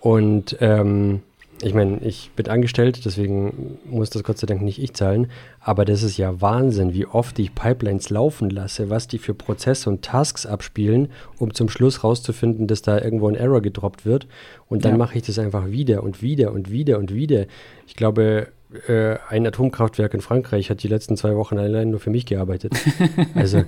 Und 0.00 0.56
ähm, 0.60 1.22
ich 1.62 1.74
meine, 1.74 1.98
ich 2.00 2.30
bin 2.34 2.48
angestellt, 2.48 3.04
deswegen 3.04 3.78
muss 3.84 4.10
das 4.10 4.24
Gott 4.24 4.38
sei 4.38 4.46
Dank 4.46 4.62
nicht 4.62 4.82
ich 4.82 4.94
zahlen. 4.94 5.30
Aber 5.60 5.84
das 5.84 6.02
ist 6.02 6.16
ja 6.16 6.40
Wahnsinn, 6.40 6.92
wie 6.92 7.06
oft 7.06 7.38
ich 7.38 7.54
Pipelines 7.54 8.10
laufen 8.10 8.50
lasse, 8.50 8.90
was 8.90 9.06
die 9.08 9.18
für 9.18 9.34
Prozesse 9.34 9.88
und 9.88 10.02
Tasks 10.02 10.44
abspielen, 10.44 11.08
um 11.38 11.54
zum 11.54 11.68
Schluss 11.68 12.02
rauszufinden, 12.02 12.66
dass 12.66 12.82
da 12.82 12.98
irgendwo 12.98 13.28
ein 13.28 13.34
Error 13.34 13.62
gedroppt 13.62 14.04
wird. 14.04 14.26
Und 14.68 14.84
dann 14.84 14.92
ja. 14.92 14.98
mache 14.98 15.16
ich 15.16 15.22
das 15.24 15.38
einfach 15.38 15.70
wieder 15.70 16.02
und 16.02 16.20
wieder 16.20 16.52
und 16.52 16.70
wieder 16.70 16.98
und 16.98 17.14
wieder. 17.14 17.46
Ich 17.86 17.94
glaube, 17.94 18.48
äh, 18.88 19.16
ein 19.28 19.46
Atomkraftwerk 19.46 20.14
in 20.14 20.20
Frankreich 20.20 20.70
hat 20.70 20.82
die 20.82 20.88
letzten 20.88 21.16
zwei 21.16 21.36
Wochen 21.36 21.58
allein 21.58 21.90
nur 21.90 22.00
für 22.00 22.10
mich 22.10 22.26
gearbeitet. 22.26 22.72
also 23.34 23.64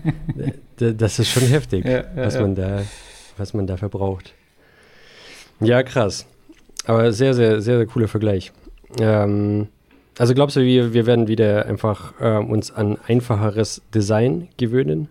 das 0.76 1.18
ist 1.18 1.30
schon 1.30 1.44
heftig, 1.44 1.84
ja, 1.84 1.98
ja, 1.98 2.06
was, 2.16 2.38
Man 2.38 2.54
da, 2.54 2.82
was 3.36 3.54
man 3.54 3.66
da 3.66 3.76
verbraucht. 3.76 4.34
Ja, 5.60 5.82
krass. 5.82 6.26
Aber 6.86 7.12
sehr, 7.12 7.34
sehr, 7.34 7.60
sehr, 7.60 7.78
sehr 7.78 7.86
cooler 7.86 8.08
Vergleich. 8.08 8.52
Ähm, 9.00 9.68
also 10.18 10.34
glaubst 10.34 10.56
du, 10.56 10.60
wir, 10.60 10.92
wir 10.92 11.06
werden 11.06 11.28
wieder 11.28 11.66
einfach 11.66 12.14
äh, 12.20 12.36
uns 12.38 12.70
an 12.70 12.98
einfacheres 13.06 13.82
Design 13.94 14.48
gewöhnen? 14.56 15.08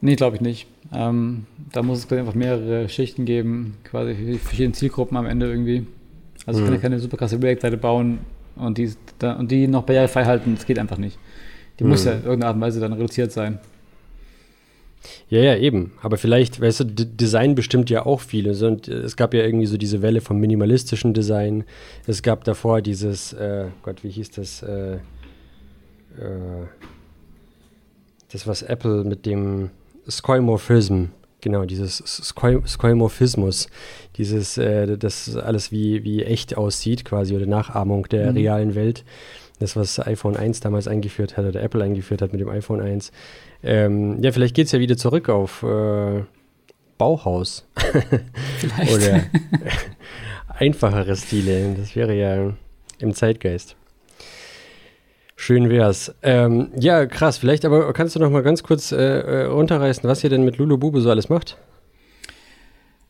Nee, 0.00 0.16
glaube 0.16 0.36
ich 0.36 0.42
nicht. 0.42 0.66
Ähm, 0.92 1.46
da 1.72 1.82
muss 1.82 2.04
es 2.04 2.12
einfach 2.12 2.34
mehrere 2.34 2.88
Schichten 2.88 3.24
geben, 3.24 3.76
quasi 3.84 4.14
für 4.14 4.38
verschiedene 4.38 4.72
Zielgruppen 4.72 5.16
am 5.16 5.26
Ende 5.26 5.50
irgendwie. 5.50 5.86
Also 6.46 6.60
ich 6.60 6.64
kann 6.64 6.74
ja 6.74 6.78
mhm. 6.78 6.82
keine 6.82 6.98
super 7.00 7.16
krasse 7.16 7.42
React-Seite 7.42 7.76
bauen, 7.76 8.20
und 8.58 8.78
die, 8.78 8.90
und 9.22 9.50
die 9.50 9.68
noch 9.68 9.84
barrierefrei 9.84 10.24
halten, 10.24 10.54
das 10.56 10.66
geht 10.66 10.78
einfach 10.78 10.98
nicht. 10.98 11.18
Die 11.78 11.84
mhm. 11.84 11.90
muss 11.90 12.04
ja 12.04 12.12
in 12.12 12.24
irgendeiner 12.24 12.48
Art 12.48 12.56
und 12.56 12.62
Weise 12.62 12.80
dann 12.80 12.92
reduziert 12.92 13.32
sein. 13.32 13.58
Ja, 15.28 15.40
ja, 15.40 15.56
eben. 15.56 15.92
Aber 16.02 16.16
vielleicht, 16.16 16.60
weißt 16.60 16.80
du, 16.80 16.84
D 16.84 17.04
Design 17.04 17.54
bestimmt 17.54 17.90
ja 17.90 18.04
auch 18.06 18.20
viel. 18.20 18.48
Also, 18.48 18.66
und 18.66 18.88
es 18.88 19.16
gab 19.16 19.34
ja 19.34 19.42
irgendwie 19.42 19.66
so 19.66 19.76
diese 19.76 20.02
Welle 20.02 20.20
vom 20.20 20.38
minimalistischen 20.38 21.14
Design. 21.14 21.64
Es 22.06 22.22
gab 22.22 22.44
davor 22.44 22.82
dieses, 22.82 23.32
äh, 23.32 23.66
Gott, 23.82 24.02
wie 24.02 24.10
hieß 24.10 24.30
das? 24.32 24.62
Äh, 24.62 24.94
äh, 24.94 24.98
das, 28.32 28.46
was 28.46 28.62
Apple 28.62 29.04
mit 29.04 29.24
dem 29.24 29.70
Skeuomorphism 30.08 31.06
Genau, 31.40 31.64
dieses 31.64 32.02
Skeuomorphismus, 32.66 33.68
dieses, 34.16 34.58
äh, 34.58 34.98
das 34.98 35.36
alles 35.36 35.70
wie, 35.70 36.02
wie 36.02 36.24
echt 36.24 36.56
aussieht 36.56 37.04
quasi 37.04 37.36
oder 37.36 37.46
Nachahmung 37.46 38.08
der 38.08 38.32
mhm. 38.32 38.36
realen 38.36 38.74
Welt. 38.74 39.04
Das, 39.60 39.76
was 39.76 40.04
iPhone 40.04 40.36
1 40.36 40.60
damals 40.60 40.88
eingeführt 40.88 41.36
hat 41.36 41.44
oder 41.44 41.62
Apple 41.62 41.82
eingeführt 41.82 42.22
hat 42.22 42.32
mit 42.32 42.40
dem 42.40 42.48
iPhone 42.48 42.80
1. 42.80 43.12
Ähm, 43.62 44.22
ja, 44.22 44.32
vielleicht 44.32 44.54
geht 44.54 44.66
es 44.66 44.72
ja 44.72 44.80
wieder 44.80 44.96
zurück 44.96 45.28
auf 45.28 45.62
äh, 45.62 46.22
Bauhaus. 46.96 47.66
Vielleicht. 48.58 48.92
oder 48.92 49.22
einfachere 50.48 51.16
Stile. 51.16 51.74
Das 51.76 51.94
wäre 51.96 52.14
ja 52.14 52.52
im 52.98 53.14
Zeitgeist. 53.14 53.76
Schön 55.36 55.70
wär's. 55.70 56.12
Ähm, 56.22 56.72
ja, 56.76 57.06
krass. 57.06 57.38
Vielleicht 57.38 57.64
aber 57.64 57.92
kannst 57.92 58.16
du 58.16 58.20
noch 58.20 58.30
mal 58.30 58.42
ganz 58.42 58.64
kurz 58.64 58.90
äh, 58.90 58.96
äh 58.96 59.44
runterreißen, 59.44 60.08
was 60.08 60.24
ihr 60.24 60.30
denn 60.30 60.44
mit 60.44 60.58
Lulu 60.58 60.76
Bube 60.78 61.00
so 61.00 61.10
alles 61.10 61.28
macht? 61.28 61.56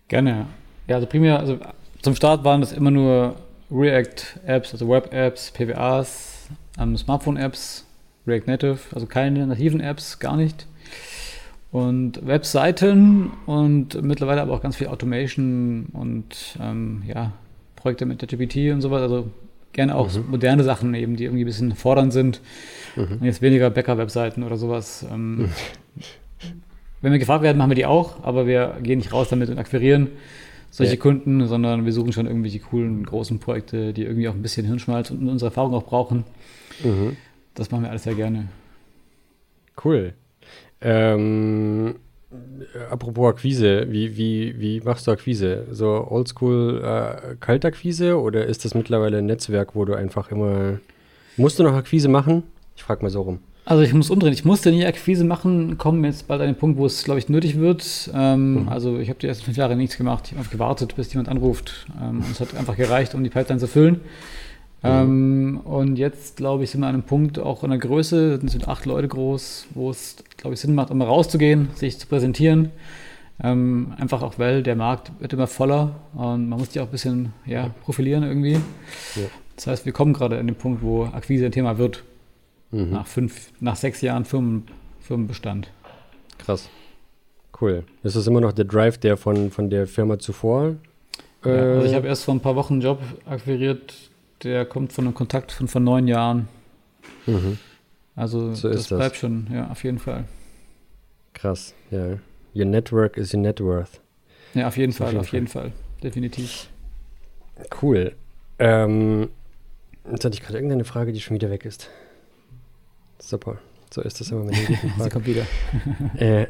Gerne. 0.08 0.46
Ja, 0.86 0.96
also 0.96 1.06
primär, 1.06 1.38
also 1.38 1.58
zum 2.02 2.14
Start 2.14 2.44
waren 2.44 2.60
das 2.60 2.72
immer 2.72 2.90
nur 2.90 3.36
React-Apps, 3.70 4.72
also 4.72 4.88
Web-Apps, 4.88 5.50
PWAs, 5.50 6.48
ähm, 6.78 6.96
Smartphone-Apps, 6.96 7.86
React 8.28 8.46
Native, 8.46 8.78
also 8.94 9.06
keine 9.06 9.46
nativen 9.46 9.80
Apps, 9.80 10.18
gar 10.18 10.36
nicht. 10.36 10.66
Und 11.70 12.26
Webseiten 12.26 13.30
und 13.46 14.02
mittlerweile 14.02 14.40
aber 14.40 14.54
auch 14.54 14.62
ganz 14.62 14.76
viel 14.76 14.86
Automation 14.86 15.86
und 15.92 16.58
ähm, 16.60 17.02
ja, 17.06 17.32
Projekte 17.76 18.06
mit 18.06 18.22
der 18.22 18.28
GPT 18.28 18.72
und 18.72 18.80
sowas. 18.80 19.02
Also 19.02 19.30
gerne 19.72 19.94
auch 19.94 20.12
mhm. 20.14 20.30
moderne 20.30 20.64
Sachen 20.64 20.94
eben, 20.94 21.16
die 21.16 21.24
irgendwie 21.24 21.44
ein 21.44 21.46
bisschen 21.46 21.74
fordernd 21.74 22.12
sind. 22.12 22.40
Mhm. 22.96 23.18
Und 23.20 23.24
jetzt 23.24 23.42
weniger 23.42 23.68
Bäcker-Webseiten 23.68 24.42
oder 24.42 24.56
sowas. 24.56 25.04
Ähm, 25.12 25.36
mhm. 25.36 25.48
Wenn 27.00 27.12
wir 27.12 27.18
gefragt 27.18 27.42
werden, 27.42 27.58
machen 27.58 27.70
wir 27.70 27.76
die 27.76 27.86
auch, 27.86 28.24
aber 28.24 28.46
wir 28.46 28.78
gehen 28.82 28.98
nicht 28.98 29.12
raus 29.12 29.28
damit 29.28 29.50
und 29.50 29.58
akquirieren 29.58 30.08
solche 30.70 30.94
ja. 30.94 31.00
Kunden, 31.00 31.46
sondern 31.46 31.84
wir 31.84 31.92
suchen 31.92 32.12
schon 32.12 32.26
irgendwelche 32.26 32.58
coolen, 32.60 33.04
großen 33.04 33.38
Projekte, 33.38 33.92
die 33.92 34.02
irgendwie 34.02 34.28
auch 34.28 34.34
ein 34.34 34.42
bisschen 34.42 34.66
Hirnschmalz 34.66 35.10
und 35.10 35.26
unsere 35.28 35.50
Erfahrung 35.50 35.74
auch 35.74 35.84
brauchen. 35.84 36.24
Mhm. 36.82 37.16
Das 37.58 37.72
machen 37.72 37.82
wir 37.82 37.90
alles 37.90 38.04
sehr 38.04 38.14
gerne. 38.14 38.48
Cool. 39.84 40.14
Ähm, 40.80 41.96
äh, 42.30 42.78
apropos 42.88 43.30
Akquise, 43.30 43.86
wie, 43.90 44.16
wie, 44.16 44.60
wie 44.60 44.80
machst 44.80 45.08
du 45.08 45.10
Akquise? 45.10 45.66
So 45.72 46.06
oldschool 46.08 46.80
äh, 46.84 47.34
Kaltakquise 47.40 48.16
oder 48.20 48.46
ist 48.46 48.64
das 48.64 48.76
mittlerweile 48.76 49.18
ein 49.18 49.26
Netzwerk, 49.26 49.74
wo 49.74 49.84
du 49.84 49.94
einfach 49.94 50.30
immer. 50.30 50.78
Musst 51.36 51.58
du 51.58 51.64
noch 51.64 51.74
Akquise 51.74 52.08
machen? 52.08 52.44
Ich 52.76 52.84
frage 52.84 53.02
mal 53.02 53.10
so 53.10 53.22
rum. 53.22 53.40
Also 53.64 53.82
ich 53.82 53.92
muss 53.92 54.08
umdrehen. 54.08 54.32
Ich 54.32 54.44
musste 54.44 54.70
nie 54.70 54.86
Akquise 54.86 55.24
machen, 55.24 55.78
kommen 55.78 56.04
jetzt 56.04 56.28
bald 56.28 56.40
an 56.40 56.46
den 56.46 56.56
Punkt, 56.56 56.78
wo 56.78 56.86
es, 56.86 57.02
glaube 57.02 57.18
ich, 57.18 57.28
nötig 57.28 57.58
wird. 57.58 58.08
Ähm, 58.14 58.62
mhm. 58.62 58.68
Also 58.68 58.98
ich 58.98 59.08
habe 59.08 59.18
die 59.18 59.26
ersten 59.26 59.44
fünf 59.44 59.56
Jahre 59.56 59.74
nichts 59.74 59.98
gemacht. 59.98 60.30
Ich 60.30 60.38
habe 60.38 60.48
gewartet, 60.48 60.94
bis 60.94 61.12
jemand 61.12 61.28
anruft. 61.28 61.86
Ähm, 62.00 62.18
und 62.18 62.30
es 62.30 62.38
hat 62.38 62.54
einfach 62.54 62.76
gereicht, 62.76 63.16
um 63.16 63.24
die 63.24 63.30
Pipeline 63.30 63.58
zu 63.58 63.66
füllen. 63.66 64.00
Ähm, 64.84 65.60
und 65.64 65.96
jetzt, 65.96 66.36
glaube 66.36 66.64
ich, 66.64 66.70
sind 66.70 66.80
wir 66.80 66.86
an 66.86 66.94
einem 66.94 67.02
Punkt, 67.02 67.38
auch 67.38 67.64
in 67.64 67.70
der 67.70 67.78
Größe, 67.78 68.38
sind 68.44 68.68
acht 68.68 68.86
Leute 68.86 69.08
groß, 69.08 69.68
wo 69.74 69.90
es, 69.90 70.16
glaube 70.36 70.54
ich, 70.54 70.60
Sinn 70.60 70.74
macht, 70.74 70.90
immer 70.90 71.06
rauszugehen, 71.06 71.68
sich 71.74 71.98
zu 71.98 72.06
präsentieren. 72.06 72.70
Ähm, 73.42 73.94
einfach 73.98 74.22
auch, 74.22 74.38
weil 74.38 74.62
der 74.62 74.76
Markt 74.76 75.12
wird 75.20 75.32
immer 75.32 75.46
voller 75.46 75.94
und 76.14 76.48
man 76.48 76.58
muss 76.58 76.72
sich 76.72 76.80
auch 76.80 76.86
ein 76.86 76.90
bisschen 76.90 77.32
ja, 77.46 77.70
profilieren 77.84 78.24
irgendwie. 78.24 78.54
Ja. 78.54 79.22
Das 79.54 79.66
heißt, 79.68 79.86
wir 79.86 79.92
kommen 79.92 80.12
gerade 80.12 80.38
an 80.38 80.46
den 80.46 80.56
Punkt, 80.56 80.82
wo 80.82 81.04
Akquise 81.04 81.46
ein 81.46 81.52
Thema 81.52 81.78
wird. 81.78 82.04
Mhm. 82.70 82.90
Nach 82.90 83.06
fünf, 83.06 83.52
nach 83.60 83.76
sechs 83.76 84.00
Jahren 84.00 84.24
Firmen, 84.24 84.64
Firmenbestand. 85.00 85.70
Krass. 86.38 86.68
Cool. 87.60 87.84
Ist 88.02 88.14
das 88.14 88.26
immer 88.26 88.40
noch 88.40 88.52
der 88.52 88.64
Drive, 88.64 88.98
der 88.98 89.16
von, 89.16 89.50
von 89.50 89.70
der 89.70 89.86
Firma 89.86 90.18
zuvor? 90.18 90.76
Äh, 91.44 91.48
ja, 91.48 91.74
also 91.74 91.86
ich 91.86 91.94
habe 91.94 92.06
erst 92.06 92.24
vor 92.24 92.34
ein 92.34 92.40
paar 92.40 92.56
Wochen 92.56 92.74
einen 92.74 92.82
Job 92.82 93.00
akquiriert, 93.26 93.94
der 94.42 94.64
kommt 94.64 94.92
von 94.92 95.04
einem 95.06 95.14
Kontakt 95.14 95.52
von 95.52 95.68
vor 95.68 95.80
neun 95.80 96.08
Jahren. 96.08 96.48
Mhm. 97.26 97.58
Also 98.16 98.54
so 98.54 98.68
das 98.68 98.88
bleibt 98.88 99.12
das. 99.12 99.16
schon, 99.16 99.48
ja, 99.52 99.68
auf 99.70 99.84
jeden 99.84 99.98
Fall. 99.98 100.24
Krass, 101.34 101.74
ja. 101.90 102.18
Your 102.54 102.64
network 102.64 103.16
is 103.16 103.32
your 103.32 103.40
net 103.40 103.60
worth. 103.60 104.00
Ja, 104.54 104.66
auf 104.66 104.76
jeden 104.76 104.92
Fall, 104.92 105.16
auf 105.16 105.28
jeden 105.28 105.46
Fall. 105.46 105.70
Fall. 105.70 105.72
Definitiv. 106.02 106.68
Cool. 107.80 108.14
Ähm, 108.58 109.28
jetzt 110.10 110.24
hatte 110.24 110.34
ich 110.34 110.42
gerade 110.42 110.54
irgendeine 110.54 110.84
Frage, 110.84 111.12
die 111.12 111.20
schon 111.20 111.34
wieder 111.34 111.50
weg 111.50 111.64
ist. 111.64 111.90
Super. 113.18 113.58
So 113.90 114.02
ist 114.02 114.20
das 114.20 114.30
immer 114.30 114.44
mit 114.44 114.56
den. 114.56 114.78
Sie 115.00 115.10
kommt 115.10 115.26
wieder. 115.26 115.46
äh, 116.16 116.46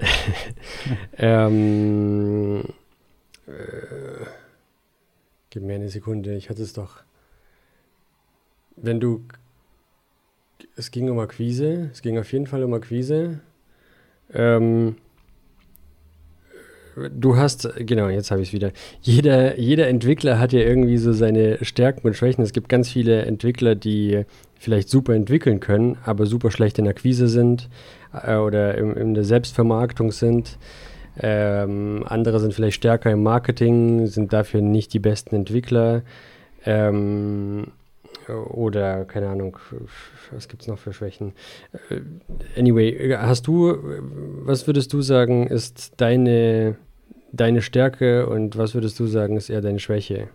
ähm, 1.19 2.65
äh, 3.47 4.25
gib 5.51 5.63
mir 5.63 5.75
eine 5.75 5.89
Sekunde. 5.89 6.35
Ich 6.35 6.51
hatte 6.51 6.63
es 6.63 6.73
doch. 6.73 7.03
Wenn 8.83 9.01
du. 9.01 9.23
Es 10.77 10.91
ging 10.91 11.11
um 11.11 11.19
Akquise. 11.19 11.91
Es 11.93 12.03
ging 12.03 12.19
auf 12.19 12.33
jeden 12.33 12.47
Fall 12.47 12.63
um 12.63 12.73
Akquise. 12.73 13.41
Ähm, 14.33 14.97
du 16.97 17.37
hast, 17.37 17.69
genau, 17.79 18.09
jetzt 18.09 18.31
habe 18.31 18.43
ich 18.43 18.49
es 18.49 18.53
wieder. 18.53 18.73
Jeder, 19.01 19.59
jeder 19.59 19.89
Entwickler 19.89 20.39
hat 20.39 20.53
ja 20.53 20.61
irgendwie 20.61 20.99
so 20.99 21.13
seine 21.13 21.65
Stärken 21.65 22.07
und 22.07 22.15
Schwächen. 22.15 22.43
Es 22.43 22.53
gibt 22.53 22.69
ganz 22.69 22.91
viele 22.91 23.23
Entwickler, 23.23 23.75
die 23.75 24.25
vielleicht 24.59 24.89
super 24.89 25.15
entwickeln 25.15 25.61
können, 25.61 25.97
aber 26.05 26.27
super 26.27 26.51
schlecht 26.51 26.79
in 26.79 26.89
Akquise 26.89 27.29
sind 27.29 27.69
äh, 28.13 28.37
oder 28.37 28.77
im, 28.77 28.97
in 28.97 29.15
der 29.15 29.25
Selbstvermarktung 29.25 30.13
sind. 30.13 30.59
Ähm, 31.21 32.05
andere 32.07 32.41
sind 32.41 32.55
vielleicht 32.55 32.77
stärker 32.77 33.11
im 33.11 33.23
Marketing, 33.23 34.07
sind 34.07 34.33
dafür 34.33 34.61
nicht 34.61 34.93
die 34.93 35.01
besten 35.01 35.35
Entwickler. 35.35 36.03
Ähm, 36.65 37.69
oder 38.29 39.05
keine 39.05 39.29
Ahnung, 39.29 39.59
was 40.33 40.49
gibt 40.49 40.63
es 40.63 40.69
noch 40.69 40.79
für 40.79 40.93
Schwächen? 40.93 41.33
Äh, 41.91 42.01
anyway, 42.59 43.17
hast 43.19 43.47
du, 43.47 43.77
was 44.45 44.67
würdest 44.67 44.93
du 44.93 45.03
sagen, 45.03 45.47
ist 45.47 46.01
deine 46.01 46.77
deine 47.33 47.63
Stärke 47.63 48.27
und 48.27 48.57
was 48.57 48.75
würdest 48.75 48.99
du 48.99 49.07
sagen, 49.07 49.37
ist 49.37 49.51
eher 49.51 49.61
deine 49.61 49.79
Schwäche? 49.79 50.29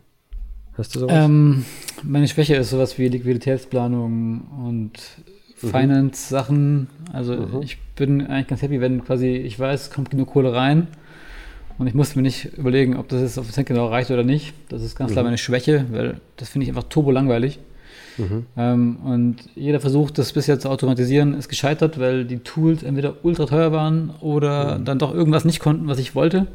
Hast 0.77 0.95
du 0.95 0.99
sowas? 0.99 1.25
Ähm, 1.25 1.65
meine 2.01 2.27
Schwäche 2.27 2.55
ist 2.55 2.69
sowas 2.69 2.97
wie 2.97 3.07
Liquiditätsplanung 3.07 4.41
und 4.65 4.91
mhm. 5.61 5.67
Finance-Sachen. 5.67 6.87
Also 7.11 7.35
mhm. 7.35 7.61
ich 7.61 7.77
bin 7.95 8.25
eigentlich 8.25 8.47
ganz 8.47 8.61
happy, 8.61 8.81
wenn 8.81 9.03
quasi 9.03 9.27
ich 9.27 9.59
weiß, 9.59 9.83
es 9.83 9.91
kommt 9.91 10.09
genug 10.09 10.29
Kohle 10.29 10.53
rein 10.53 10.87
und 11.77 11.87
ich 11.87 11.93
muss 11.93 12.15
mir 12.15 12.21
nicht 12.21 12.57
überlegen, 12.57 12.97
ob 12.97 13.07
das 13.09 13.21
jetzt 13.21 13.37
auf 13.37 13.51
den 13.51 13.65
genau 13.65 13.87
reicht 13.87 14.09
oder 14.11 14.23
nicht. 14.23 14.53
Das 14.69 14.81
ist 14.81 14.95
ganz 14.95 15.11
mhm. 15.11 15.13
klar 15.13 15.25
meine 15.25 15.37
Schwäche, 15.37 15.85
weil 15.91 16.19
das 16.37 16.49
finde 16.49 16.63
ich 16.63 16.69
einfach 16.69 16.83
turbo 16.83 17.11
langweilig. 17.11 17.59
Mhm. 18.17 18.45
Ähm, 18.57 18.97
und 18.97 19.35
jeder 19.55 19.79
Versuch, 19.79 20.11
das 20.11 20.33
bisher 20.33 20.59
zu 20.59 20.69
automatisieren, 20.69 21.33
ist 21.33 21.49
gescheitert, 21.49 21.99
weil 21.99 22.25
die 22.25 22.39
Tools 22.39 22.83
entweder 22.83 23.15
ultra 23.23 23.45
teuer 23.45 23.71
waren 23.71 24.11
oder 24.21 24.79
mhm. 24.79 24.85
dann 24.85 24.99
doch 24.99 25.13
irgendwas 25.13 25.45
nicht 25.45 25.59
konnten, 25.59 25.87
was 25.87 25.99
ich 25.99 26.15
wollte. 26.15 26.47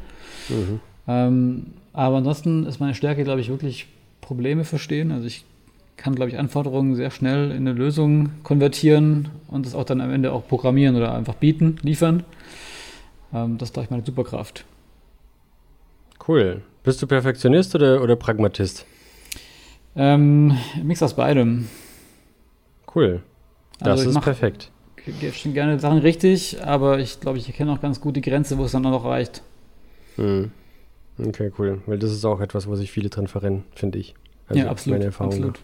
Mhm. 0.49 0.79
Ähm, 1.07 1.65
aber 1.93 2.17
ansonsten 2.17 2.65
ist 2.65 2.79
meine 2.79 2.95
Stärke, 2.95 3.23
glaube 3.23 3.41
ich, 3.41 3.49
wirklich 3.49 3.87
Probleme 4.21 4.63
verstehen. 4.63 5.11
Also 5.11 5.27
ich 5.27 5.43
kann, 5.97 6.15
glaube 6.15 6.31
ich, 6.31 6.39
Anforderungen 6.39 6.95
sehr 6.95 7.11
schnell 7.11 7.51
in 7.51 7.67
eine 7.67 7.73
Lösung 7.73 8.29
konvertieren 8.43 9.29
und 9.47 9.65
das 9.65 9.75
auch 9.75 9.83
dann 9.83 10.01
am 10.01 10.11
Ende 10.11 10.31
auch 10.31 10.47
programmieren 10.47 10.95
oder 10.95 11.13
einfach 11.13 11.35
bieten, 11.35 11.77
liefern. 11.81 12.23
Ähm, 13.33 13.57
das 13.57 13.69
ist, 13.69 13.73
glaube 13.73 13.85
ich, 13.85 13.91
meine 13.91 14.05
Superkraft. 14.05 14.65
Cool. 16.27 16.61
Bist 16.83 17.01
du 17.01 17.07
Perfektionist 17.07 17.75
oder, 17.75 18.01
oder 18.01 18.15
Pragmatist? 18.15 18.85
Ähm, 19.99 20.57
Mix 20.81 21.03
aus 21.03 21.13
beidem. 21.13 21.67
Cool. 22.95 23.21
Das 23.79 23.99
also 23.99 24.11
ist 24.11 24.21
perfekt. 24.21 24.71
Ich 25.05 25.19
gebe 25.19 25.33
schon 25.33 25.53
gerne 25.53 25.77
Sachen 25.77 25.97
richtig, 25.97 26.63
aber 26.63 26.99
ich 26.99 27.19
glaube, 27.19 27.37
ich 27.37 27.47
erkenne 27.47 27.73
auch 27.73 27.81
ganz 27.81 27.99
gut 27.99 28.15
die 28.15 28.21
Grenze, 28.21 28.57
wo 28.57 28.63
es 28.63 28.71
dann 28.71 28.83
noch 28.83 29.03
reicht. 29.03 29.41
Mhm. 30.15 30.51
Okay, 31.21 31.51
cool. 31.59 31.81
Weil 31.85 31.99
das 31.99 32.11
ist 32.11 32.23
auch 32.23 32.39
etwas, 32.39 32.65
wo 32.67 32.75
sich 32.75 32.91
viele 32.91 33.09
dran 33.09 33.27
verrennen, 33.27 33.65
finde 33.75 33.99
ich. 33.99 34.15
Also 34.47 34.61
ja, 34.61 34.69
absolut. 34.69 34.99
Meine 34.99 35.07
Erfahrung 35.07 35.33
absolut. 35.33 35.59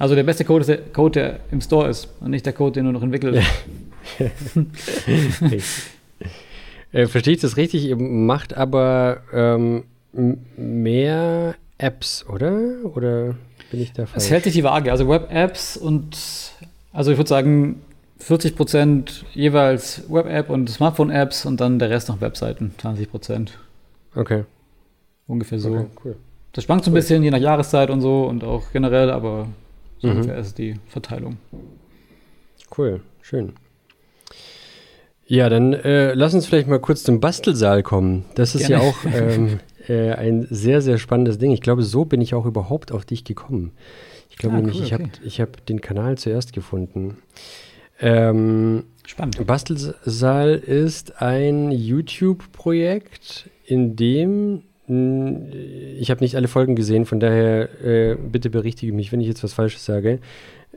Also 0.00 0.16
der 0.16 0.24
beste 0.24 0.44
Code 0.44 0.62
ist 0.62 0.66
der 0.66 0.78
Code, 0.78 1.20
der 1.20 1.40
im 1.52 1.60
Store 1.60 1.88
ist 1.88 2.08
und 2.18 2.30
nicht 2.30 2.44
der 2.44 2.54
Code, 2.54 2.72
den 2.72 2.86
du 2.86 2.92
noch 2.92 3.02
entwickelt 3.02 3.36
äh, 6.92 7.06
Verstehe 7.06 7.34
ich 7.34 7.40
das 7.40 7.56
richtig? 7.56 7.84
Ihr 7.84 7.96
macht 7.96 8.56
aber 8.56 9.22
ähm, 9.32 9.84
mehr 10.56 11.54
Apps, 11.78 12.24
oder? 12.28 12.76
Oder 12.84 13.36
bin 13.72 13.80
ich 13.80 13.92
da 13.92 14.06
falsch? 14.06 14.24
Es 14.24 14.30
hält 14.30 14.44
sich 14.44 14.52
die 14.52 14.62
Waage. 14.62 14.92
Also 14.92 15.08
Web-Apps 15.08 15.76
und, 15.76 16.16
also 16.92 17.10
ich 17.10 17.18
würde 17.18 17.28
sagen, 17.28 17.82
40 18.18 18.54
Prozent 18.54 19.24
jeweils 19.34 20.04
Web-App 20.08 20.48
und 20.48 20.70
Smartphone-Apps 20.70 21.44
und 21.44 21.60
dann 21.60 21.80
der 21.80 21.90
Rest 21.90 22.08
noch 22.08 22.20
Webseiten, 22.20 22.72
20 22.78 23.10
Prozent. 23.10 23.58
Okay. 24.14 24.44
Ungefähr 25.26 25.58
so. 25.58 25.72
Okay, 25.72 25.86
cool. 26.04 26.16
Das 26.52 26.64
schwankt 26.64 26.84
so 26.84 26.90
ein 26.90 26.94
bisschen 26.94 27.22
je 27.22 27.30
nach 27.30 27.38
Jahreszeit 27.38 27.90
und 27.90 28.02
so 28.02 28.24
und 28.24 28.44
auch 28.44 28.70
generell, 28.72 29.10
aber 29.10 29.48
so 29.98 30.08
mhm. 30.08 30.16
ungefähr 30.16 30.36
ist 30.36 30.58
die 30.58 30.78
Verteilung. 30.86 31.38
Cool, 32.76 33.00
schön. 33.22 33.54
Ja, 35.26 35.48
dann 35.48 35.72
äh, 35.72 36.12
lass 36.12 36.34
uns 36.34 36.46
vielleicht 36.46 36.68
mal 36.68 36.78
kurz 36.78 37.04
zum 37.04 37.20
Bastelsaal 37.20 37.82
kommen. 37.82 38.26
Das 38.34 38.54
ist 38.54 38.66
Gerne. 38.66 38.84
ja 38.84 38.90
auch 38.90 38.96
ähm, 39.14 39.60
äh, 39.88 40.12
ein 40.12 40.46
sehr, 40.50 40.80
sehr 40.82 40.98
spannendes 40.98 41.38
Ding. 41.38 41.50
Ich 41.50 41.60
glaube, 41.60 41.82
so 41.82 42.04
bin 42.04 42.20
ich 42.20 42.34
auch 42.34 42.46
überhaupt 42.46 42.92
auf 42.92 43.04
dich 43.04 43.24
gekommen. 43.24 43.72
Ich 44.30 44.36
glaube 44.36 44.56
ah, 44.56 44.58
nämlich, 44.58 44.78
cool, 44.78 44.94
okay. 44.94 45.10
ich 45.24 45.40
habe 45.40 45.52
hab 45.52 45.66
den 45.66 45.80
Kanal 45.80 46.18
zuerst 46.18 46.52
gefunden. 46.52 47.18
Ähm, 48.00 48.84
Spannend. 49.06 49.46
Bastelsaal 49.46 50.54
ist 50.54 51.20
ein 51.20 51.70
YouTube-Projekt, 51.70 53.50
in 53.64 53.96
dem 53.96 54.62
ich 54.88 56.10
habe 56.10 56.22
nicht 56.22 56.34
alle 56.34 56.48
Folgen 56.48 56.74
gesehen, 56.74 57.06
von 57.06 57.20
daher 57.20 57.82
äh, 57.82 58.16
bitte 58.16 58.50
berichtige 58.50 58.92
mich, 58.92 59.12
wenn 59.12 59.20
ich 59.20 59.28
jetzt 59.28 59.44
was 59.44 59.54
Falsches 59.54 59.84
sage. 59.84 60.18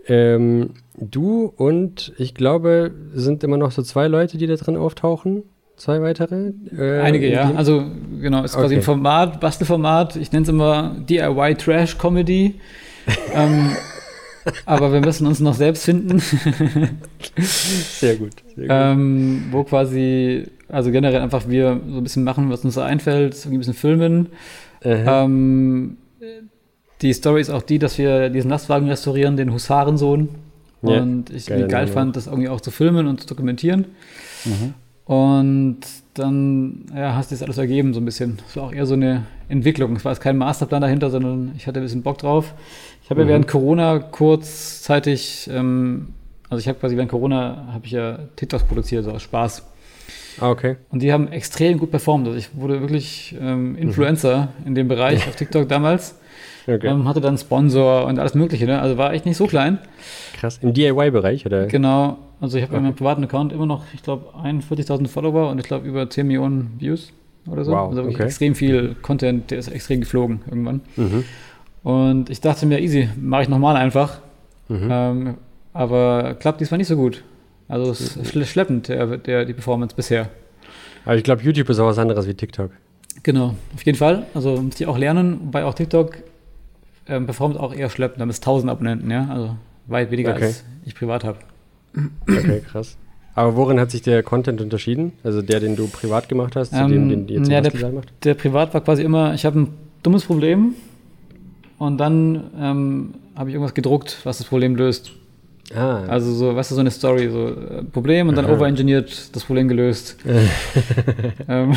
Ähm, 0.08 0.72
du 0.96 1.52
und 1.58 2.14
ich 2.18 2.36
glaube, 2.36 2.92
sind 3.14 3.44
immer 3.44 3.58
noch 3.58 3.72
so 3.72 3.82
zwei 3.82 4.08
Leute, 4.08 4.38
die 4.38 4.48
da 4.48 4.56
drin 4.56 4.78
auftauchen. 4.78 5.44
Zwei 5.78 6.02
weitere? 6.02 6.54
Äh, 6.78 7.02
Einige, 7.02 7.30
ja. 7.30 7.54
Also, 7.56 7.86
genau, 8.22 8.44
ist 8.44 8.54
quasi 8.54 8.76
okay. 8.76 8.76
ein 8.78 8.82
Format, 8.82 9.42
Bastelformat. 9.42 10.16
Ich 10.16 10.32
nenne 10.32 10.44
es 10.44 10.50
immer 10.50 10.96
DIY 11.10 11.56
Trash 11.56 11.98
Comedy. 11.98 12.56
ähm, 13.34 13.72
aber 14.66 14.94
wir 14.94 15.02
müssen 15.02 15.28
uns 15.28 15.40
noch 15.40 15.54
selbst 15.54 15.84
finden. 15.86 16.20
sehr 17.40 18.16
gut. 18.16 18.32
Sehr 18.56 18.68
gut. 18.68 18.68
Ähm, 18.70 19.46
wo 19.52 19.64
quasi, 19.64 20.46
also 20.70 20.92
generell 20.92 21.22
einfach 21.22 21.48
wir 21.50 21.82
so 21.90 21.98
ein 21.98 22.04
bisschen 22.04 22.24
machen, 22.24 22.50
was 22.50 22.64
uns 22.64 22.76
so 22.76 22.82
einfällt, 22.82 23.36
so 23.36 23.50
ein 23.50 23.58
bisschen 23.58 23.74
filmen. 23.74 24.30
Ähm, 24.82 25.98
die 27.02 27.14
Story 27.14 27.42
ist 27.42 27.50
auch 27.50 27.64
die, 27.64 27.80
dass 27.80 27.98
wir 27.98 28.30
diesen 28.30 28.50
Lastwagen 28.50 28.88
restaurieren, 28.88 29.36
den 29.36 29.52
Husarensohn. 29.52 30.30
Yeah. 30.84 31.02
Und 31.02 31.32
ich 31.32 31.48
geil, 31.48 31.68
geil 31.68 31.88
fand, 31.88 32.16
das 32.16 32.28
irgendwie 32.28 32.50
auch 32.50 32.62
zu 32.62 32.72
filmen 32.72 33.08
und 33.08 33.22
zu 33.22 33.28
dokumentieren. 33.28 33.86
Mhm. 34.46 34.74
Und 35.06 35.82
dann 36.16 36.86
ja, 36.96 37.16
hast 37.16 37.32
du 37.32 37.36
das 37.36 37.44
alles 37.44 37.58
ergeben, 37.58 37.94
so 37.94 38.00
ein 38.00 38.06
bisschen. 38.06 38.40
Es 38.48 38.56
war 38.56 38.64
auch 38.64 38.74
eher 38.74 38.86
so 38.86 38.96
eine 38.96 39.26
Entwicklung. 39.50 39.96
Es 39.96 40.04
war 40.04 40.12
jetzt 40.12 40.22
kein 40.22 40.38
Masterplan 40.38 40.82
dahinter, 40.82 41.10
sondern 41.10 41.54
ich 41.56 41.68
hatte 41.68 41.80
ein 41.80 41.84
bisschen 41.84 42.02
Bock 42.02 42.18
drauf. 42.18 42.54
Ich 43.04 43.10
habe 43.12 43.22
mhm. 43.22 43.28
ja 43.28 43.34
während 43.34 43.48
Corona 43.48 44.00
kurzzeitig, 44.00 45.48
ähm, 45.52 46.10
also 46.50 46.60
ich 46.60 46.68
habe 46.68 46.80
quasi 46.80 46.96
während 46.96 47.12
Corona, 47.12 47.68
habe 47.72 47.86
ich 47.86 47.92
ja 47.92 48.18
TikToks 48.36 48.64
produziert, 48.64 49.04
so 49.04 49.12
aus 49.12 49.22
Spaß. 49.22 49.64
Ah, 50.40 50.50
okay. 50.50 50.78
Und 50.90 51.02
die 51.02 51.14
haben 51.14 51.28
extrem 51.32 51.78
gut 51.78 51.92
performt. 51.92 52.26
Also 52.28 52.38
ich 52.38 52.56
wurde 52.56 52.82
wirklich 52.82 53.36
ähm. 53.40 53.76
Influencer 53.76 54.50
mhm. 54.60 54.68
in 54.68 54.76
dem 54.76 54.88
Bereich 54.88 55.28
auf 55.28 55.36
TikTok 55.36 55.70
damals. 55.70 56.16
Okay. 56.68 56.88
Ähm, 56.88 57.08
hatte 57.08 57.22
dann 57.22 57.38
Sponsor 57.38 58.06
und 58.06 58.18
alles 58.18 58.34
Mögliche. 58.34 58.66
Ne? 58.66 58.82
Also 58.82 58.98
war 58.98 59.14
echt 59.14 59.26
nicht 59.26 59.38
so 59.38 59.46
klein. 59.46 59.78
Krass. 60.34 60.58
Im 60.62 60.74
DIY-Bereich, 60.74 61.46
oder? 61.46 61.68
Genau. 61.68 62.18
Also 62.42 62.58
ich 62.58 62.64
habe 62.64 62.74
okay. 62.74 62.78
in 62.78 62.84
meinem 62.84 62.96
privaten 62.96 63.24
Account 63.24 63.54
immer 63.54 63.66
noch, 63.66 63.84
ich 63.94 64.04
glaube, 64.04 64.36
41.000 64.38 65.08
Follower 65.08 65.50
und 65.50 65.60
ich 65.60 65.66
glaube 65.66 65.88
über 65.88 66.10
10 66.10 66.28
Millionen 66.28 66.76
Views 66.80 67.14
oder 67.48 67.64
so. 67.64 67.72
Wow, 67.72 67.90
also 67.90 68.04
okay. 68.04 68.24
extrem 68.24 68.56
viel 68.56 68.96
Content, 69.02 69.52
der 69.52 69.60
ist 69.60 69.68
extrem 69.68 70.02
geflogen 70.02 70.42
irgendwann. 70.48 70.82
Mhm. 70.96 71.24
Und 71.84 72.30
ich 72.30 72.42
dachte 72.42 72.66
mir, 72.66 72.80
easy, 72.80 73.10
mache 73.20 73.44
ich 73.44 73.50
nochmal 73.50 73.76
einfach. 73.76 74.20
Mhm. 74.68 74.88
Ähm, 74.90 75.34
aber 75.74 76.36
klappt 76.40 76.62
diesmal 76.62 76.80
nicht 76.80 76.88
so 76.88 76.96
gut. 76.96 77.24
Also 77.68 77.92
es 77.92 78.16
ist 78.16 78.36
mhm. 78.36 78.44
schleppend, 78.44 78.88
der, 78.88 79.18
der, 79.18 79.46
die 79.46 79.54
Performance 79.54 79.96
bisher. 79.96 80.30
Aber 81.06 81.16
ich 81.16 81.24
glaube, 81.24 81.44
YouTube 81.44 81.70
ist 81.70 81.80
auch 81.80 81.86
was 81.86 82.00
anderes 82.00 82.28
wie 82.28 82.34
TikTok. 82.34 82.72
Genau, 83.24 83.56
auf 83.74 83.84
jeden 83.84 83.98
Fall. 83.98 84.26
Also 84.34 84.62
muss 84.62 84.80
ich 84.80 84.88
auch 84.88 84.98
lernen, 84.98 85.40
wobei 85.46 85.64
auch 85.64 85.74
TikTok 85.74 86.18
ähm, 87.08 87.26
performt 87.26 87.58
auch 87.58 87.74
eher 87.74 87.90
schleppend. 87.90 88.20
Da 88.20 88.22
haben 88.24 88.30
es 88.30 88.40
1000 88.40 88.72
Abonnenten, 88.72 89.10
ja. 89.10 89.28
Also 89.30 89.56
weit 89.88 90.12
weniger 90.12 90.34
okay. 90.34 90.46
als 90.46 90.64
ich 90.86 90.96
privat 90.96 91.24
habe. 91.24 91.38
Okay, 92.28 92.62
krass. 92.62 92.98
Aber 93.36 93.58
worin 93.58 93.80
hat 93.80 93.92
sich 93.92 94.02
der 94.02 94.24
Content 94.24 94.62
unterschieden? 94.62 95.12
Also 95.24 95.42
der, 95.42 95.60
den 95.60 95.76
du 95.76 95.88
privat 95.88 96.30
gemacht 96.30 96.56
hast, 96.56 96.70
zu 96.70 96.78
ähm, 96.78 97.10
dem, 97.10 97.28
den 97.28 97.28
jetzt 97.28 97.50
ja, 97.50 97.62
der, 97.62 97.92
macht? 97.92 98.12
Der 98.24 98.34
privat 98.34 98.74
war 98.74 98.82
quasi 98.82 99.04
immer, 99.04 99.34
ich 99.34 99.46
habe 99.46 99.60
ein 99.60 99.68
dummes 100.04 100.24
Problem 100.24 100.76
und 101.78 101.98
dann 101.98 102.44
ähm, 102.58 103.14
habe 103.36 103.50
ich 103.50 103.56
irgendwas 103.56 103.74
gedruckt, 103.74 104.20
was 104.24 104.38
das 104.38 104.48
Problem 104.48 104.78
löst. 104.78 105.12
Ah. 105.74 106.04
Also 106.08 106.32
so, 106.32 106.56
weißt 106.56 106.72
du, 106.72 106.76
so 106.76 106.82
eine 106.82 106.92
Story, 106.92 107.30
so 107.30 107.48
äh, 107.48 107.84
Problem 107.84 108.30
und 108.30 108.36
dann 108.36 108.46
overengineert, 108.46 109.36
das 109.36 109.44
Problem 109.44 109.68
gelöst. 109.68 110.18
ähm, 111.50 111.74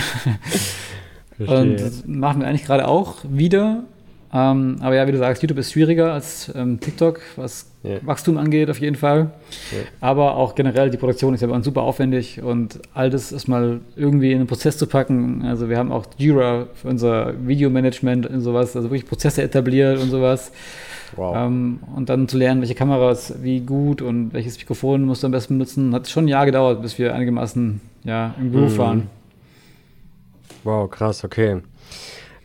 und 1.38 1.81
das 1.81 2.04
machen 2.07 2.42
wir 2.42 2.48
eigentlich 2.48 2.66
gerade 2.66 2.87
auch 2.87 3.16
wieder. 3.28 3.85
Ähm, 4.33 4.77
aber 4.81 4.95
ja, 4.95 5.07
wie 5.07 5.12
du 5.12 5.19
sagst, 5.19 5.43
YouTube 5.43 5.59
ist 5.59 5.73
schwieriger 5.73 6.12
als 6.12 6.53
ähm, 6.55 6.81
TikTok, 6.81 7.21
was 7.37 7.71
ja. 7.83 7.97
Wachstum 8.03 8.37
angeht, 8.37 8.69
auf 8.69 8.79
jeden 8.79 8.97
Fall. 8.97 9.31
Ja. 9.73 9.79
Aber 10.01 10.37
auch 10.37 10.55
generell, 10.55 10.91
die 10.91 10.99
Produktion 10.99 11.33
ist 11.33 11.41
ja 11.41 11.47
bei 11.47 11.55
uns 11.55 11.64
super 11.64 11.83
aufwendig 11.83 12.43
und 12.43 12.79
all 12.93 13.09
das 13.09 13.33
erstmal 13.33 13.81
irgendwie 13.97 14.33
in 14.33 14.38
den 14.38 14.47
Prozess 14.47 14.77
zu 14.77 14.87
packen. 14.87 15.45
Also 15.47 15.71
wir 15.71 15.79
haben 15.79 15.91
auch 15.93 16.05
Jira 16.19 16.67
für 16.75 16.88
unser 16.88 17.35
Videomanagement 17.47 18.27
und 18.27 18.43
sowas, 18.43 18.77
also 18.77 18.91
wirklich 18.91 19.09
Prozesse 19.09 19.43
etabliert 19.43 19.99
und 19.99 20.11
sowas. 20.11 20.53
Wow. 21.17 21.35
Ähm, 21.37 21.81
und 21.97 22.11
dann 22.11 22.29
zu 22.29 22.37
lernen, 22.37 22.61
welche 22.61 22.75
Kameras 22.75 23.35
wie 23.43 23.61
gut 23.61 24.03
und 24.03 24.35
welches 24.35 24.59
Mikrofon 24.59 25.05
musst 25.05 25.23
du 25.23 25.27
am 25.27 25.33
besten 25.33 25.55
benutzen, 25.55 25.95
hat 25.95 26.07
schon 26.07 26.27
ein 26.27 26.29
Jahr 26.29 26.45
gedauert, 26.45 26.83
bis 26.83 26.99
wir 26.99 27.14
einigermaßen 27.14 27.81
ja, 28.05 28.35
im 28.38 28.53
Groove 28.53 28.75
mhm. 28.75 28.79
waren. 28.79 29.07
Wow, 30.64 30.91
krass, 30.91 31.25
okay. 31.25 31.62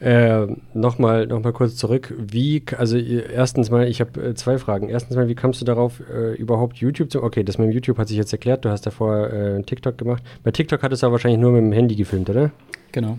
Äh, 0.04 0.48
Nochmal 0.74 1.28
noch 1.28 1.42
mal 1.42 1.54
kurz 1.54 1.78
zurück. 1.78 2.14
Wie, 2.18 2.62
also 2.78 2.98
erstens 2.98 3.72
mal, 3.72 3.88
ich 3.88 4.02
habe 4.02 4.22
äh, 4.22 4.34
zwei 4.34 4.58
Fragen. 4.58 4.90
Erstens 4.90 5.16
mal, 5.16 5.30
wie 5.30 5.36
kamst 5.36 5.62
du 5.62 5.66
darauf, 5.66 6.02
äh, 6.14 6.34
überhaupt 6.34 6.78
YouTube 6.78 7.10
zu. 7.10 7.24
Okay, 7.24 7.44
das 7.44 7.58
mit 7.58 7.70
dem 7.70 7.72
YouTube 7.72 7.98
hat 7.98 8.10
sich 8.10 8.18
jetzt 8.18 8.34
erklärt. 8.34 8.66
Du 8.66 8.70
hast 8.70 8.86
davor 8.86 9.30
äh, 9.32 9.64
TikTok 9.64 9.98
gemacht. 9.98 10.22
Bei 10.44 10.52
TikTok 10.52 10.84
hattest 10.84 11.04
du 11.04 11.08
aber 11.08 11.14
wahrscheinlich 11.14 11.40
nur 11.40 11.54
mit 11.54 11.62
dem 11.62 11.72
Handy 11.72 11.96
gefilmt, 11.96 12.30
oder? 12.30 12.52
Genau. 12.92 13.18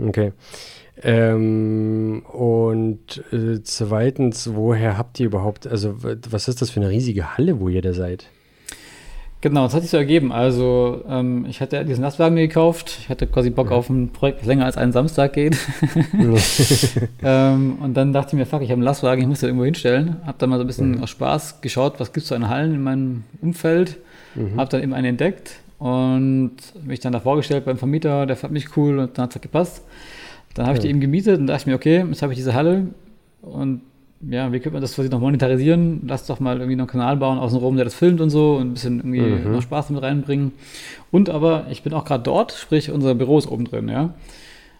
Okay. 0.00 0.32
Ähm, 1.02 2.22
und 2.26 3.22
äh, 3.32 3.62
zweitens, 3.62 4.52
woher 4.52 4.98
habt 4.98 5.20
ihr 5.20 5.26
überhaupt, 5.26 5.68
also 5.68 5.94
was 6.02 6.48
ist 6.48 6.60
das 6.60 6.70
für 6.70 6.80
eine 6.80 6.90
riesige 6.90 7.36
Halle, 7.36 7.60
wo 7.60 7.68
ihr 7.68 7.82
da 7.82 7.92
seid? 7.92 8.26
Genau, 9.42 9.64
das 9.64 9.74
hat 9.74 9.82
sich 9.82 9.90
so 9.90 9.96
ergeben. 9.96 10.32
Also 10.32 11.02
ähm, 11.08 11.46
ich 11.48 11.62
hatte 11.62 11.84
diesen 11.86 12.02
Lastwagen 12.02 12.34
mir 12.34 12.46
gekauft. 12.46 12.98
Ich 13.00 13.08
hatte 13.08 13.26
quasi 13.26 13.48
Bock 13.48 13.70
ja. 13.70 13.76
auf 13.76 13.88
ein 13.88 14.10
Projekt, 14.10 14.40
das 14.40 14.46
länger 14.46 14.66
als 14.66 14.76
einen 14.76 14.92
Samstag 14.92 15.32
geht. 15.32 15.56
ähm, 17.22 17.78
und 17.80 17.94
dann 17.94 18.12
dachte 18.12 18.28
ich 18.28 18.38
mir, 18.38 18.44
fuck, 18.44 18.60
ich 18.60 18.68
habe 18.68 18.74
einen 18.78 18.82
Lastwagen, 18.82 19.22
ich 19.22 19.28
muss 19.28 19.40
den 19.40 19.48
irgendwo 19.48 19.64
hinstellen. 19.64 20.16
Habe 20.26 20.36
dann 20.38 20.50
mal 20.50 20.56
so 20.56 20.64
ein 20.64 20.66
bisschen 20.66 20.96
mhm. 20.96 21.02
aus 21.02 21.10
Spaß 21.10 21.62
geschaut, 21.62 21.94
was 21.98 22.12
gibt 22.12 22.24
es 22.24 22.28
so 22.28 22.34
an 22.34 22.48
Hallen 22.48 22.74
in 22.74 22.82
meinem 22.82 23.24
Umfeld. 23.40 23.96
Mhm. 24.34 24.60
Habe 24.60 24.70
dann 24.70 24.82
eben 24.82 24.92
einen 24.92 25.06
entdeckt 25.06 25.56
und 25.78 26.56
mich 26.84 27.00
dann 27.00 27.12
da 27.12 27.20
vorgestellt 27.20 27.64
beim 27.64 27.78
Vermieter, 27.78 28.26
der 28.26 28.36
fand 28.36 28.52
mich 28.52 28.76
cool 28.76 28.98
und 28.98 29.16
dann 29.16 29.24
hat 29.24 29.36
es 29.36 29.40
gepasst. 29.40 29.82
Dann 30.52 30.66
habe 30.66 30.76
ich 30.76 30.82
die 30.82 30.88
eben 30.88 31.00
gemietet 31.00 31.38
und 31.38 31.46
dachte 31.46 31.68
mir, 31.68 31.76
okay, 31.76 32.04
jetzt 32.06 32.20
habe 32.20 32.34
ich 32.34 32.38
diese 32.38 32.52
Halle 32.52 32.88
und 33.40 33.80
ja, 34.28 34.52
wie 34.52 34.58
könnte 34.58 34.72
man 34.72 34.82
das 34.82 34.94
quasi 34.94 35.08
noch 35.08 35.20
monetarisieren? 35.20 36.02
Lass 36.06 36.26
doch 36.26 36.40
mal 36.40 36.58
irgendwie 36.58 36.76
noch 36.76 36.84
einen 36.84 36.90
Kanal 36.90 37.16
bauen 37.16 37.38
außenrum, 37.38 37.76
der 37.76 37.84
das 37.84 37.94
filmt 37.94 38.20
und 38.20 38.30
so 38.30 38.56
und 38.56 38.68
ein 38.68 38.74
bisschen 38.74 38.98
irgendwie 38.98 39.20
mhm. 39.20 39.52
noch 39.52 39.62
Spaß 39.62 39.90
mit 39.90 40.02
reinbringen. 40.02 40.52
Und 41.10 41.30
aber 41.30 41.66
ich 41.70 41.82
bin 41.82 41.94
auch 41.94 42.04
gerade 42.04 42.22
dort, 42.22 42.52
sprich 42.52 42.90
unser 42.90 43.14
Büro 43.14 43.38
ist 43.38 43.50
oben 43.50 43.64
drin, 43.64 43.88
ja. 43.88 44.14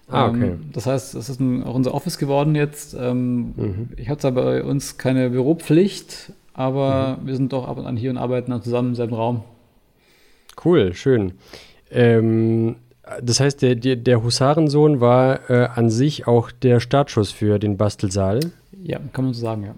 Ah, 0.08 0.28
okay. 0.28 0.48
Ähm, 0.48 0.70
das 0.72 0.86
heißt, 0.86 1.14
es 1.14 1.28
ist 1.28 1.40
ein, 1.40 1.62
auch 1.62 1.74
unser 1.74 1.94
Office 1.94 2.18
geworden 2.18 2.54
jetzt. 2.54 2.94
Ähm, 2.98 3.54
mhm. 3.56 3.88
Ich 3.96 4.08
habe 4.08 4.18
zwar 4.18 4.32
bei 4.32 4.62
uns 4.62 4.98
keine 4.98 5.30
Büropflicht, 5.30 6.32
aber 6.52 7.18
mhm. 7.20 7.26
wir 7.26 7.36
sind 7.36 7.52
doch 7.52 7.66
ab 7.66 7.78
und 7.78 7.86
an 7.86 7.96
hier 7.96 8.10
und 8.10 8.18
arbeiten 8.18 8.50
dann 8.50 8.62
zusammen 8.62 8.90
im 8.90 8.94
selben 8.94 9.14
Raum. 9.14 9.42
Cool, 10.62 10.92
schön. 10.94 11.32
Ähm, 11.90 12.76
das 13.22 13.40
heißt, 13.40 13.62
der, 13.62 13.74
der, 13.74 13.96
der 13.96 14.22
Husarensohn 14.22 15.00
war 15.00 15.48
äh, 15.48 15.68
an 15.74 15.88
sich 15.88 16.26
auch 16.26 16.50
der 16.50 16.80
Startschuss 16.80 17.30
für 17.30 17.58
den 17.58 17.76
Bastelsaal. 17.76 18.40
Ja, 18.82 19.00
kann 19.12 19.24
man 19.24 19.34
so 19.34 19.40
sagen, 19.40 19.64
ja. 19.64 19.74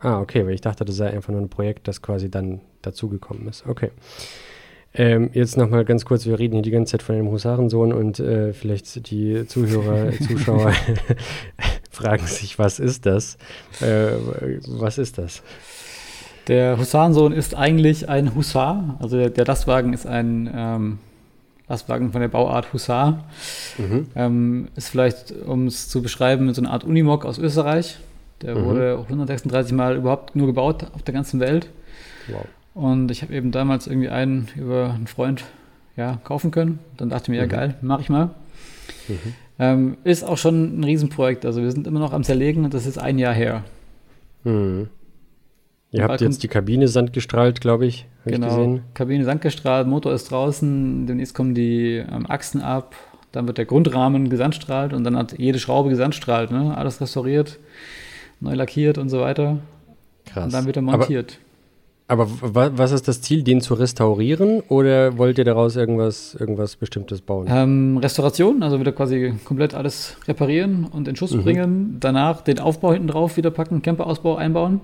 Ah, 0.00 0.20
okay, 0.20 0.44
weil 0.44 0.54
ich 0.54 0.60
dachte, 0.60 0.84
das 0.84 0.96
sei 0.96 1.10
einfach 1.10 1.32
nur 1.32 1.40
ein 1.40 1.48
Projekt, 1.48 1.86
das 1.86 2.02
quasi 2.02 2.30
dann 2.30 2.60
dazugekommen 2.82 3.48
ist. 3.48 3.66
Okay. 3.66 3.90
Ähm, 4.94 5.30
jetzt 5.32 5.56
nochmal 5.56 5.84
ganz 5.84 6.04
kurz, 6.04 6.26
wir 6.26 6.38
reden 6.38 6.54
hier 6.54 6.62
die 6.62 6.70
ganze 6.70 6.92
Zeit 6.92 7.02
von 7.02 7.14
dem 7.14 7.30
Husarensohn 7.30 7.92
und 7.92 8.20
äh, 8.20 8.52
vielleicht 8.52 9.10
die 9.10 9.46
Zuhörer, 9.46 10.12
Zuschauer 10.20 10.72
fragen 11.90 12.26
sich, 12.26 12.58
was 12.58 12.78
ist 12.78 13.06
das? 13.06 13.38
Äh, 13.80 14.16
was 14.66 14.98
ist 14.98 15.16
das? 15.16 15.42
Der 16.48 16.76
Husarensohn 16.76 17.32
ist 17.32 17.54
eigentlich 17.54 18.08
ein 18.08 18.34
Husar, 18.34 18.96
also 19.00 19.16
der, 19.16 19.30
der 19.30 19.46
Lastwagen 19.46 19.92
ist 19.94 20.06
ein 20.06 20.50
ähm, 20.54 20.98
Lastwagen 21.68 22.12
von 22.12 22.20
der 22.20 22.28
Bauart 22.28 22.72
Husar. 22.72 23.24
Mhm. 23.78 24.08
Ähm, 24.14 24.68
ist 24.74 24.88
vielleicht, 24.88 25.32
um 25.46 25.68
es 25.68 25.88
zu 25.88 26.02
beschreiben, 26.02 26.52
so 26.52 26.60
eine 26.60 26.70
Art 26.70 26.84
Unimog 26.84 27.24
aus 27.24 27.38
Österreich. 27.38 27.98
Der 28.42 28.56
mhm. 28.56 28.64
wurde 28.64 28.98
136 28.98 29.72
Mal 29.72 29.96
überhaupt 29.96 30.36
nur 30.36 30.46
gebaut 30.46 30.86
auf 30.94 31.02
der 31.02 31.14
ganzen 31.14 31.40
Welt. 31.40 31.68
Wow. 32.28 32.46
Und 32.74 33.10
ich 33.10 33.22
habe 33.22 33.34
eben 33.34 33.50
damals 33.52 33.86
irgendwie 33.86 34.08
einen 34.08 34.48
über 34.56 34.92
einen 34.94 35.06
Freund 35.06 35.44
ja, 35.96 36.18
kaufen 36.24 36.50
können. 36.50 36.78
Dann 36.96 37.10
dachte 37.10 37.24
ich 37.24 37.28
mir, 37.28 37.36
ja 37.36 37.44
mhm. 37.44 37.50
geil, 37.50 37.74
mache 37.82 38.02
ich 38.02 38.08
mal. 38.08 38.30
Mhm. 39.08 39.34
Ähm, 39.58 39.96
ist 40.04 40.24
auch 40.24 40.38
schon 40.38 40.80
ein 40.80 40.84
Riesenprojekt. 40.84 41.44
Also 41.44 41.62
wir 41.62 41.70
sind 41.70 41.86
immer 41.86 42.00
noch 42.00 42.12
am 42.12 42.24
Zerlegen 42.24 42.64
und 42.64 42.74
das 42.74 42.86
ist 42.86 42.98
ein 42.98 43.18
Jahr 43.18 43.34
her. 43.34 43.64
Mhm. 44.44 44.88
Ihr 45.92 46.04
habt 46.04 46.22
jetzt 46.22 46.42
die 46.42 46.48
Kabine 46.48 46.88
sandgestrahlt, 46.88 47.60
glaube 47.60 47.84
ich. 47.84 48.06
Genau, 48.24 48.76
ich 48.76 48.80
Kabine 48.94 49.24
sandgestrahlt, 49.24 49.86
Motor 49.86 50.14
ist 50.14 50.30
draußen, 50.30 51.06
demnächst 51.06 51.34
kommen 51.34 51.54
die 51.54 51.96
ähm, 51.96 52.24
Achsen 52.30 52.62
ab, 52.62 52.94
dann 53.30 53.46
wird 53.46 53.58
der 53.58 53.66
Grundrahmen 53.66 54.30
gesandstrahlt 54.30 54.94
und 54.94 55.04
dann 55.04 55.16
hat 55.16 55.38
jede 55.38 55.58
Schraube 55.58 55.90
gesandstrahlt, 55.90 56.50
ne? 56.50 56.74
alles 56.76 57.00
restauriert 57.00 57.58
neu 58.42 58.54
lackiert 58.54 58.98
und 58.98 59.08
so 59.08 59.20
weiter. 59.20 59.58
Krass. 60.26 60.44
Und 60.44 60.52
dann 60.52 60.66
wird 60.66 60.76
er 60.76 60.82
montiert. 60.82 61.38
Aber, 62.08 62.28
aber 62.42 62.76
was 62.76 62.92
ist 62.92 63.08
das 63.08 63.22
Ziel, 63.22 63.42
den 63.42 63.60
zu 63.60 63.74
restaurieren 63.74 64.60
oder 64.68 65.16
wollt 65.16 65.38
ihr 65.38 65.44
daraus 65.44 65.76
irgendwas, 65.76 66.34
irgendwas 66.34 66.76
Bestimmtes 66.76 67.22
bauen? 67.22 67.46
Ähm, 67.48 67.96
Restauration, 67.96 68.62
also 68.62 68.78
wieder 68.80 68.92
quasi 68.92 69.34
komplett 69.44 69.74
alles 69.74 70.16
reparieren 70.28 70.84
und 70.84 71.08
in 71.08 71.16
Schuss 71.16 71.32
mhm. 71.32 71.42
bringen. 71.42 71.96
Danach 72.00 72.42
den 72.42 72.58
Aufbau 72.58 72.92
hinten 72.92 73.08
drauf 73.08 73.36
wieder 73.36 73.50
packen, 73.50 73.80
Camperausbau 73.80 74.36
einbauen. 74.36 74.80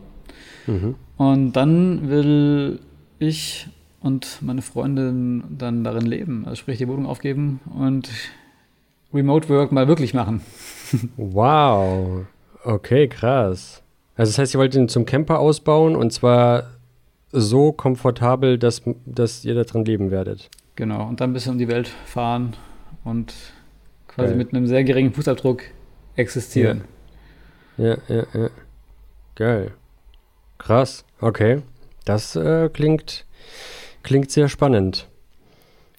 Mhm. 0.67 0.95
Und 1.17 1.53
dann 1.53 2.09
will 2.09 2.79
ich 3.19 3.67
und 4.01 4.39
meine 4.41 4.63
Freundin 4.63 5.43
dann 5.51 5.83
darin 5.85 6.07
leben, 6.07 6.45
also 6.45 6.55
sprich 6.55 6.79
die 6.79 6.89
Wohnung 6.89 7.07
aufgeben 7.07 7.61
und 7.77 8.09
Remote 9.13 9.49
Work 9.49 9.73
mal 9.73 9.89
wirklich 9.89 10.15
machen. 10.15 10.41
wow. 11.17 12.25
Okay, 12.65 13.09
krass. 13.09 13.83
Also 14.17 14.31
das 14.31 14.39
heißt, 14.39 14.55
ihr 14.55 14.61
wollt 14.61 14.75
ihn 14.75 14.89
zum 14.89 15.07
Camper 15.07 15.39
ausbauen 15.39 15.95
und 15.95 16.13
zwar 16.13 16.71
so 17.31 17.73
komfortabel, 17.73 18.59
dass, 18.59 18.83
dass 19.07 19.45
ihr 19.45 19.55
da 19.55 19.65
drin 19.65 19.85
leben 19.85 20.11
werdet. 20.11 20.51
Genau, 20.77 21.07
und 21.07 21.21
dann 21.21 21.31
ein 21.31 21.33
bisschen 21.33 21.53
um 21.53 21.59
die 21.59 21.69
Welt 21.69 21.89
fahren 21.89 22.55
und 23.05 23.35
quasi 24.07 24.31
Geil. 24.31 24.37
mit 24.37 24.55
einem 24.55 24.67
sehr 24.67 24.85
geringen 24.85 25.13
Fußabdruck 25.13 25.63
existieren. 26.17 26.85
Ja, 27.77 27.97
ja, 28.09 28.17
ja. 28.17 28.25
ja. 28.35 28.51
Geil. 29.35 29.71
Krass, 30.59 31.05
okay. 31.21 31.63
Das 32.05 32.35
äh, 32.35 32.69
klingt, 32.71 33.25
klingt 34.03 34.31
sehr 34.31 34.49
spannend. 34.49 35.09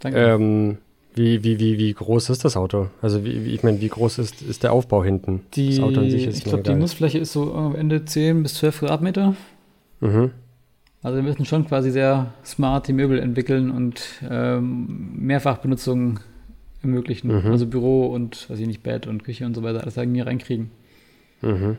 Danke. 0.01 0.19
Ähm, 0.19 0.77
wie, 1.19 1.43
wie, 1.43 1.59
wie, 1.59 1.77
wie 1.77 1.93
groß 1.93 2.29
ist 2.29 2.45
das 2.45 2.55
Auto? 2.55 2.87
Also 3.01 3.25
wie, 3.25 3.45
wie 3.45 3.53
ich 3.53 3.61
meine, 3.61 3.81
wie 3.81 3.89
groß 3.89 4.19
ist, 4.19 4.41
ist 4.41 4.63
der 4.63 4.71
Aufbau 4.71 5.03
hinten? 5.03 5.41
Die, 5.53 5.75
das 5.75 5.79
Auto 5.81 5.99
an 5.99 6.09
sich 6.09 6.25
ist 6.25 6.37
Ich 6.37 6.43
glaube, 6.45 6.63
die 6.63 6.73
Nussfläche 6.73 7.17
ist 7.17 7.33
so 7.33 7.53
am 7.53 7.75
Ende 7.75 8.05
10 8.05 8.41
bis 8.41 8.55
12 8.55 8.79
Quadratmeter. 8.79 9.35
Mhm. 9.99 10.31
Also 11.03 11.17
wir 11.17 11.23
müssen 11.23 11.45
schon 11.45 11.67
quasi 11.67 11.91
sehr 11.91 12.33
smart 12.45 12.87
die 12.87 12.93
Möbel 12.93 13.19
entwickeln 13.19 13.69
und 13.69 14.01
ähm, 14.29 15.11
Mehrfachbenutzung 15.17 16.21
ermöglichen. 16.81 17.43
Mhm. 17.43 17.51
Also 17.51 17.67
Büro 17.67 18.07
und, 18.07 18.49
weiß 18.49 18.59
ich 18.59 18.67
nicht, 18.67 18.83
Bett 18.83 19.05
und 19.05 19.25
Küche 19.25 19.45
und 19.45 19.55
so 19.55 19.61
weiter, 19.61 19.81
alles 19.81 19.97
irgendwie 19.97 20.21
reinkriegen. 20.21 20.71
Mhm. 21.41 21.75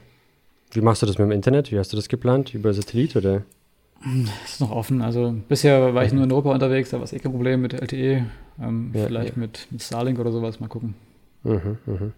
Wie 0.72 0.82
machst 0.82 1.00
du 1.00 1.06
das 1.06 1.16
mit 1.16 1.26
dem 1.26 1.32
Internet? 1.32 1.72
Wie 1.72 1.78
hast 1.78 1.94
du 1.94 1.96
das 1.96 2.08
geplant? 2.08 2.54
Über 2.54 2.74
Satellit 2.74 3.16
oder? 3.16 3.42
Das 4.02 4.52
ist 4.52 4.60
noch 4.60 4.70
offen. 4.70 5.02
Also 5.02 5.34
bisher 5.48 5.94
war 5.94 6.04
ich 6.04 6.12
nur 6.12 6.24
in 6.24 6.32
Europa 6.32 6.52
unterwegs, 6.52 6.90
da 6.90 6.96
war 6.96 7.04
es 7.04 7.12
eh 7.12 7.18
kein 7.18 7.32
Problem 7.32 7.60
mit 7.60 7.74
LTE. 7.74 8.24
Ähm, 8.60 8.90
ja, 8.94 9.06
vielleicht 9.06 9.36
ja. 9.36 9.40
Mit, 9.40 9.66
mit 9.70 9.82
Starlink 9.82 10.18
oder 10.18 10.32
sowas, 10.32 10.60
mal 10.60 10.68
gucken. 10.68 10.94
Mhm, 11.44 11.78
mhm. 11.86 12.12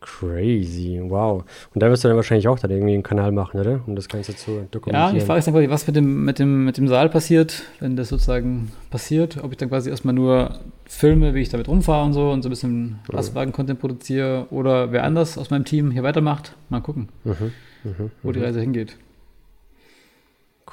Crazy, 0.00 0.98
wow. 1.02 1.44
Und 1.74 1.82
da 1.82 1.90
wirst 1.90 2.04
du 2.04 2.08
dann 2.08 2.16
wahrscheinlich 2.16 2.48
auch 2.48 2.58
dann 2.58 2.70
irgendwie 2.70 2.94
einen 2.94 3.02
Kanal 3.02 3.32
machen, 3.32 3.60
oder? 3.60 3.80
Um 3.86 3.96
das 3.96 4.08
Ganze 4.08 4.34
zu 4.34 4.66
dokumentieren. 4.70 5.14
Ja, 5.14 5.20
die 5.20 5.20
Frage 5.20 5.40
ist 5.40 5.44
dann 5.44 5.54
quasi, 5.54 5.68
was 5.68 5.86
mit 5.86 5.96
dem, 5.96 6.24
mit, 6.24 6.38
dem, 6.38 6.64
mit 6.64 6.78
dem 6.78 6.88
Saal 6.88 7.10
passiert, 7.10 7.64
wenn 7.80 7.96
das 7.96 8.08
sozusagen 8.08 8.72
passiert. 8.88 9.42
Ob 9.44 9.50
ich 9.52 9.58
dann 9.58 9.68
quasi 9.68 9.90
erstmal 9.90 10.14
nur 10.14 10.58
filme, 10.86 11.34
wie 11.34 11.40
ich 11.40 11.50
damit 11.50 11.68
rumfahre 11.68 12.06
und 12.06 12.14
so 12.14 12.30
und 12.30 12.40
so 12.40 12.48
ein 12.48 12.50
bisschen 12.50 12.98
Lastwagen-Content 13.08 13.78
produziere 13.78 14.46
oder 14.50 14.90
wer 14.90 15.04
anders 15.04 15.36
aus 15.36 15.50
meinem 15.50 15.66
Team 15.66 15.90
hier 15.90 16.02
weitermacht. 16.02 16.56
Mal 16.70 16.80
gucken, 16.80 17.10
mhm, 17.24 17.52
mh, 17.84 18.10
wo 18.22 18.32
die 18.32 18.38
mhm. 18.38 18.44
Reise 18.46 18.60
hingeht. 18.60 18.96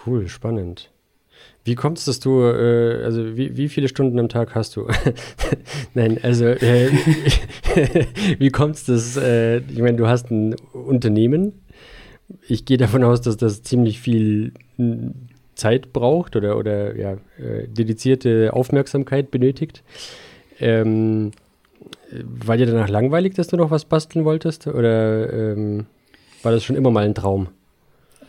Cool, 0.06 0.28
spannend. 0.28 0.92
Wie 1.64 1.76
kommt 1.76 1.98
es, 1.98 2.06
dass 2.06 2.20
du, 2.20 2.44
äh, 2.44 3.04
also 3.04 3.36
wie, 3.36 3.58
wie 3.58 3.68
viele 3.68 3.90
Stunden 3.90 4.20
am 4.20 4.30
Tag 4.30 4.56
hast 4.56 4.76
du? 4.76 4.88
Nein, 5.94 6.18
also 6.24 6.46
äh, 6.46 6.90
wie 8.40 8.50
kommt 8.50 8.76
es, 8.76 8.86
dass, 8.86 9.18
äh, 9.18 9.58
ich 9.58 9.80
meine, 9.80 9.98
du 9.98 10.08
hast 10.08 10.32
ein 10.32 10.56
Unternehmen. 10.72 11.54
Ich 12.48 12.66
gehe 12.66 12.78
davon 12.78 13.04
aus, 13.04 13.22
dass 13.22 13.38
das 13.38 13.64
ziemlich 13.64 14.00
viel 14.00 14.54
hm, 14.78 15.14
Zeit 15.56 15.92
braucht 15.92 16.36
oder, 16.36 16.58
oder 16.58 16.96
ja, 16.96 17.14
äh, 17.38 17.68
dedizierte 17.68 18.54
Aufmerksamkeit 18.54 19.30
benötigt. 19.32 19.84
Ähm, 20.60 21.32
war 22.12 22.56
dir 22.58 22.66
danach 22.66 22.90
langweilig, 22.90 23.34
dass 23.34 23.48
du 23.48 23.58
noch 23.58 23.72
was 23.72 23.86
basteln 23.86 24.24
wolltest? 24.24 24.68
Oder 24.68 25.34
ähm, 25.34 25.86
war 26.44 26.52
das 26.52 26.64
schon 26.64 26.76
immer 26.76 26.92
mal 26.92 27.04
ein 27.04 27.16
Traum? 27.16 27.50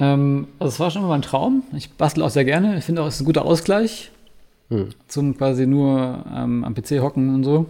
Ähm, 0.01 0.49
also 0.59 0.73
es 0.73 0.81
war 0.81 0.91
schon 0.91 1.03
immer 1.03 1.11
mein 1.11 1.23
Traum. 1.23 1.63
Ich 1.73 1.93
bastel 1.93 2.23
auch 2.23 2.31
sehr 2.31 2.45
gerne. 2.45 2.79
Ich 2.79 2.85
finde 2.85 3.03
auch, 3.03 3.07
es 3.07 3.17
ist 3.17 3.21
ein 3.21 3.27
guter 3.27 3.45
Ausgleich 3.45 4.11
hm. 4.69 4.91
zum 5.07 5.37
quasi 5.37 5.67
nur 5.67 6.25
ähm, 6.35 6.65
am 6.65 6.75
PC 6.75 7.01
hocken 7.01 7.35
und 7.35 7.45
so. 7.45 7.67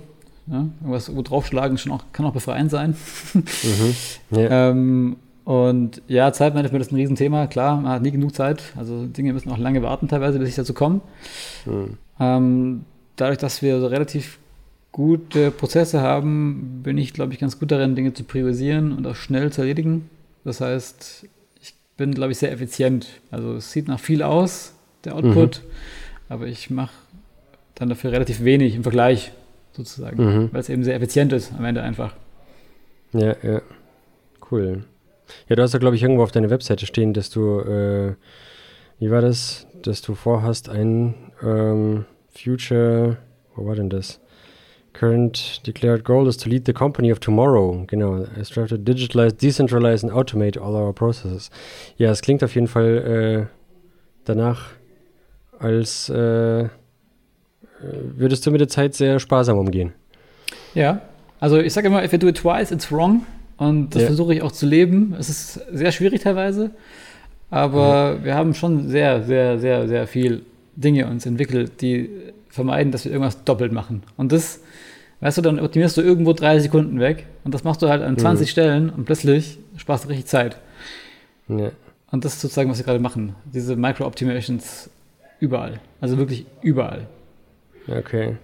Ja, 0.47 0.66
irgendwas 0.81 1.14
wo 1.14 1.22
draufschlagen 1.22 1.76
schon 1.76 1.93
auch, 1.93 2.05
kann 2.12 2.24
auch 2.24 2.33
befreiend 2.33 2.70
sein. 2.70 2.97
mhm. 3.35 3.95
ja. 4.31 4.70
ähm, 4.70 5.16
und 5.45 6.03
ja, 6.09 6.33
Zeitmanagement 6.33 6.83
ist 6.83 6.93
ein 6.93 6.97
Riesenthema. 6.97 7.47
Klar, 7.47 7.81
man 7.81 7.93
hat 7.93 8.03
nie 8.03 8.11
genug 8.11 8.35
Zeit. 8.35 8.62
Also 8.76 9.07
Dinge 9.07 9.33
müssen 9.33 9.51
auch 9.51 9.59
lange 9.59 9.83
warten 9.83 10.09
teilweise, 10.09 10.39
bis 10.39 10.51
ich 10.51 10.55
dazu 10.55 10.74
komme. 10.74 11.01
Mhm. 11.64 11.97
Ähm, 12.20 12.85
dadurch, 13.16 13.39
dass 13.39 13.62
wir 13.62 13.81
so 13.81 13.87
relativ 13.87 14.39
gute 14.93 15.51
Prozesse 15.51 16.01
haben, 16.01 16.81
bin 16.83 16.99
ich, 16.99 17.12
glaube 17.12 17.33
ich, 17.33 17.39
ganz 17.39 17.59
gut 17.59 17.70
darin, 17.70 17.95
Dinge 17.95 18.12
zu 18.14 18.24
priorisieren 18.24 18.93
und 18.93 19.07
auch 19.07 19.14
schnell 19.14 19.53
zu 19.53 19.62
erledigen. 19.62 20.11
Das 20.45 20.61
heißt, 20.61 21.26
bin, 21.99 22.15
glaube 22.15 22.33
ich, 22.33 22.39
sehr 22.39 22.51
effizient. 22.51 23.09
Also 23.31 23.57
es 23.57 23.71
sieht 23.71 23.89
nach 23.89 24.01
viel 24.01 24.23
aus, 24.23 24.73
der 25.05 25.15
Output, 25.15 25.63
mhm. 25.63 25.71
aber 26.31 26.47
ich 26.47 26.71
mache 26.71 26.95
dann 27.75 27.91
dafür 27.91 28.13
relativ 28.13 28.43
wenig 28.43 28.75
im 28.75 28.83
Vergleich 28.83 29.33
sozusagen, 29.73 30.25
mhm. 30.25 30.49
weil 30.53 30.61
es 30.61 30.71
eben 30.71 30.83
sehr 30.83 30.95
effizient 30.95 31.33
ist 31.35 31.53
am 31.57 31.65
Ende 31.67 31.83
einfach. 31.83 32.15
Ja, 33.13 33.37
ja. 33.43 33.61
Cool. 34.51 34.85
Ja, 35.49 35.57
du 35.57 35.63
hast 35.63 35.75
ja, 35.75 35.79
glaube 35.79 35.97
ich, 35.97 36.03
irgendwo 36.03 36.23
auf 36.23 36.33
deiner 36.33 36.49
Webseite 36.49 36.87
stehen, 36.87 37.13
dass 37.13 37.29
du, 37.29 37.61
äh, 37.61 38.15
wie 38.99 39.11
war 39.11 39.21
das, 39.21 39.67
dass 39.83 40.01
du 40.01 40.15
vorhast, 40.15 40.71
ein 40.71 41.15
ähm, 41.43 42.07
Future, 42.31 43.19
wo 43.55 43.67
war 43.67 43.75
denn 43.75 43.91
das? 43.91 44.21
Current 44.93 45.61
declared 45.64 46.05
goal 46.05 46.26
is 46.28 46.36
to 46.39 46.49
lead 46.49 46.64
the 46.64 46.72
company 46.72 47.12
of 47.12 47.20
tomorrow. 47.20 47.84
Genau. 47.86 48.26
I 48.36 48.43
strive 48.43 48.68
to 48.68 48.78
digitalize, 48.78 49.32
decentralize 49.32 50.03
and 50.03 50.12
automate 50.12 50.57
all 50.57 50.74
our 50.74 50.93
processes. 50.93 51.51
Ja, 51.99 52.11
es 52.11 52.20
klingt 52.20 52.43
auf 52.43 52.55
jeden 52.55 52.66
Fall 52.66 53.49
äh, 53.49 53.55
danach, 54.24 54.70
als 55.59 56.09
äh, 56.09 56.68
würdest 57.80 58.47
du 58.47 58.51
mit 58.51 58.61
der 58.61 58.68
Zeit 58.68 58.95
sehr 58.95 59.20
sparsam 59.20 59.59
umgehen. 59.59 59.93
Ja, 60.74 61.03
also 61.41 61.59
ich 61.59 61.72
sage 61.72 61.86
immer, 61.86 62.05
if 62.05 62.12
you 62.12 62.18
do 62.18 62.28
it 62.28 62.36
twice, 62.36 62.70
it's 62.70 62.91
wrong. 62.91 63.24
Und 63.57 63.95
das 63.95 64.03
ja. 64.03 64.09
versuche 64.09 64.34
ich 64.34 64.43
auch 64.43 64.53
zu 64.53 64.66
leben. 64.66 65.14
Es 65.18 65.28
ist 65.28 65.61
sehr 65.72 65.93
schwierig 65.93 66.22
teilweise, 66.22 66.70
aber 67.51 68.16
mhm. 68.16 68.24
wir 68.24 68.34
haben 68.34 68.55
schon 68.55 68.89
sehr, 68.89 69.22
sehr, 69.22 69.59
sehr, 69.59 69.89
sehr 69.89 70.07
viel 70.07 70.43
Dinge 70.76 71.07
uns 71.07 71.26
entwickelt, 71.26 71.80
die 71.80 72.09
vermeiden, 72.59 72.93
dass 72.93 73.05
wir 73.05 73.13
irgendwas 73.13 73.45
doppelt 73.45 73.73
machen. 73.73 74.03
Und 74.17 74.33
das 74.33 74.61
Weißt 75.21 75.37
du, 75.39 75.43
dann 75.43 75.59
optimierst 75.59 75.97
du 75.97 76.03
irgendwo 76.03 76.33
drei 76.33 76.61
Sekunden 76.61 77.01
weg 77.01 77.27
und 77.43 77.53
das 77.53 77.65
machst 77.65 77.83
du 77.83 77.89
halt 77.89 78.03
an 78.03 78.17
20 78.17 78.47
mhm. 78.47 78.51
Stellen 78.51 78.91
und 78.91 79.05
plötzlich 79.05 79.59
sparst 79.77 80.05
du 80.05 80.09
richtig 80.09 80.27
Zeit. 80.27 80.59
Ja. 81.49 81.73
Und 82.11 82.25
das 82.25 82.35
ist 82.35 82.41
sozusagen, 82.41 82.71
was 82.71 82.79
wir 82.79 82.85
gerade 82.85 83.01
machen. 83.01 83.35
Diese 83.45 83.75
Micro-Optimations 83.75 84.91
überall. 85.41 85.81
Also 86.01 86.19
wirklich 86.19 86.47
überall. 86.63 87.09
Okay. 87.89 88.37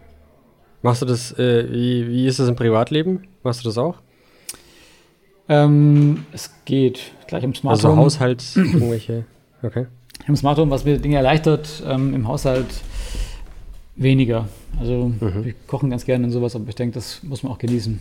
Machst 0.83 1.01
du 1.01 1.07
das, 1.07 1.39
äh, 1.39 1.71
wie, 1.71 2.09
wie 2.09 2.27
ist 2.27 2.41
das 2.41 2.49
im 2.49 2.57
Privatleben? 2.57 3.23
Machst 3.43 3.61
du 3.65 3.69
das 3.69 3.79
auch? 3.79 4.01
Ähm, 5.49 6.27
es 6.33 6.51
geht. 6.65 7.13
Gleich 7.29 7.45
im 7.45 7.55
Smart 7.55 7.83
Home. 7.85 7.93
Also 7.93 8.03
Haushalt, 8.03 8.45
irgendwelche, 8.57 9.25
okay. 9.63 9.87
Im 10.27 10.37
Smart 10.37 10.59
Home, 10.59 10.71
was 10.71 10.85
mir 10.85 10.99
Dinge 10.99 11.17
erleichtert, 11.17 11.83
ähm, 11.87 12.15
im 12.15 12.27
Haushalt 12.27 12.67
weniger. 13.97 14.49
Also 14.79 15.13
mhm. 15.21 15.45
wir 15.45 15.55
kochen 15.67 15.91
ganz 15.91 16.05
gerne 16.05 16.25
und 16.25 16.31
sowas, 16.31 16.57
aber 16.57 16.69
ich 16.69 16.75
denke, 16.75 16.95
das 16.95 17.23
muss 17.23 17.43
man 17.43 17.53
auch 17.53 17.59
genießen. 17.59 18.01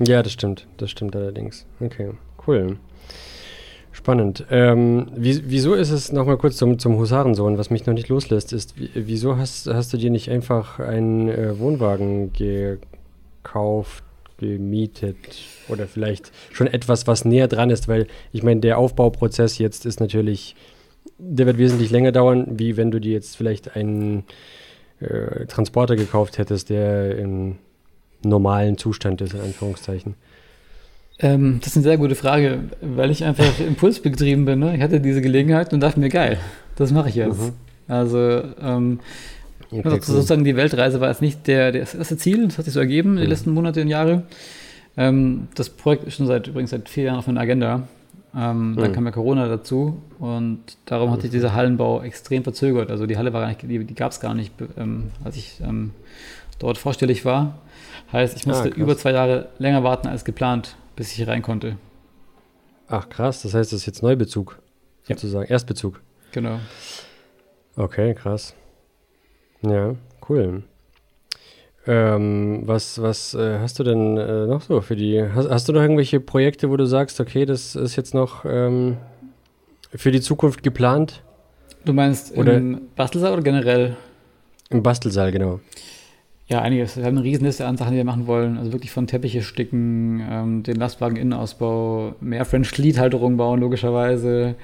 Ja, 0.00 0.22
das 0.22 0.32
stimmt. 0.32 0.66
Das 0.76 0.90
stimmt 0.90 1.16
allerdings. 1.16 1.66
Okay, 1.80 2.10
cool. 2.46 2.78
Spannend. 3.92 4.46
Ähm, 4.50 5.08
wie, 5.16 5.42
wieso 5.50 5.74
ist 5.74 5.90
es 5.90 6.12
nochmal 6.12 6.36
kurz 6.36 6.56
zum, 6.56 6.78
zum 6.78 6.96
Husarensohn, 6.98 7.58
was 7.58 7.70
mich 7.70 7.84
noch 7.84 7.94
nicht 7.94 8.08
loslässt, 8.08 8.52
ist, 8.52 8.74
wieso 8.94 9.36
hast, 9.36 9.66
hast 9.66 9.92
du 9.92 9.96
dir 9.96 10.10
nicht 10.10 10.30
einfach 10.30 10.78
einen 10.78 11.28
äh, 11.28 11.58
Wohnwagen 11.58 12.32
gekauft, 12.32 14.04
gemietet 14.38 15.16
oder 15.68 15.88
vielleicht 15.88 16.30
schon 16.52 16.68
etwas, 16.68 17.08
was 17.08 17.24
näher 17.24 17.48
dran 17.48 17.70
ist, 17.70 17.88
weil 17.88 18.06
ich 18.32 18.44
meine, 18.44 18.60
der 18.60 18.78
Aufbauprozess 18.78 19.58
jetzt 19.58 19.84
ist 19.84 19.98
natürlich, 19.98 20.54
der 21.18 21.46
wird 21.46 21.58
wesentlich 21.58 21.90
länger 21.90 22.12
dauern, 22.12 22.46
wie 22.50 22.76
wenn 22.76 22.92
du 22.92 23.00
dir 23.00 23.12
jetzt 23.12 23.36
vielleicht 23.36 23.74
einen 23.74 24.22
äh, 25.00 25.46
Transporter 25.46 25.96
gekauft 25.96 26.38
hättest, 26.38 26.70
der 26.70 27.16
im 27.18 27.56
normalen 28.22 28.78
Zustand 28.78 29.20
ist, 29.20 29.34
in 29.34 29.40
Anführungszeichen? 29.40 30.14
Ähm, 31.20 31.58
das 31.60 31.68
ist 31.68 31.76
eine 31.76 31.82
sehr 31.84 31.98
gute 31.98 32.14
Frage, 32.14 32.60
weil 32.80 33.10
ich 33.10 33.24
einfach 33.24 33.58
impulsbetrieben 33.66 34.44
bin. 34.44 34.60
Ne? 34.60 34.76
Ich 34.76 34.82
hatte 34.82 35.00
diese 35.00 35.20
Gelegenheit 35.20 35.72
und 35.72 35.80
dachte 35.80 35.98
mir, 36.00 36.08
geil, 36.08 36.38
das 36.76 36.92
mache 36.92 37.08
ich 37.08 37.16
jetzt. 37.16 37.40
Mhm. 37.40 37.52
Also, 37.88 38.42
ähm, 38.62 39.00
okay, 39.70 39.82
also 39.84 40.12
sozusagen 40.12 40.44
die 40.44 40.56
Weltreise 40.56 41.00
war 41.00 41.08
jetzt 41.08 41.22
nicht 41.22 41.46
der, 41.46 41.72
das 41.72 41.94
erste 41.94 42.16
Ziel, 42.16 42.46
das 42.46 42.58
hat 42.58 42.66
sich 42.66 42.74
so 42.74 42.80
ergeben 42.80 43.12
in 43.12 43.16
den 43.16 43.24
mhm. 43.24 43.30
letzten 43.30 43.50
Monate 43.52 43.80
und 43.82 43.88
Jahre. 43.88 44.24
Ähm, 44.96 45.48
das 45.54 45.70
Projekt 45.70 46.04
ist 46.04 46.14
schon 46.14 46.26
seit 46.26 46.46
übrigens 46.48 46.70
seit 46.70 46.88
vier 46.88 47.04
Jahren 47.04 47.18
auf 47.18 47.26
meiner 47.26 47.40
Agenda. 47.40 47.88
Ähm, 48.36 48.72
mhm. 48.72 48.76
Dann 48.76 48.92
kam 48.92 49.06
ja 49.06 49.10
Corona 49.10 49.48
dazu 49.48 50.02
und 50.18 50.60
darum 50.84 51.10
hat 51.10 51.22
sich 51.22 51.30
dieser 51.30 51.54
Hallenbau 51.54 52.02
extrem 52.02 52.44
verzögert. 52.44 52.90
Also 52.90 53.06
die 53.06 53.16
Halle 53.16 53.32
war 53.32 53.40
gar 53.40 53.48
nicht, 53.48 53.62
die, 53.62 53.84
die 53.84 53.94
gab 53.94 54.12
es 54.12 54.20
gar 54.20 54.34
nicht, 54.34 54.52
ähm, 54.76 55.10
als 55.24 55.36
ich 55.36 55.60
ähm, 55.60 55.92
dort 56.58 56.78
vorstellig 56.78 57.24
war. 57.24 57.58
Heißt, 58.12 58.36
ich 58.36 58.46
musste 58.46 58.70
ah, 58.70 58.76
über 58.76 58.96
zwei 58.96 59.12
Jahre 59.12 59.48
länger 59.58 59.82
warten 59.82 60.08
als 60.08 60.24
geplant, 60.24 60.76
bis 60.96 61.10
ich 61.10 61.16
hier 61.16 61.28
rein 61.28 61.42
konnte. 61.42 61.76
Ach 62.88 63.08
krass, 63.08 63.42
das 63.42 63.54
heißt, 63.54 63.72
das 63.72 63.80
ist 63.80 63.86
jetzt 63.86 64.02
Neubezug, 64.02 64.58
sozusagen, 65.02 65.44
ja. 65.44 65.50
Erstbezug. 65.50 66.00
Genau. 66.32 66.58
Okay, 67.76 68.14
krass. 68.14 68.54
Ja, 69.62 69.94
cool. 70.28 70.62
Ähm, 71.90 72.64
was 72.66 73.00
was 73.00 73.32
äh, 73.32 73.60
hast 73.60 73.78
du 73.78 73.82
denn 73.82 74.18
äh, 74.18 74.46
noch 74.46 74.60
so 74.60 74.82
für 74.82 74.94
die? 74.94 75.24
Hast, 75.34 75.48
hast, 75.48 75.68
du 75.68 75.72
noch 75.72 75.80
irgendwelche 75.80 76.20
Projekte, 76.20 76.68
wo 76.68 76.76
du 76.76 76.84
sagst, 76.84 77.18
okay, 77.18 77.46
das 77.46 77.74
ist 77.74 77.96
jetzt 77.96 78.12
noch 78.12 78.44
ähm, 78.44 78.98
für 79.94 80.10
die 80.10 80.20
Zukunft 80.20 80.62
geplant? 80.62 81.22
Du 81.86 81.94
meinst 81.94 82.36
oder 82.36 82.58
im 82.58 82.82
Bastelsaal 82.94 83.32
oder 83.32 83.42
generell? 83.42 83.96
Im 84.68 84.82
Bastelsaal, 84.82 85.32
genau. 85.32 85.60
Ja, 86.46 86.60
einiges. 86.60 86.98
Wir 86.98 87.04
haben 87.04 87.16
eine 87.16 87.24
Riesenliste 87.24 87.66
an 87.66 87.78
Sachen, 87.78 87.92
die 87.92 87.96
wir 87.96 88.04
machen 88.04 88.26
wollen. 88.26 88.58
Also 88.58 88.72
wirklich 88.72 88.90
von 88.90 89.06
Teppiche 89.06 89.40
sticken, 89.40 90.20
ähm, 90.30 90.62
den 90.64 90.76
Lastwagen-Innenausbau, 90.76 92.16
mehr 92.20 92.44
French-Fleet-Halterung 92.44 93.38
bauen, 93.38 93.60
logischerweise. 93.60 94.56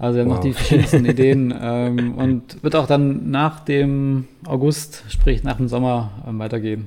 Also 0.00 0.16
wir 0.16 0.22
haben 0.22 0.30
wow. 0.30 0.36
noch 0.36 0.42
die 0.42 0.54
verschiedensten 0.54 1.04
Ideen 1.04 1.54
ähm, 1.60 2.14
und 2.14 2.62
wird 2.62 2.74
auch 2.74 2.86
dann 2.86 3.30
nach 3.30 3.60
dem 3.60 4.26
August, 4.46 5.04
sprich 5.10 5.44
nach 5.44 5.58
dem 5.58 5.68
Sommer, 5.68 6.24
ähm, 6.26 6.38
weitergehen. 6.38 6.86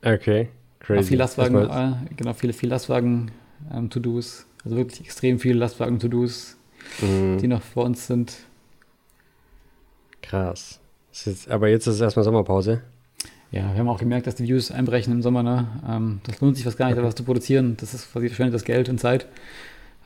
Okay, 0.00 0.48
crazy. 0.78 1.00
Auch 1.00 1.08
viel 1.08 1.18
Lastwagen, 1.18 1.56
äh, 1.56 2.14
genau, 2.14 2.34
viele, 2.34 2.52
viele 2.52 2.70
Lastwagen-To-Dos. 2.70 4.40
Ähm, 4.40 4.60
also 4.64 4.76
wirklich 4.76 5.00
extrem 5.00 5.40
viele 5.40 5.58
Lastwagen-To-Dos, 5.58 6.56
mhm. 7.00 7.38
die 7.38 7.48
noch 7.48 7.62
vor 7.62 7.84
uns 7.84 8.06
sind. 8.06 8.34
Krass. 10.22 10.78
Jetzt, 11.12 11.50
aber 11.50 11.68
jetzt 11.68 11.88
ist 11.88 11.96
es 11.96 12.00
erstmal 12.00 12.22
Sommerpause. 12.22 12.82
Ja, 13.50 13.72
wir 13.72 13.80
haben 13.80 13.88
auch 13.88 13.98
gemerkt, 13.98 14.28
dass 14.28 14.36
die 14.36 14.44
Views 14.44 14.70
einbrechen 14.70 15.12
im 15.12 15.22
Sommer. 15.22 15.42
Ne? 15.42 15.66
Ähm, 15.88 16.20
das 16.22 16.40
lohnt 16.40 16.54
sich 16.54 16.64
fast 16.64 16.78
gar 16.78 16.86
nicht, 16.86 16.96
okay. 16.96 17.06
was 17.06 17.16
zu 17.16 17.24
produzieren. 17.24 17.76
Das 17.80 17.92
ist 17.92 18.12
quasi 18.12 18.28
verschwendet 18.28 18.54
das 18.54 18.64
Geld 18.64 18.88
und 18.88 19.00
Zeit. 19.00 19.26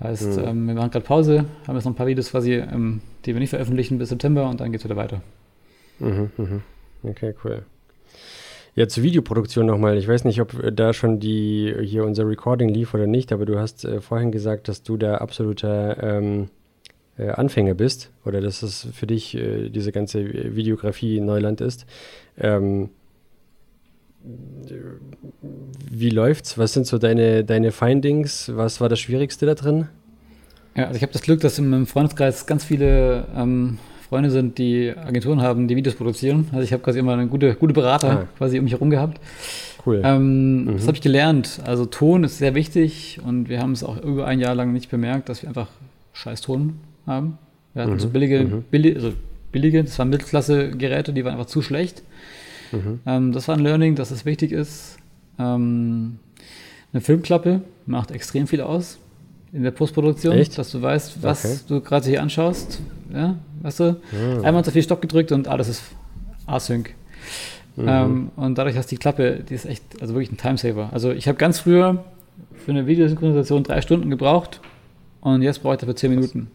Heißt, 0.02 0.38
mhm. 0.38 0.44
ähm, 0.44 0.66
wir 0.66 0.74
machen 0.74 0.90
gerade 0.90 1.04
Pause, 1.04 1.44
haben 1.66 1.76
jetzt 1.76 1.84
noch 1.84 1.92
ein 1.92 1.96
paar 1.96 2.06
Videos 2.06 2.30
quasi, 2.30 2.54
ähm, 2.54 3.02
die 3.24 3.34
wir 3.34 3.40
nicht 3.40 3.50
veröffentlichen 3.50 3.98
bis 3.98 4.08
September 4.08 4.48
und 4.48 4.60
dann 4.60 4.72
geht 4.72 4.80
es 4.80 4.84
wieder 4.84 4.96
weiter. 4.96 5.20
Mhm, 5.98 6.30
mhm. 6.36 6.62
Okay, 7.02 7.34
cool. 7.44 7.62
Ja, 8.74 8.88
zur 8.88 9.02
Videoproduktion 9.02 9.66
nochmal. 9.66 9.98
Ich 9.98 10.08
weiß 10.08 10.24
nicht, 10.24 10.40
ob 10.40 10.54
da 10.74 10.92
schon 10.92 11.18
die 11.20 11.74
hier 11.82 12.04
unser 12.04 12.26
Recording 12.26 12.68
lief 12.68 12.94
oder 12.94 13.06
nicht, 13.06 13.32
aber 13.32 13.44
du 13.44 13.58
hast 13.58 13.84
äh, 13.84 14.00
vorhin 14.00 14.32
gesagt, 14.32 14.68
dass 14.68 14.82
du 14.82 14.96
da 14.96 15.16
absoluter 15.16 16.02
ähm, 16.02 16.48
äh, 17.18 17.28
Anfänger 17.28 17.74
bist 17.74 18.10
oder 18.24 18.40
dass 18.40 18.62
es 18.62 18.88
für 18.92 19.06
dich 19.06 19.36
äh, 19.36 19.68
diese 19.68 19.92
ganze 19.92 20.54
Videografie 20.56 21.20
Neuland 21.20 21.60
ist. 21.60 21.84
Ähm, 22.38 22.90
wie 25.90 26.10
läuft's? 26.10 26.58
Was 26.58 26.72
sind 26.72 26.86
so 26.86 26.98
deine, 26.98 27.44
deine 27.44 27.72
Findings? 27.72 28.50
Was 28.54 28.80
war 28.80 28.88
das 28.88 29.00
Schwierigste 29.00 29.46
da 29.46 29.54
drin? 29.54 29.86
Ja, 30.76 30.84
also 30.84 30.96
ich 30.96 31.02
habe 31.02 31.12
das 31.12 31.22
Glück, 31.22 31.40
dass 31.40 31.58
in 31.58 31.68
meinem 31.68 31.86
Freundeskreis 31.86 32.46
ganz 32.46 32.64
viele 32.64 33.26
ähm, 33.34 33.78
Freunde 34.08 34.30
sind, 34.30 34.58
die 34.58 34.92
Agenturen 34.96 35.40
haben, 35.40 35.68
die 35.68 35.76
Videos 35.76 35.94
produzieren. 35.94 36.48
Also 36.52 36.62
ich 36.62 36.72
habe 36.72 36.82
quasi 36.82 36.98
immer 36.98 37.14
eine 37.14 37.26
gute, 37.26 37.54
gute 37.54 37.72
Berater 37.72 38.10
ah. 38.10 38.28
quasi 38.38 38.58
um 38.58 38.64
mich 38.64 38.74
herum 38.74 38.90
gehabt. 38.90 39.20
Cool. 39.84 40.02
Ähm, 40.04 40.64
mhm. 40.64 40.72
Das 40.76 40.86
habe 40.86 40.96
ich 40.96 41.02
gelernt. 41.02 41.60
Also 41.64 41.86
Ton 41.86 42.24
ist 42.24 42.38
sehr 42.38 42.54
wichtig 42.54 43.20
und 43.24 43.48
wir 43.48 43.60
haben 43.60 43.72
es 43.72 43.82
auch 43.82 44.02
über 44.02 44.26
ein 44.26 44.40
Jahr 44.40 44.54
lang 44.54 44.72
nicht 44.72 44.90
bemerkt, 44.90 45.28
dass 45.28 45.42
wir 45.42 45.48
einfach 45.48 45.68
scheiß 46.12 46.40
Ton 46.42 46.80
haben. 47.06 47.38
Wir 47.72 47.82
hatten 47.82 47.94
mhm. 47.94 48.00
so 48.00 48.08
billige, 48.08 48.40
mhm. 48.40 48.64
billige, 48.70 48.96
also 48.96 49.12
billige, 49.52 49.82
das 49.82 49.98
waren 49.98 50.10
Mittelklasse-Geräte, 50.10 51.12
die 51.12 51.24
waren 51.24 51.32
einfach 51.32 51.46
zu 51.46 51.62
schlecht. 51.62 52.02
Mhm. 52.72 53.00
Ähm, 53.06 53.32
das 53.32 53.48
war 53.48 53.56
ein 53.56 53.62
Learning, 53.62 53.94
dass 53.94 54.10
es 54.10 54.24
wichtig 54.24 54.52
ist. 54.52 54.96
Ähm, 55.38 56.18
eine 56.92 57.00
Filmklappe 57.00 57.62
macht 57.86 58.10
extrem 58.10 58.46
viel 58.46 58.60
aus. 58.60 58.98
in 59.52 59.62
der 59.64 59.72
Postproduktion, 59.72 60.36
Echt? 60.36 60.56
dass 60.58 60.70
du 60.70 60.80
weißt, 60.80 61.22
was 61.22 61.44
okay. 61.44 61.58
du 61.68 61.80
gerade 61.80 62.08
hier 62.08 62.22
anschaust. 62.22 62.80
Ja, 63.12 63.36
weißt 63.62 63.80
du? 63.80 63.96
Mhm. 64.12 64.44
Einmal 64.44 64.64
zu 64.64 64.70
viel 64.70 64.82
Stopp 64.82 65.00
gedrückt 65.02 65.32
und 65.32 65.48
alles 65.48 65.68
ist 65.68 65.82
async. 66.46 66.94
Mhm. 67.76 67.88
Ähm, 67.88 68.30
und 68.36 68.58
dadurch 68.58 68.76
hast 68.76 68.90
die 68.90 68.96
Klappe, 68.96 69.42
die 69.48 69.54
ist 69.54 69.66
echt, 69.66 69.82
also 70.00 70.14
wirklich 70.14 70.30
ein 70.30 70.36
Timesaver. 70.36 70.90
Also 70.92 71.10
ich 71.10 71.26
habe 71.26 71.38
ganz 71.38 71.58
früher 71.58 72.04
für 72.64 72.70
eine 72.70 72.86
Videosynchronisation 72.86 73.64
drei 73.64 73.80
Stunden 73.80 74.10
gebraucht 74.10 74.60
und 75.20 75.42
jetzt 75.42 75.62
brauche 75.62 75.74
ich 75.74 75.80
dafür 75.80 75.96
zehn 75.96 76.10
Minuten. 76.10 76.48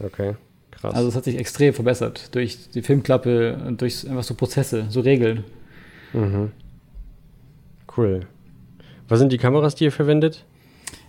Okay, 0.00 0.34
krass. 0.80 0.94
Also 0.94 1.08
es 1.08 1.16
hat 1.16 1.24
sich 1.24 1.38
extrem 1.38 1.74
verbessert 1.74 2.34
durch 2.34 2.70
die 2.70 2.82
Filmklappe 2.82 3.58
und 3.66 3.80
durch 3.80 4.08
einfach 4.08 4.22
so 4.22 4.34
Prozesse, 4.34 4.86
so 4.88 5.00
Regeln. 5.00 5.44
Mhm. 6.12 6.52
Cool. 7.96 8.20
Was 9.08 9.18
sind 9.18 9.32
die 9.32 9.38
Kameras, 9.38 9.74
die 9.74 9.84
ihr 9.84 9.92
verwendet? 9.92 10.44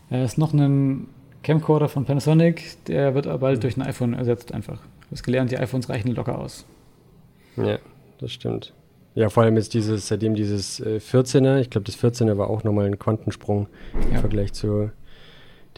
Es 0.10 0.34
ist 0.34 0.38
noch 0.38 0.54
ein 0.54 1.08
Camcorder 1.44 1.88
von 1.88 2.06
Panasonic, 2.06 2.84
der 2.86 3.14
wird 3.16 3.28
aber 3.28 3.40
bald 3.40 3.58
mhm. 3.58 3.62
durch 3.62 3.78
ein 3.78 3.82
iPhone 3.84 4.14
ersetzt 4.14 4.54
einfach. 4.54 4.82
Du 4.82 5.12
hast 5.12 5.24
gelernt, 5.24 5.52
die 5.52 5.58
iPhones 5.58 5.90
reichen 5.90 6.14
locker 6.16 6.38
aus. 6.38 6.66
Ja, 7.58 7.80
das 8.20 8.32
stimmt. 8.32 8.74
Ja, 9.16 9.30
vor 9.30 9.44
allem 9.44 9.56
jetzt 9.58 9.74
dieses, 9.74 10.08
seitdem 10.08 10.36
dieses 10.36 10.80
äh, 10.80 11.00
14er, 11.00 11.60
ich 11.60 11.70
glaube, 11.70 11.86
das 11.86 11.98
14er 11.98 12.38
war 12.38 12.50
auch 12.50 12.64
nochmal 12.64 12.86
ein 12.86 13.00
Quantensprung 13.00 13.68
ja. 13.94 14.16
im 14.16 14.20
Vergleich 14.20 14.54
zu 14.54 14.92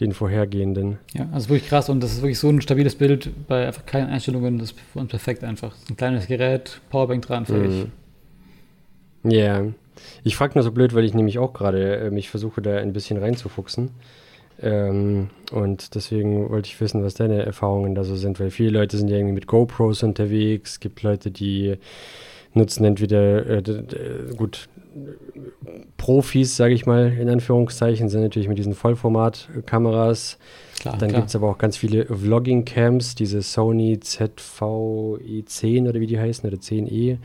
den 0.02 0.12
vorhergehenden. 0.12 0.98
Ja, 1.14 1.28
also 1.32 1.48
wirklich 1.48 1.68
krass 1.68 1.88
und 1.88 2.02
das 2.02 2.12
ist 2.12 2.22
wirklich 2.22 2.38
so 2.38 2.48
ein 2.48 2.60
stabiles 2.60 2.96
Bild 2.96 3.30
bei 3.46 3.66
einfach 3.66 3.86
keinen 3.86 4.10
Einstellungen, 4.10 4.58
das 4.58 4.72
ist 4.72 4.80
für 4.92 4.98
uns 4.98 5.10
perfekt 5.10 5.44
einfach. 5.44 5.74
Ein 5.88 5.96
kleines 5.96 6.26
Gerät, 6.26 6.80
Powerbank 6.90 7.26
dran, 7.26 7.46
fertig. 7.46 7.86
Mhm. 9.22 9.30
Ja, 9.30 9.62
mm. 9.62 9.64
yeah. 9.64 9.72
ich 10.24 10.36
frage 10.36 10.54
nur 10.54 10.64
so 10.64 10.72
blöd, 10.72 10.94
weil 10.94 11.04
ich 11.04 11.14
nämlich 11.14 11.38
auch 11.38 11.52
gerade 11.52 11.96
äh, 11.96 12.10
mich 12.10 12.28
versuche, 12.28 12.60
da 12.60 12.76
ein 12.76 12.92
bisschen 12.92 13.18
reinzufuchsen. 13.18 13.90
Ähm, 14.60 15.30
und 15.50 15.94
deswegen 15.94 16.50
wollte 16.50 16.68
ich 16.68 16.80
wissen, 16.80 17.02
was 17.02 17.14
deine 17.14 17.44
Erfahrungen 17.44 17.94
da 17.94 18.04
so 18.04 18.16
sind, 18.16 18.38
weil 18.40 18.50
viele 18.50 18.70
Leute 18.70 18.96
sind 18.96 19.08
ja 19.08 19.16
irgendwie 19.16 19.34
mit 19.34 19.46
GoPros 19.46 20.02
unterwegs. 20.02 20.72
Es 20.72 20.80
gibt 20.80 21.02
Leute, 21.02 21.30
die 21.30 21.76
nutzen 22.54 22.84
entweder, 22.84 23.46
äh, 23.46 24.34
gut, 24.36 24.68
Profis, 25.96 26.56
sage 26.56 26.74
ich 26.74 26.86
mal, 26.86 27.12
in 27.12 27.28
Anführungszeichen, 27.28 28.08
sind 28.08 28.22
natürlich 28.22 28.48
mit 28.48 28.58
diesen 28.58 28.74
Vollformat-Kameras. 28.74 30.38
Dann 30.84 31.12
gibt 31.12 31.28
es 31.28 31.36
aber 31.36 31.48
auch 31.48 31.58
ganz 31.58 31.76
viele 31.76 32.06
Vlogging-Cams, 32.06 33.14
diese 33.14 33.40
Sony 33.40 33.98
ZVE10 34.02 35.88
oder 35.88 36.00
wie 36.00 36.06
die 36.06 36.18
heißen, 36.18 36.46
oder 36.48 36.58
10E. 36.58 37.18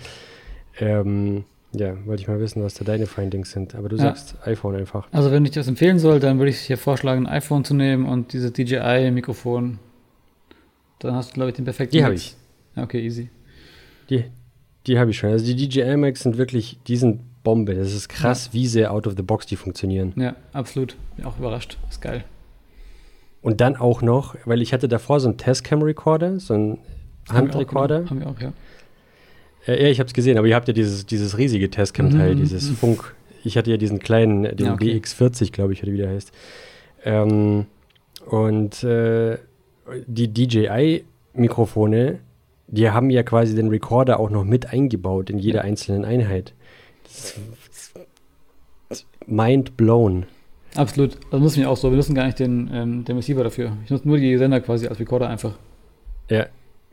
Ähm, 0.79 1.43
ja, 1.73 2.05
wollte 2.05 2.21
ich 2.21 2.27
mal 2.27 2.39
wissen, 2.39 2.63
was 2.63 2.75
da 2.75 2.85
deine 2.85 3.07
Findings 3.07 3.51
sind. 3.51 3.75
Aber 3.75 3.89
du 3.89 3.97
ja. 3.97 4.03
sagst 4.03 4.35
iPhone 4.45 4.75
einfach. 4.75 5.07
Also, 5.11 5.31
wenn 5.31 5.43
ich 5.43 5.51
das 5.51 5.67
empfehlen 5.67 5.99
soll, 5.99 6.19
dann 6.19 6.37
würde 6.37 6.51
ich 6.51 6.59
hier 6.59 6.77
vorschlagen, 6.77 7.25
ein 7.25 7.33
iPhone 7.33 7.65
zu 7.65 7.73
nehmen 7.73 8.05
und 8.05 8.33
dieses 8.33 8.53
DJI-Mikrofon. 8.53 9.79
Dann 10.99 11.15
hast 11.15 11.31
du, 11.31 11.33
glaube 11.33 11.49
ich, 11.49 11.55
den 11.55 11.65
perfekten. 11.65 11.97
Die 11.97 12.03
habe 12.03 12.15
ich. 12.15 12.35
Okay, 12.75 13.01
easy. 13.03 13.29
Die, 14.09 14.25
die 14.87 14.97
habe 14.97 15.11
ich 15.11 15.17
schon. 15.17 15.29
Also, 15.29 15.45
die 15.45 15.67
DJI-Macs 15.67 16.21
sind 16.21 16.37
wirklich, 16.37 16.79
die 16.87 16.97
sind 16.97 17.21
Bombe. 17.43 17.75
Das 17.75 17.93
ist 17.93 18.09
krass, 18.09 18.47
ja. 18.47 18.53
wie 18.53 18.67
sehr 18.67 18.91
out 18.91 19.07
of 19.07 19.13
the 19.15 19.23
box 19.23 19.45
die 19.45 19.55
funktionieren. 19.55 20.13
Ja, 20.15 20.35
absolut. 20.53 20.95
Bin 21.15 21.25
auch 21.25 21.37
überrascht. 21.37 21.77
Ist 21.89 22.01
geil. 22.01 22.23
Und 23.41 23.61
dann 23.61 23.75
auch 23.75 24.01
noch, 24.01 24.35
weil 24.45 24.61
ich 24.61 24.73
hatte 24.73 24.87
davor 24.87 25.19
so 25.19 25.29
einen 25.29 25.37
Testcam-Recorder, 25.37 26.39
so 26.39 26.53
einen 26.53 26.79
Handrecorder. 27.29 28.05
Haben 28.09 28.19
wir 28.19 28.27
auch, 28.27 28.39
ja. 28.41 28.51
Äh, 29.65 29.83
ja, 29.83 29.89
ich 29.89 29.99
habe 29.99 30.07
es 30.07 30.13
gesehen, 30.13 30.37
aber 30.37 30.47
ihr 30.47 30.55
habt 30.55 30.67
ja 30.67 30.73
dieses, 30.73 31.05
dieses 31.05 31.37
riesige 31.37 31.69
Testcam-Teil, 31.69 32.35
mhm. 32.35 32.39
dieses 32.39 32.69
Funk. 32.69 33.15
Ich 33.43 33.57
hatte 33.57 33.71
ja 33.71 33.77
diesen 33.77 33.99
kleinen, 33.99 34.43
den 34.43 34.65
ja, 34.65 34.73
okay. 34.73 34.99
BX40, 34.99 35.51
glaube 35.51 35.73
ich, 35.73 35.83
oder 35.83 35.93
wie 35.93 35.97
der 35.97 36.09
heißt. 36.09 36.31
Ähm, 37.05 37.67
und 38.25 38.83
äh, 38.83 39.37
die 40.05 40.33
DJI-Mikrofone, 40.33 42.19
die 42.67 42.89
haben 42.89 43.09
ja 43.09 43.23
quasi 43.23 43.55
den 43.55 43.69
Recorder 43.69 44.19
auch 44.19 44.29
noch 44.29 44.43
mit 44.43 44.71
eingebaut 44.71 45.29
in 45.29 45.39
jeder 45.39 45.61
einzelnen 45.61 46.05
Einheit. 46.05 46.53
Das 47.03 47.39
ist 48.89 49.07
mind 49.25 49.77
blown. 49.77 50.25
Absolut. 50.75 51.17
Das 51.31 51.39
nutzen 51.39 51.61
wir 51.61 51.69
auch 51.69 51.77
so. 51.77 51.89
Wir 51.89 51.95
nutzen 51.95 52.13
gar 52.13 52.25
nicht 52.25 52.39
den, 52.39 52.69
ähm, 52.73 53.05
den 53.05 53.15
Receiver 53.15 53.43
dafür. 53.43 53.77
Ich 53.85 53.89
nutze 53.89 54.07
nur 54.07 54.17
die 54.17 54.37
Sender 54.37 54.59
quasi 54.59 54.87
als 54.87 54.99
Recorder 54.99 55.29
einfach. 55.29 55.57
Ja, 56.29 56.47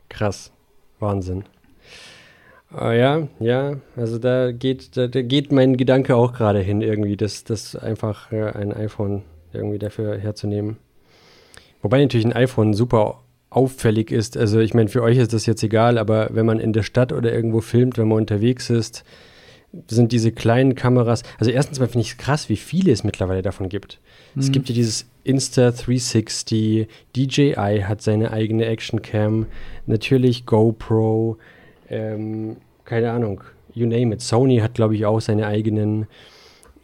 krass. 0.09 0.51
Wahnsinn. 0.99 1.43
Ah, 2.71 2.93
ja, 2.93 3.27
ja, 3.39 3.77
also 3.95 4.17
da 4.17 4.51
geht, 4.51 4.97
da, 4.97 5.07
da, 5.07 5.21
geht 5.21 5.51
mein 5.51 5.77
Gedanke 5.77 6.15
auch 6.15 6.33
gerade 6.33 6.59
hin, 6.59 6.81
irgendwie, 6.81 7.15
das, 7.15 7.43
das 7.43 7.75
einfach 7.75 8.31
ja, 8.31 8.47
ein 8.47 8.73
iPhone 8.73 9.21
irgendwie 9.53 9.77
dafür 9.77 10.17
herzunehmen. 10.17 10.77
Wobei 11.81 12.01
natürlich 12.01 12.25
ein 12.25 12.33
iPhone 12.33 12.73
super 12.73 13.21
auffällig 13.55 14.11
ist. 14.11 14.37
Also 14.37 14.59
ich 14.59 14.73
meine, 14.73 14.89
für 14.89 15.01
euch 15.01 15.17
ist 15.17 15.33
das 15.33 15.45
jetzt 15.45 15.63
egal, 15.63 15.97
aber 15.97 16.29
wenn 16.31 16.45
man 16.45 16.59
in 16.59 16.73
der 16.73 16.83
Stadt 16.83 17.13
oder 17.13 17.31
irgendwo 17.33 17.61
filmt, 17.61 17.97
wenn 17.97 18.07
man 18.07 18.17
unterwegs 18.17 18.69
ist, 18.69 19.03
sind 19.87 20.11
diese 20.11 20.31
kleinen 20.31 20.75
Kameras. 20.75 21.23
Also 21.39 21.51
erstens 21.51 21.79
mal 21.79 21.87
finde 21.87 22.01
ich 22.01 22.11
es 22.11 22.17
krass, 22.17 22.49
wie 22.49 22.55
viele 22.55 22.91
es 22.91 23.03
mittlerweile 23.03 23.41
davon 23.41 23.69
gibt. 23.69 23.99
Mhm. 24.35 24.41
Es 24.41 24.51
gibt 24.51 24.69
ja 24.69 24.75
dieses 24.75 25.05
Insta 25.23 25.71
360, 25.71 26.87
DJI 27.15 27.83
hat 27.87 28.01
seine 28.01 28.31
eigene 28.31 28.65
Action-Cam, 28.65 29.47
natürlich 29.85 30.45
GoPro, 30.45 31.37
ähm, 31.89 32.57
keine 32.83 33.11
Ahnung, 33.11 33.41
you 33.73 33.85
name 33.87 34.13
it. 34.13 34.21
Sony 34.21 34.57
hat, 34.59 34.75
glaube 34.75 34.95
ich, 34.95 35.05
auch 35.05 35.19
seine 35.19 35.47
eigenen. 35.47 36.07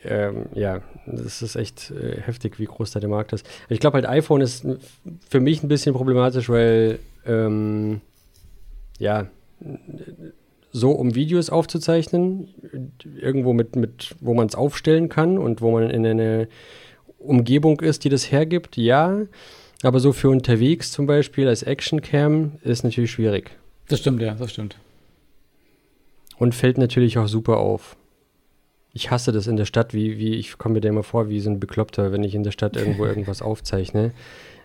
Ähm, 0.03 0.47
ja, 0.53 0.81
das 1.05 1.41
ist 1.41 1.55
echt 1.55 1.91
äh, 1.91 2.19
heftig, 2.21 2.59
wie 2.59 2.65
groß 2.65 2.91
da 2.91 2.99
der 2.99 3.09
Markt 3.09 3.33
ist. 3.33 3.45
Ich 3.69 3.79
glaube 3.79 3.95
halt, 3.95 4.07
iPhone 4.07 4.41
ist 4.41 4.65
für 5.29 5.39
mich 5.39 5.63
ein 5.63 5.67
bisschen 5.67 5.93
problematisch, 5.93 6.49
weil, 6.49 6.99
ähm, 7.25 8.01
ja, 8.97 9.27
so 10.71 10.91
um 10.91 11.15
Videos 11.15 11.49
aufzuzeichnen, 11.49 12.47
irgendwo 13.19 13.53
mit, 13.53 13.75
mit 13.75 14.15
wo 14.21 14.33
man 14.33 14.47
es 14.47 14.55
aufstellen 14.55 15.09
kann 15.09 15.37
und 15.37 15.61
wo 15.61 15.71
man 15.71 15.89
in 15.89 16.05
eine 16.05 16.47
Umgebung 17.19 17.79
ist, 17.81 18.03
die 18.03 18.09
das 18.09 18.31
hergibt, 18.31 18.77
ja. 18.77 19.21
Aber 19.83 19.99
so 19.99 20.13
für 20.13 20.29
unterwegs 20.29 20.91
zum 20.91 21.05
Beispiel 21.05 21.47
als 21.47 21.63
Actioncam 21.63 22.53
ist 22.63 22.83
natürlich 22.83 23.11
schwierig. 23.11 23.51
Das 23.87 23.99
stimmt, 23.99 24.21
ja, 24.21 24.33
das 24.33 24.51
stimmt. 24.51 24.77
Und 26.37 26.55
fällt 26.55 26.77
natürlich 26.77 27.17
auch 27.17 27.27
super 27.27 27.57
auf. 27.57 27.95
Ich 28.93 29.09
hasse 29.09 29.31
das 29.31 29.47
in 29.47 29.55
der 29.55 29.65
Stadt, 29.65 29.93
wie, 29.93 30.17
wie 30.17 30.35
ich 30.35 30.57
komme 30.57 30.73
mir 30.73 30.81
da 30.81 30.89
immer 30.89 31.03
vor 31.03 31.29
wie 31.29 31.39
so 31.39 31.49
ein 31.49 31.59
Bekloppter, 31.59 32.11
wenn 32.11 32.23
ich 32.23 32.35
in 32.35 32.43
der 32.43 32.51
Stadt 32.51 32.75
irgendwo 32.75 33.05
irgendwas 33.07 33.41
aufzeichne, 33.41 34.11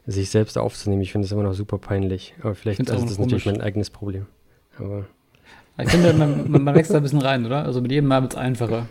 sich 0.06 0.30
selbst 0.30 0.58
aufzunehmen. 0.58 1.02
Ich 1.02 1.12
finde 1.12 1.26
das 1.26 1.32
immer 1.32 1.44
noch 1.44 1.54
super 1.54 1.78
peinlich. 1.78 2.34
Aber 2.40 2.54
vielleicht 2.54 2.80
ist 2.80 2.90
also 2.90 3.04
das 3.04 3.16
komisch. 3.16 3.32
natürlich 3.32 3.46
mein 3.46 3.60
eigenes 3.60 3.90
Problem. 3.90 4.26
Aber 4.78 5.06
ich 5.78 5.90
finde, 5.90 6.12
man, 6.14 6.50
man, 6.50 6.74
wächst 6.74 6.90
da 6.90 6.96
ein 6.96 7.02
bisschen 7.02 7.20
rein, 7.20 7.44
oder? 7.44 7.64
Also 7.64 7.80
mit 7.80 7.92
jedem 7.92 8.08
Mal 8.08 8.22
wird 8.22 8.32
es 8.32 8.38
einfacher. 8.38 8.86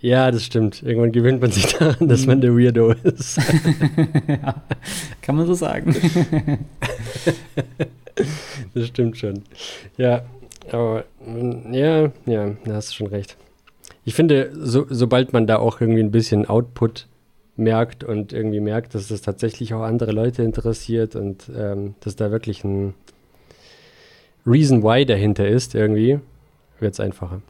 Ja, 0.00 0.32
das 0.32 0.44
stimmt. 0.44 0.82
Irgendwann 0.82 1.12
gewöhnt 1.12 1.40
man 1.40 1.52
sich 1.52 1.66
daran, 1.66 2.08
dass 2.08 2.26
man 2.26 2.40
der 2.40 2.56
Weirdo 2.56 2.90
ist. 2.90 3.36
ja, 4.26 4.62
kann 5.22 5.36
man 5.36 5.46
so 5.46 5.54
sagen. 5.54 5.94
das 8.74 8.88
stimmt 8.88 9.16
schon. 9.16 9.42
Ja, 9.96 10.24
aber 10.72 11.04
ja, 11.70 12.10
ja, 12.26 12.56
da 12.64 12.74
hast 12.74 12.90
du 12.90 12.94
schon 12.94 13.06
recht. 13.06 13.36
Ich 14.04 14.14
finde, 14.14 14.50
so, 14.54 14.86
sobald 14.88 15.32
man 15.32 15.46
da 15.46 15.58
auch 15.58 15.80
irgendwie 15.80 16.02
ein 16.02 16.10
bisschen 16.10 16.46
Output 16.46 17.06
merkt 17.56 18.02
und 18.02 18.32
irgendwie 18.32 18.60
merkt, 18.60 18.94
dass 18.94 19.08
das 19.08 19.20
tatsächlich 19.20 19.74
auch 19.74 19.82
andere 19.82 20.12
Leute 20.12 20.42
interessiert 20.42 21.14
und 21.16 21.50
ähm, 21.54 21.94
dass 22.00 22.16
da 22.16 22.30
wirklich 22.30 22.64
ein 22.64 22.94
Reason 24.46 24.82
Why 24.82 25.06
dahinter 25.06 25.46
ist, 25.46 25.74
irgendwie, 25.74 26.18
wird 26.80 26.94
es 26.94 27.00
einfacher. 27.00 27.42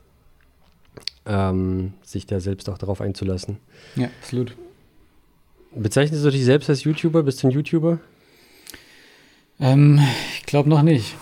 Ähm, 1.24 1.94
sich 2.03 2.26
da 2.26 2.40
selbst 2.40 2.68
auch 2.68 2.78
darauf 2.78 3.00
einzulassen. 3.00 3.59
Ja, 3.96 4.09
absolut. 4.20 4.57
Bezeichnest 5.74 6.24
du 6.24 6.30
dich 6.30 6.44
selbst 6.44 6.68
als 6.68 6.84
YouTuber? 6.84 7.22
Bist 7.22 7.42
du 7.42 7.48
ein 7.48 7.53
YouTuber? 7.53 7.98
Ähm, 9.61 10.00
ich 10.34 10.44
glaube 10.44 10.68
noch 10.68 10.82
nicht. 10.82 11.14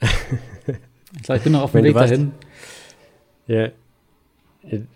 ich 0.00 1.42
bin 1.42 1.52
noch 1.52 1.62
auf 1.62 1.72
dem 1.72 1.82
Weg 1.82 1.94
dahin. 1.94 2.32
Ja. 3.46 3.70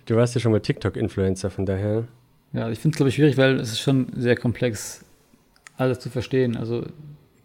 Du 0.07 0.16
warst 0.16 0.35
ja 0.35 0.41
schon 0.41 0.53
mal 0.53 0.61
TikTok-Influencer, 0.61 1.51
von 1.51 1.66
daher. 1.66 2.05
Ja, 2.53 2.70
ich 2.70 2.79
finde 2.79 2.95
es, 2.95 2.97
glaube 2.97 3.09
ich, 3.09 3.14
schwierig, 3.14 3.37
weil 3.37 3.59
es 3.61 3.73
ist 3.73 3.81
schon 3.81 4.09
sehr 4.14 4.37
komplex, 4.37 5.05
alles 5.77 6.01
zu 6.01 6.11
verstehen. 6.11 6.57
Also 6.57 6.85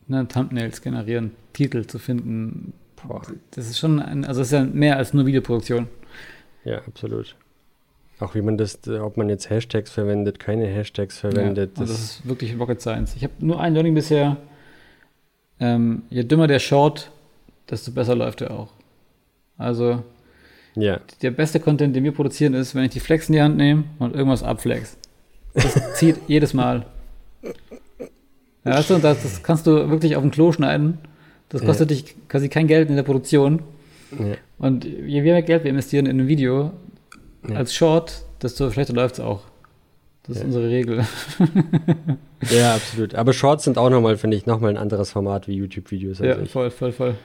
ne, 0.08 0.28
Thumbnails 0.28 0.82
generieren, 0.82 1.32
Titel 1.54 1.86
zu 1.86 2.00
finden. 2.00 2.74
Boah. 3.08 3.22
Das 3.52 3.70
ist 3.70 3.80
schon, 3.80 4.00
ein, 4.00 4.26
also 4.26 4.42
das 4.42 4.48
ist 4.48 4.54
ja 4.54 4.64
mehr 4.64 4.98
als 4.98 5.14
nur 5.14 5.26
Videoproduktion. 5.26 5.88
Ja, 6.66 6.80
absolut. 6.80 7.36
Auch 8.20 8.34
wie 8.34 8.42
man 8.42 8.58
das, 8.58 8.80
ob 8.88 9.16
man 9.16 9.30
jetzt 9.30 9.50
Hashtags 9.50 9.92
verwendet, 9.92 10.40
keine 10.40 10.66
Hashtags 10.66 11.20
verwendet. 11.20 11.78
Ja, 11.78 11.86
das, 11.86 11.92
das, 11.92 12.00
ist 12.00 12.28
wirklich 12.28 12.60
Rocket 12.60 12.82
Science. 12.82 13.16
Ich 13.16 13.24
habe 13.24 13.34
nur 13.40 13.62
ein 13.62 13.74
Learning 13.74 13.94
bisher. 13.94 14.38
Ähm, 15.60 16.04
je 16.10 16.24
dümmer 16.24 16.48
der 16.48 16.60
Short, 16.60 17.12
desto 17.70 17.92
besser 17.92 18.16
läuft 18.16 18.42
er 18.42 18.52
auch. 18.52 18.70
Also 19.58 20.04
ja. 20.78 21.00
der 21.22 21.32
beste 21.32 21.60
Content, 21.60 21.96
den 21.96 22.04
wir 22.04 22.12
produzieren, 22.12 22.54
ist, 22.54 22.76
wenn 22.76 22.84
ich 22.84 22.92
die 22.92 23.00
Flex 23.00 23.30
in 23.30 23.34
die 23.34 23.42
Hand 23.42 23.58
nehme 23.58 23.84
und 24.00 24.16
irgendwas 24.16 24.44
abflex. 24.44 24.98
Das 25.54 25.94
zieht 25.96 26.18
jedes 26.28 26.54
Mal. 26.54 26.86
Ja, 28.64 28.74
weißt 28.74 28.90
du, 28.90 28.98
das, 29.00 29.24
das 29.24 29.44
kannst 29.44 29.68
du 29.68 29.90
wirklich 29.90 30.16
auf 30.16 30.22
dem 30.22 30.32
Klo 30.32 30.52
schneiden. 30.52 31.00
Das 31.50 31.64
kostet 31.64 31.90
ja. 31.92 31.98
dich 31.98 32.16
quasi 32.28 32.50
kein 32.50 32.68
Geld 32.68 32.90
in 32.90 32.96
der 32.96 33.04
Produktion. 33.04 33.62
Ja. 34.12 34.36
Und 34.58 34.86
je 34.86 35.22
mehr 35.22 35.42
Geld 35.42 35.64
wir 35.64 35.72
investieren 35.72 36.06
in 36.06 36.20
ein 36.20 36.28
Video 36.28 36.72
ja. 37.48 37.56
als 37.56 37.74
Short, 37.74 38.24
desto 38.42 38.70
schlechter 38.72 38.94
läuft 38.94 39.16
es 39.16 39.20
auch. 39.22 39.42
Das 40.28 40.38
ist 40.38 40.44
unsere 40.44 40.70
Regel. 40.70 41.06
ja, 42.52 42.76
absolut. 42.76 43.16
Aber 43.16 43.32
Shorts 43.32 43.64
sind 43.64 43.78
auch 43.78 43.90
nochmal, 43.90 44.18
finde 44.18 44.36
ich, 44.36 44.46
nochmal 44.46 44.72
ein 44.72 44.78
anderes 44.78 45.12
Format 45.12 45.48
wie 45.48 45.54
YouTube-Videos. 45.54 46.20
Ja, 46.20 46.44
voll, 46.46 46.70
voll, 46.70 46.92
voll. 46.92 47.16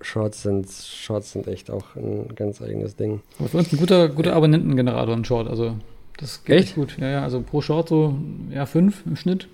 Shorts 0.00 0.42
sind, 0.42 0.68
Shorts 0.70 1.32
sind 1.32 1.46
echt 1.46 1.70
auch 1.70 1.94
ein 1.94 2.34
ganz 2.34 2.60
eigenes 2.60 2.96
Ding. 2.96 3.20
Aber 3.38 3.48
für 3.48 3.58
uns 3.58 3.72
ein 3.72 3.78
guter, 3.78 4.08
guter 4.08 4.34
Abonnentengenerator, 4.34 5.14
ein 5.14 5.24
Short. 5.24 5.48
Also, 5.48 5.76
das 6.16 6.44
geht 6.44 6.58
echt? 6.58 6.74
gut. 6.74 6.96
Ja, 6.98 7.08
ja, 7.08 7.22
also 7.22 7.40
pro 7.42 7.60
Short 7.60 7.88
so, 7.88 8.16
ja, 8.50 8.66
fünf 8.66 9.04
im 9.06 9.16
Schnitt. 9.16 9.48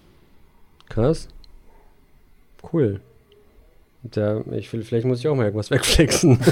Krass. 0.89 1.29
Cool. 2.73 3.01
Da, 4.03 4.43
ich 4.53 4.73
will, 4.73 4.83
vielleicht 4.83 5.07
muss 5.07 5.21
ich 5.21 5.29
auch 5.29 5.35
mal 5.35 5.45
irgendwas 5.45 5.71
wegflexen. 5.73 6.39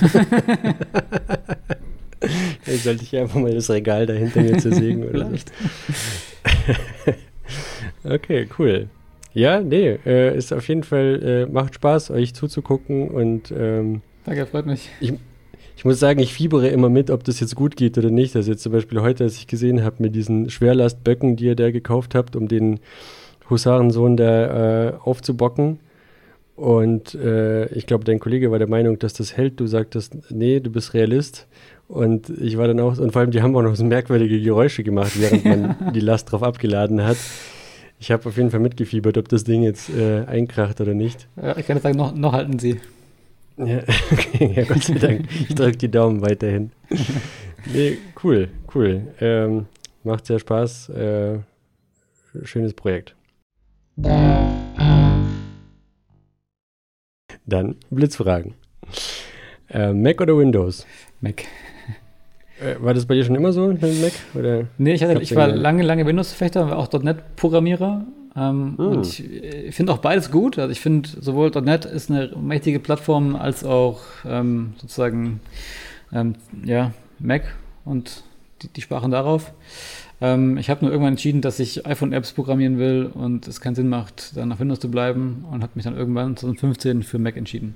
Jetzt 2.67 2.85
sollte 2.85 3.03
ich 3.03 3.17
einfach 3.17 3.41
mal 3.41 3.55
das 3.55 3.71
Regal 3.71 4.05
da 4.07 4.13
hinter 4.13 4.43
mir 4.43 4.59
zu 4.59 4.73
sägen 4.73 5.09
oder 5.09 5.25
nicht. 5.25 5.51
okay, 8.05 8.47
cool. 8.59 8.89
Ja, 9.33 9.61
nee, 9.61 9.99
äh, 10.05 10.37
ist 10.37 10.53
auf 10.53 10.67
jeden 10.69 10.83
Fall, 10.83 11.47
äh, 11.49 11.53
macht 11.53 11.75
Spaß, 11.75 12.11
euch 12.11 12.35
zuzugucken 12.35 13.09
und 13.09 13.53
ähm, 13.57 14.03
Danke, 14.25 14.47
freut 14.47 14.67
mich. 14.67 14.89
Ich, 15.01 15.15
ich 15.77 15.85
muss 15.85 15.99
sagen, 15.99 16.21
ich 16.21 16.35
fiebere 16.35 16.69
immer 16.69 16.91
mit, 16.91 17.11
ob 17.11 17.25
das 17.25 17.41
jetzt 17.41 17.55
gut 17.55 17.77
geht 17.77 17.97
oder 17.97 18.11
nicht. 18.11 18.37
Also 18.37 18.51
jetzt 18.51 18.63
zum 18.63 18.73
Beispiel 18.73 19.01
heute, 19.01 19.25
als 19.25 19.37
ich 19.37 19.47
gesehen 19.47 19.83
habe 19.83 19.97
mit 20.01 20.15
diesen 20.15 20.51
Schwerlastböcken, 20.51 21.37
die 21.37 21.47
ihr 21.47 21.57
da 21.57 21.71
gekauft 21.71 22.15
habt, 22.15 22.37
um 22.37 22.49
den 22.49 22.81
Husarensohn 23.49 24.17
da 24.17 24.89
äh, 24.89 24.93
aufzubocken. 25.03 25.81
Und 26.55 27.15
äh, 27.15 27.67
ich 27.73 27.87
glaube, 27.87 28.05
dein 28.05 28.19
Kollege 28.19 28.51
war 28.51 28.59
der 28.59 28.69
Meinung, 28.69 28.99
dass 28.99 29.15
das 29.15 29.37
hält. 29.37 29.59
Du 29.59 29.67
sagtest, 29.67 30.31
nee, 30.31 30.61
du 30.61 30.69
bist 30.69 30.93
Realist. 30.93 31.47
Und 31.89 32.29
ich 32.29 32.59
war 32.59 32.69
dann 32.69 32.79
auch, 32.81 32.99
und 32.99 33.13
vor 33.13 33.21
allem, 33.23 33.31
die 33.31 33.41
haben 33.41 33.57
auch 33.57 33.63
noch 33.63 33.75
so 33.75 33.85
merkwürdige 33.85 34.41
Geräusche 34.41 34.85
gemacht, 34.85 35.13
während 35.19 35.45
man 35.45 35.77
die 35.95 36.01
Last 36.01 36.31
drauf 36.31 36.43
abgeladen 36.43 37.03
hat. 37.03 37.17
Ich 38.01 38.11
habe 38.11 38.27
auf 38.27 38.37
jeden 38.39 38.51
Fall 38.51 38.61
mitgefiebert, 38.61 39.19
ob 39.19 39.29
das 39.29 39.45
Ding 39.45 39.63
jetzt 39.63 39.91
äh, 39.91 40.25
einkracht 40.25 40.81
oder 40.81 40.95
nicht. 40.95 41.29
Ja, 41.37 41.55
ich 41.59 41.67
kann 41.67 41.77
jetzt 41.77 41.83
sagen, 41.83 41.99
noch, 41.99 42.15
noch 42.15 42.33
halten 42.33 42.59
sie. 42.59 42.81
Ja, 43.59 43.83
okay, 44.11 44.55
ja, 44.57 44.65
Gott 44.65 44.83
sei 44.83 44.95
Dank. 44.95 45.29
Ich 45.31 45.55
drücke 45.55 45.77
die 45.77 45.91
Daumen 45.91 46.23
weiterhin. 46.23 46.73
Nee, 47.67 47.99
cool, 48.25 48.49
cool. 48.75 49.09
Ähm, 49.21 49.67
macht 50.03 50.25
sehr 50.25 50.39
Spaß. 50.39 50.89
Äh, 50.89 51.41
schönes 52.43 52.73
Projekt. 52.73 53.15
Dann 57.45 57.77
Blitzfragen. 57.91 58.55
Äh, 59.69 59.93
Mac 59.93 60.23
oder 60.23 60.39
Windows? 60.39 60.87
Mac. 61.21 61.45
Äh, 62.61 62.83
war 62.83 62.95
das 62.95 63.07
bei 63.07 63.15
dir 63.15 63.25
schon 63.25 63.35
immer 63.35 63.53
so 63.53 63.69
mit 63.69 63.81
Mac? 63.81 64.13
Oder 64.35 64.65
nee, 64.79 64.93
ich, 64.93 65.03
hatte, 65.03 65.21
ich 65.23 65.35
war 65.35 65.49
lange, 65.49 65.83
lange 65.83 66.07
Windows-Fechter, 66.07 66.69
war 66.69 66.79
auch 66.79 66.93
.NET-Programmierer. 66.93 68.05
Ähm, 68.37 68.75
hm. 68.77 68.87
Und 68.87 69.07
ich, 69.07 69.25
ich 69.25 69.75
finde 69.75 69.93
auch 69.93 69.99
beides 69.99 70.31
gut. 70.31 70.59
Also 70.59 70.71
ich 70.71 70.81
finde 70.81 71.09
sowohl 71.09 71.51
.NET 71.51 71.85
ist 71.87 72.11
eine 72.11 72.31
mächtige 72.37 72.79
Plattform 72.79 73.35
als 73.35 73.65
auch 73.65 74.01
ähm, 74.27 74.75
sozusagen 74.77 75.41
ähm, 76.13 76.35
ja, 76.65 76.93
Mac 77.19 77.43
und 77.85 78.25
die, 78.63 78.69
die 78.69 78.83
Sprachen 78.83 79.11
darauf. 79.11 79.53
Ähm, 80.21 80.59
ich 80.59 80.69
habe 80.69 80.85
nur 80.85 80.93
irgendwann 80.93 81.15
entschieden, 81.15 81.41
dass 81.41 81.59
ich 81.61 81.87
iPhone-Apps 81.87 82.33
programmieren 82.33 82.79
will 82.79 83.11
und 83.13 83.49
es 83.49 83.61
keinen 83.61 83.75
Sinn 83.75 83.89
macht, 83.89 84.37
dann 84.37 84.53
auf 84.53 84.61
Windows 84.61 84.81
zu 84.81 84.91
bleiben 84.91 85.47
und 85.51 85.63
habe 85.63 85.73
mich 85.77 85.85
dann 85.85 85.97
irgendwann 85.97 86.37
2015 86.37 87.03
für 87.03 87.19
Mac 87.19 87.37
entschieden. 87.37 87.75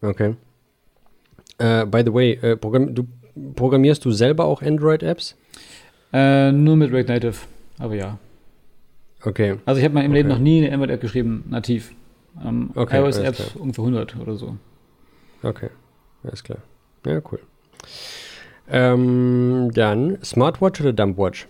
Okay. 0.00 0.36
Uh, 1.60 1.86
by 1.86 2.02
the 2.04 2.12
way, 2.12 2.56
Programm 2.56 2.94
du, 2.94 3.06
programmierst 3.54 4.04
du 4.04 4.10
selber 4.10 4.44
auch 4.44 4.62
Android-Apps? 4.62 5.36
Uh, 6.12 6.52
nur 6.52 6.76
mit 6.76 6.92
React 6.92 7.08
Native, 7.08 7.36
aber 7.78 7.94
ja. 7.94 8.18
Okay. 9.22 9.56
Also 9.66 9.78
ich 9.78 9.84
habe 9.84 9.94
mal 9.94 10.04
im 10.04 10.12
okay. 10.12 10.18
Leben 10.18 10.28
noch 10.28 10.38
nie 10.38 10.64
eine 10.64 10.72
Android-App 10.72 11.00
geschrieben, 11.00 11.44
nativ. 11.48 11.92
Um, 12.42 12.70
okay, 12.74 12.98
iOS-Apps 12.98 13.56
ungefähr 13.56 13.84
100 13.84 14.16
oder 14.16 14.36
so. 14.36 14.56
Okay, 15.42 15.70
alles 16.22 16.44
klar. 16.44 16.58
Ja, 17.04 17.20
cool. 17.30 17.40
Ähm, 18.68 19.70
dann 19.72 20.18
Smartwatch 20.22 20.80
oder 20.80 20.92
Dumpwatch? 20.92 21.46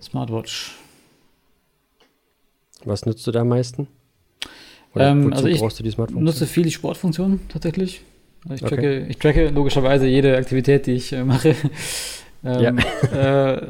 Smartwatch. 0.00 0.76
Was 2.84 3.04
nutzt 3.04 3.26
du 3.26 3.32
da 3.32 3.40
am 3.40 3.48
meisten? 3.48 3.88
Ähm, 4.96 5.32
also 5.32 5.46
ich 5.46 5.60
nutze 5.60 6.46
viel 6.46 6.64
die 6.64 6.70
Sportfunktion 6.70 7.40
tatsächlich. 7.48 8.02
Ich 8.48 8.60
tracke, 8.60 8.76
okay. 8.76 9.06
ich 9.08 9.18
tracke 9.18 9.48
logischerweise 9.48 10.06
jede 10.06 10.36
Aktivität, 10.36 10.86
die 10.86 10.92
ich 10.92 11.12
äh, 11.12 11.24
mache. 11.24 11.54
ähm, 12.44 12.78
ja. 13.12 13.52
äh, 13.52 13.66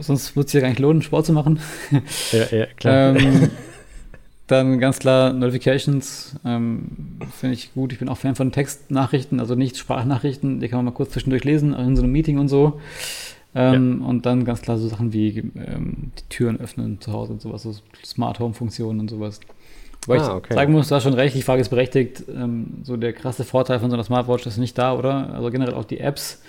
sonst 0.00 0.34
würde 0.34 0.46
es 0.46 0.52
ja 0.52 0.60
gar 0.60 0.68
nicht 0.68 0.80
lohnen, 0.80 1.02
Sport 1.02 1.26
zu 1.26 1.32
machen. 1.32 1.60
ja, 2.32 2.58
ja, 2.58 2.66
klar. 2.66 3.16
Ähm, 3.16 3.50
dann 4.50 4.80
ganz 4.80 4.98
klar 4.98 5.32
Notifications 5.32 6.34
ähm, 6.44 7.18
finde 7.38 7.54
ich 7.54 7.72
gut. 7.72 7.92
Ich 7.92 8.00
bin 8.00 8.08
auch 8.08 8.18
Fan 8.18 8.34
von 8.34 8.50
Textnachrichten, 8.50 9.38
also 9.38 9.54
nicht 9.54 9.76
Sprachnachrichten. 9.76 10.58
Die 10.58 10.68
kann 10.68 10.78
man 10.78 10.86
mal 10.86 10.90
kurz 10.90 11.12
zwischendurch 11.12 11.44
lesen, 11.44 11.72
in 11.72 11.94
so 11.94 12.02
einem 12.02 12.10
Meeting 12.10 12.38
und 12.38 12.48
so. 12.48 12.80
Ähm, 13.54 14.00
ja. 14.00 14.06
Und 14.06 14.26
dann 14.26 14.44
ganz 14.44 14.62
klar 14.62 14.78
so 14.78 14.88
Sachen 14.88 15.12
wie 15.12 15.38
ähm, 15.38 16.12
die 16.18 16.28
Türen 16.28 16.58
öffnen 16.58 17.00
zu 17.00 17.12
Hause 17.12 17.32
und 17.34 17.42
sowas, 17.42 17.62
so 17.62 17.74
Smart 18.04 18.40
Home 18.40 18.54
Funktionen 18.54 18.98
und 18.98 19.10
sowas. 19.10 19.40
Weil 20.06 20.20
ah, 20.20 20.24
ich 20.24 20.30
okay. 20.30 20.54
sagen 20.54 20.72
muss, 20.72 20.88
du 20.88 20.94
hast 20.94 21.02
schon 21.02 21.14
recht, 21.14 21.34
die 21.34 21.42
Frage 21.42 21.60
ist 21.60 21.68
berechtigt. 21.68 22.24
Ähm, 22.28 22.78
so 22.84 22.96
der 22.96 23.12
krasse 23.12 23.44
Vorteil 23.44 23.80
von 23.80 23.90
so 23.90 23.96
einer 23.96 24.04
Smartwatch 24.04 24.46
ist 24.46 24.56
nicht 24.56 24.78
da, 24.78 24.94
oder? 24.94 25.34
Also 25.34 25.50
generell 25.50 25.74
auch 25.74 25.84
die 25.84 26.00
Apps 26.00 26.40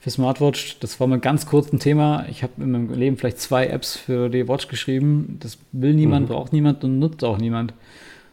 für 0.00 0.10
Smartwatch, 0.10 0.78
das 0.80 1.00
war 1.00 1.06
mal 1.06 1.18
ganz 1.18 1.46
kurz 1.46 1.72
ein 1.72 1.80
Thema. 1.80 2.26
Ich 2.30 2.42
habe 2.42 2.52
in 2.58 2.70
meinem 2.70 2.92
Leben 2.92 3.16
vielleicht 3.16 3.40
zwei 3.40 3.66
Apps 3.66 3.96
für 3.96 4.28
die 4.28 4.46
Watch 4.46 4.68
geschrieben. 4.68 5.38
Das 5.40 5.58
will 5.72 5.94
niemand, 5.94 6.28
mhm. 6.28 6.32
braucht 6.32 6.52
niemand 6.52 6.84
und 6.84 6.98
nutzt 6.98 7.24
auch 7.24 7.38
niemand. 7.38 7.74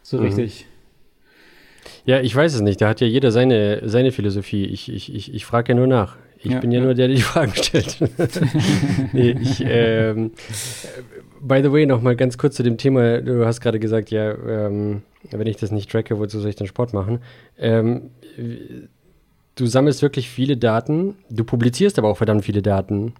So 0.02 0.18
mhm. 0.18 0.24
richtig. 0.24 0.66
Ja, 2.04 2.20
ich 2.20 2.34
weiß 2.34 2.54
es 2.54 2.60
nicht. 2.60 2.80
Da 2.80 2.88
hat 2.88 3.00
ja 3.00 3.06
jeder 3.06 3.32
seine, 3.32 3.88
seine 3.88 4.12
Philosophie. 4.12 4.64
Ich, 4.66 4.92
ich, 4.92 5.14
ich, 5.14 5.34
ich 5.34 5.46
frage 5.46 5.72
ja 5.72 5.74
nur 5.76 5.86
nach. 5.86 6.16
Ich 6.44 6.52
ja, 6.52 6.60
bin 6.60 6.70
ja, 6.70 6.80
ja, 6.80 6.84
nur 6.84 6.94
der, 6.94 7.08
der 7.08 7.16
die 7.16 7.22
Fragen 7.22 7.54
stellt. 7.54 7.98
nee, 9.12 9.30
ich, 9.30 9.64
ähm, 9.66 10.32
by 11.40 11.60
the 11.62 11.72
way, 11.72 11.86
noch 11.86 12.02
mal 12.02 12.16
ganz 12.16 12.36
kurz 12.36 12.56
zu 12.56 12.62
dem 12.62 12.76
Thema. 12.76 13.22
Du 13.22 13.46
hast 13.46 13.62
gerade 13.62 13.80
gesagt, 13.80 14.10
ja, 14.10 14.32
ähm, 14.32 15.02
wenn 15.30 15.46
ich 15.46 15.56
das 15.56 15.70
nicht 15.70 15.90
tracke, 15.90 16.18
wozu 16.18 16.40
soll 16.40 16.50
ich 16.50 16.56
dann 16.56 16.66
Sport 16.66 16.92
machen? 16.92 17.20
Ähm, 17.58 18.10
du 19.56 19.66
sammelst 19.66 20.02
wirklich 20.02 20.28
viele 20.28 20.58
Daten, 20.58 21.16
du 21.30 21.44
publizierst 21.44 21.98
aber 21.98 22.08
auch 22.08 22.18
verdammt 22.18 22.44
viele 22.44 22.60
Daten. 22.60 23.14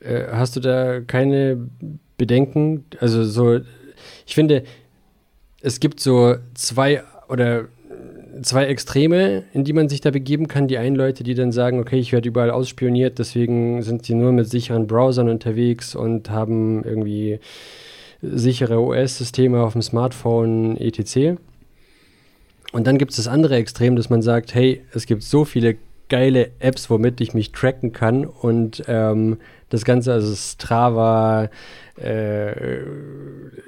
Äh, 0.00 0.26
hast 0.30 0.54
du 0.54 0.60
da 0.60 1.00
keine 1.00 1.68
Bedenken? 2.16 2.84
Also 3.00 3.24
so, 3.24 3.58
ich 4.24 4.34
finde, 4.36 4.62
es 5.62 5.80
gibt 5.80 5.98
so 5.98 6.36
zwei 6.54 7.02
oder 7.28 7.64
zwei 8.42 8.66
Extreme, 8.66 9.44
in 9.52 9.64
die 9.64 9.72
man 9.72 9.88
sich 9.88 10.00
da 10.00 10.10
begeben 10.10 10.48
kann. 10.48 10.68
Die 10.68 10.78
einen 10.78 10.96
Leute, 10.96 11.24
die 11.24 11.34
dann 11.34 11.52
sagen, 11.52 11.78
okay, 11.78 11.98
ich 11.98 12.12
werde 12.12 12.28
überall 12.28 12.50
ausspioniert, 12.50 13.18
deswegen 13.18 13.82
sind 13.82 14.04
sie 14.04 14.14
nur 14.14 14.32
mit 14.32 14.48
sicheren 14.48 14.86
Browsern 14.86 15.28
unterwegs 15.28 15.94
und 15.94 16.30
haben 16.30 16.84
irgendwie 16.84 17.40
sichere 18.22 18.80
OS-Systeme 18.80 19.62
auf 19.62 19.72
dem 19.72 19.82
Smartphone, 19.82 20.76
etc. 20.76 21.38
Und 22.72 22.86
dann 22.86 22.98
gibt 22.98 23.12
es 23.12 23.18
das 23.18 23.28
andere 23.28 23.56
Extrem, 23.56 23.96
dass 23.96 24.10
man 24.10 24.22
sagt, 24.22 24.54
hey, 24.54 24.82
es 24.92 25.06
gibt 25.06 25.22
so 25.22 25.44
viele 25.44 25.76
geile 26.08 26.50
Apps, 26.60 26.88
womit 26.88 27.20
ich 27.20 27.34
mich 27.34 27.52
tracken 27.52 27.92
kann 27.92 28.24
und 28.24 28.84
ähm, 28.86 29.38
das 29.70 29.84
Ganze, 29.84 30.12
also 30.12 30.34
Strava, 30.34 31.50
äh, 32.00 32.80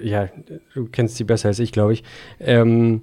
ja, 0.00 0.28
du 0.74 0.86
kennst 0.86 1.16
sie 1.16 1.24
besser 1.24 1.48
als 1.48 1.58
ich, 1.58 1.72
glaube 1.72 1.94
ich. 1.94 2.04
Ähm, 2.38 3.02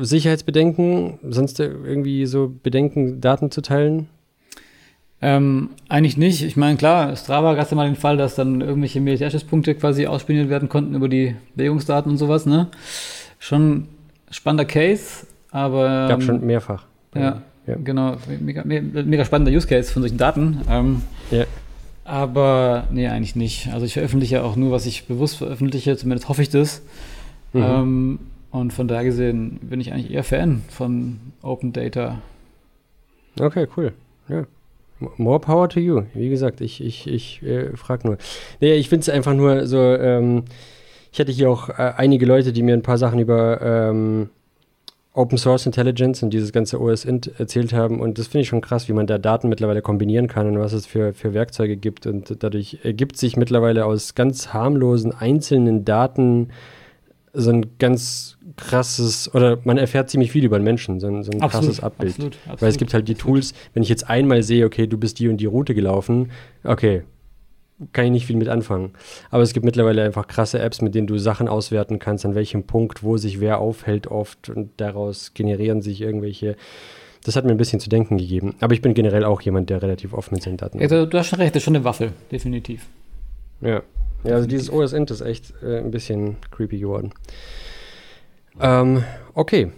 Sicherheitsbedenken, 0.00 1.18
sonst 1.28 1.60
irgendwie 1.60 2.26
so 2.26 2.52
Bedenken, 2.62 3.20
Daten 3.20 3.50
zu 3.50 3.62
teilen? 3.62 4.08
Ähm, 5.22 5.70
eigentlich 5.88 6.16
nicht. 6.16 6.42
Ich 6.42 6.56
meine, 6.56 6.76
klar, 6.76 7.16
Strava 7.16 7.54
gab 7.54 7.64
es 7.64 7.70
ja 7.70 7.76
mal 7.76 7.86
den 7.86 7.96
Fall, 7.96 8.16
dass 8.16 8.34
dann 8.34 8.60
irgendwelche 8.60 9.00
Militärstützpunkte 9.00 9.74
quasi 9.74 10.06
ausspioniert 10.06 10.50
werden 10.50 10.68
konnten 10.68 10.94
über 10.94 11.08
die 11.08 11.36
Bewegungsdaten 11.54 12.12
und 12.12 12.18
sowas, 12.18 12.44
ne? 12.44 12.68
Schon 13.38 13.88
spannender 14.30 14.66
Case, 14.66 15.26
aber. 15.50 16.08
Gab 16.08 16.22
schon 16.22 16.36
ähm, 16.36 16.46
mehrfach. 16.46 16.84
Ja, 17.14 17.42
ja. 17.66 17.76
genau. 17.82 18.16
Mega, 18.40 18.62
mega, 18.64 19.24
spannender 19.24 19.56
Use 19.56 19.66
Case 19.66 19.90
von 19.90 20.02
solchen 20.02 20.18
Daten. 20.18 20.60
Ähm, 20.68 21.02
ja. 21.30 21.44
Aber 22.04 22.84
nee, 22.90 23.08
eigentlich 23.08 23.36
nicht. 23.36 23.68
Also 23.72 23.86
ich 23.86 23.94
veröffentliche 23.94 24.44
auch 24.44 24.54
nur, 24.54 24.70
was 24.70 24.86
ich 24.86 25.06
bewusst 25.06 25.38
veröffentliche, 25.38 25.96
zumindest 25.96 26.28
hoffe 26.28 26.42
ich 26.42 26.50
das. 26.50 26.82
Mhm. 27.52 27.62
Ähm, 27.62 28.18
und 28.50 28.72
von 28.72 28.88
daher 28.88 29.04
gesehen 29.04 29.58
bin 29.62 29.80
ich 29.80 29.92
eigentlich 29.92 30.10
eher 30.10 30.24
Fan 30.24 30.62
von 30.68 31.20
Open 31.42 31.72
Data. 31.72 32.22
Okay, 33.38 33.66
cool. 33.76 33.92
Ja. 34.28 34.46
More 35.18 35.40
power 35.40 35.68
to 35.68 35.78
you. 35.78 36.02
Wie 36.14 36.30
gesagt, 36.30 36.60
ich, 36.60 36.82
ich, 36.82 37.06
ich 37.06 37.42
äh, 37.42 37.76
frage 37.76 38.06
nur. 38.06 38.18
Nee, 38.60 38.74
ich 38.74 38.88
finde 38.88 39.02
es 39.02 39.08
einfach 39.10 39.34
nur 39.34 39.66
so, 39.66 39.78
ähm, 39.78 40.44
Ich 41.12 41.20
hatte 41.20 41.32
hier 41.32 41.50
auch 41.50 41.68
äh, 41.68 41.92
einige 41.96 42.24
Leute, 42.24 42.52
die 42.52 42.62
mir 42.62 42.74
ein 42.74 42.82
paar 42.82 42.98
Sachen 42.98 43.18
über 43.18 43.60
ähm, 43.60 44.30
Open 45.12 45.38
Source 45.38 45.64
Intelligence 45.64 46.22
und 46.22 46.30
dieses 46.30 46.52
ganze 46.52 46.78
OS-Int 46.78 47.40
erzählt 47.40 47.72
haben. 47.72 48.00
Und 48.00 48.18
das 48.18 48.26
finde 48.28 48.42
ich 48.42 48.48
schon 48.48 48.60
krass, 48.60 48.88
wie 48.88 48.92
man 48.92 49.06
da 49.06 49.16
Daten 49.16 49.48
mittlerweile 49.48 49.80
kombinieren 49.80 50.28
kann 50.28 50.46
und 50.46 50.58
was 50.58 50.74
es 50.74 50.84
für, 50.84 51.14
für 51.14 51.32
Werkzeuge 51.32 51.78
gibt. 51.78 52.06
Und 52.06 52.42
dadurch 52.42 52.80
ergibt 52.82 53.16
sich 53.16 53.36
mittlerweile 53.38 53.86
aus 53.86 54.14
ganz 54.14 54.52
harmlosen 54.52 55.12
einzelnen 55.12 55.86
Daten 55.86 56.50
so 57.36 57.50
ein 57.50 57.78
ganz 57.78 58.38
krasses, 58.56 59.32
oder 59.34 59.58
man 59.64 59.76
erfährt 59.76 60.08
ziemlich 60.08 60.32
viel 60.32 60.44
über 60.44 60.58
den 60.58 60.64
Menschen, 60.64 61.00
so 61.00 61.06
ein, 61.06 61.22
so 61.22 61.30
ein 61.30 61.42
absolut, 61.42 61.66
krasses 61.66 61.82
Abbild. 61.82 62.12
Absolut, 62.12 62.36
absolut, 62.36 62.62
Weil 62.62 62.68
es 62.70 62.78
gibt 62.78 62.94
halt 62.94 63.08
die 63.08 63.14
Tools, 63.14 63.52
wenn 63.74 63.82
ich 63.82 63.88
jetzt 63.88 64.08
einmal 64.08 64.42
sehe, 64.42 64.64
okay, 64.64 64.86
du 64.86 64.96
bist 64.96 65.18
die 65.18 65.28
und 65.28 65.36
die 65.36 65.46
Route 65.46 65.74
gelaufen, 65.74 66.30
okay, 66.64 67.02
kann 67.92 68.06
ich 68.06 68.10
nicht 68.10 68.26
viel 68.26 68.36
mit 68.36 68.48
anfangen. 68.48 68.92
Aber 69.30 69.42
es 69.42 69.52
gibt 69.52 69.66
mittlerweile 69.66 70.02
einfach 70.02 70.26
krasse 70.26 70.58
Apps, 70.58 70.80
mit 70.80 70.94
denen 70.94 71.06
du 71.06 71.18
Sachen 71.18 71.46
auswerten 71.46 71.98
kannst, 71.98 72.24
an 72.24 72.34
welchem 72.34 72.64
Punkt, 72.64 73.02
wo 73.02 73.18
sich 73.18 73.38
wer 73.38 73.58
aufhält 73.58 74.06
oft 74.06 74.48
und 74.48 74.70
daraus 74.78 75.34
generieren 75.34 75.82
sich 75.82 76.00
irgendwelche. 76.00 76.56
Das 77.24 77.36
hat 77.36 77.44
mir 77.44 77.50
ein 77.50 77.58
bisschen 77.58 77.80
zu 77.80 77.90
denken 77.90 78.16
gegeben. 78.16 78.54
Aber 78.60 78.72
ich 78.72 78.80
bin 78.80 78.94
generell 78.94 79.24
auch 79.24 79.42
jemand, 79.42 79.68
der 79.68 79.82
relativ 79.82 80.14
offen 80.14 80.34
mit 80.34 80.42
seinen 80.42 80.56
Daten 80.56 80.78
ist. 80.78 80.90
Ja, 80.90 81.04
du 81.04 81.18
hast 81.18 81.26
schon 81.26 81.40
recht, 81.40 81.54
das 81.54 81.60
ist 81.60 81.64
schon 81.64 81.76
eine 81.76 81.84
Waffe, 81.84 82.12
definitiv. 82.32 82.86
Ja. 83.60 83.82
Ja, 84.26 84.34
also 84.34 84.46
dieses 84.46 84.70
OS-Int 84.70 85.10
ist 85.10 85.20
echt 85.20 85.54
äh, 85.62 85.78
ein 85.78 85.90
bisschen 85.90 86.36
creepy 86.50 86.78
geworden. 86.78 87.12
Ähm, 88.60 89.04
okay. 89.34 89.70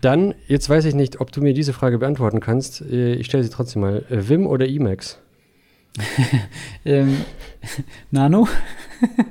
Dann, 0.00 0.34
jetzt 0.46 0.70
weiß 0.70 0.86
ich 0.86 0.94
nicht, 0.94 1.20
ob 1.20 1.32
du 1.32 1.42
mir 1.42 1.52
diese 1.52 1.72
Frage 1.72 1.98
beantworten 1.98 2.40
kannst. 2.40 2.80
Äh, 2.80 3.14
ich 3.14 3.26
stelle 3.26 3.44
sie 3.44 3.50
trotzdem 3.50 3.82
mal. 3.82 4.04
Äh, 4.08 4.28
Vim 4.28 4.46
oder 4.46 4.66
Emacs? 4.66 5.18
ähm, 6.84 7.18
Nano? 8.10 8.48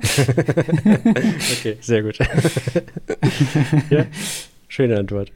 okay, 1.58 1.76
sehr 1.80 2.02
gut. 2.02 2.18
ja, 3.90 4.06
schöne 4.68 4.98
Antwort. 4.98 5.32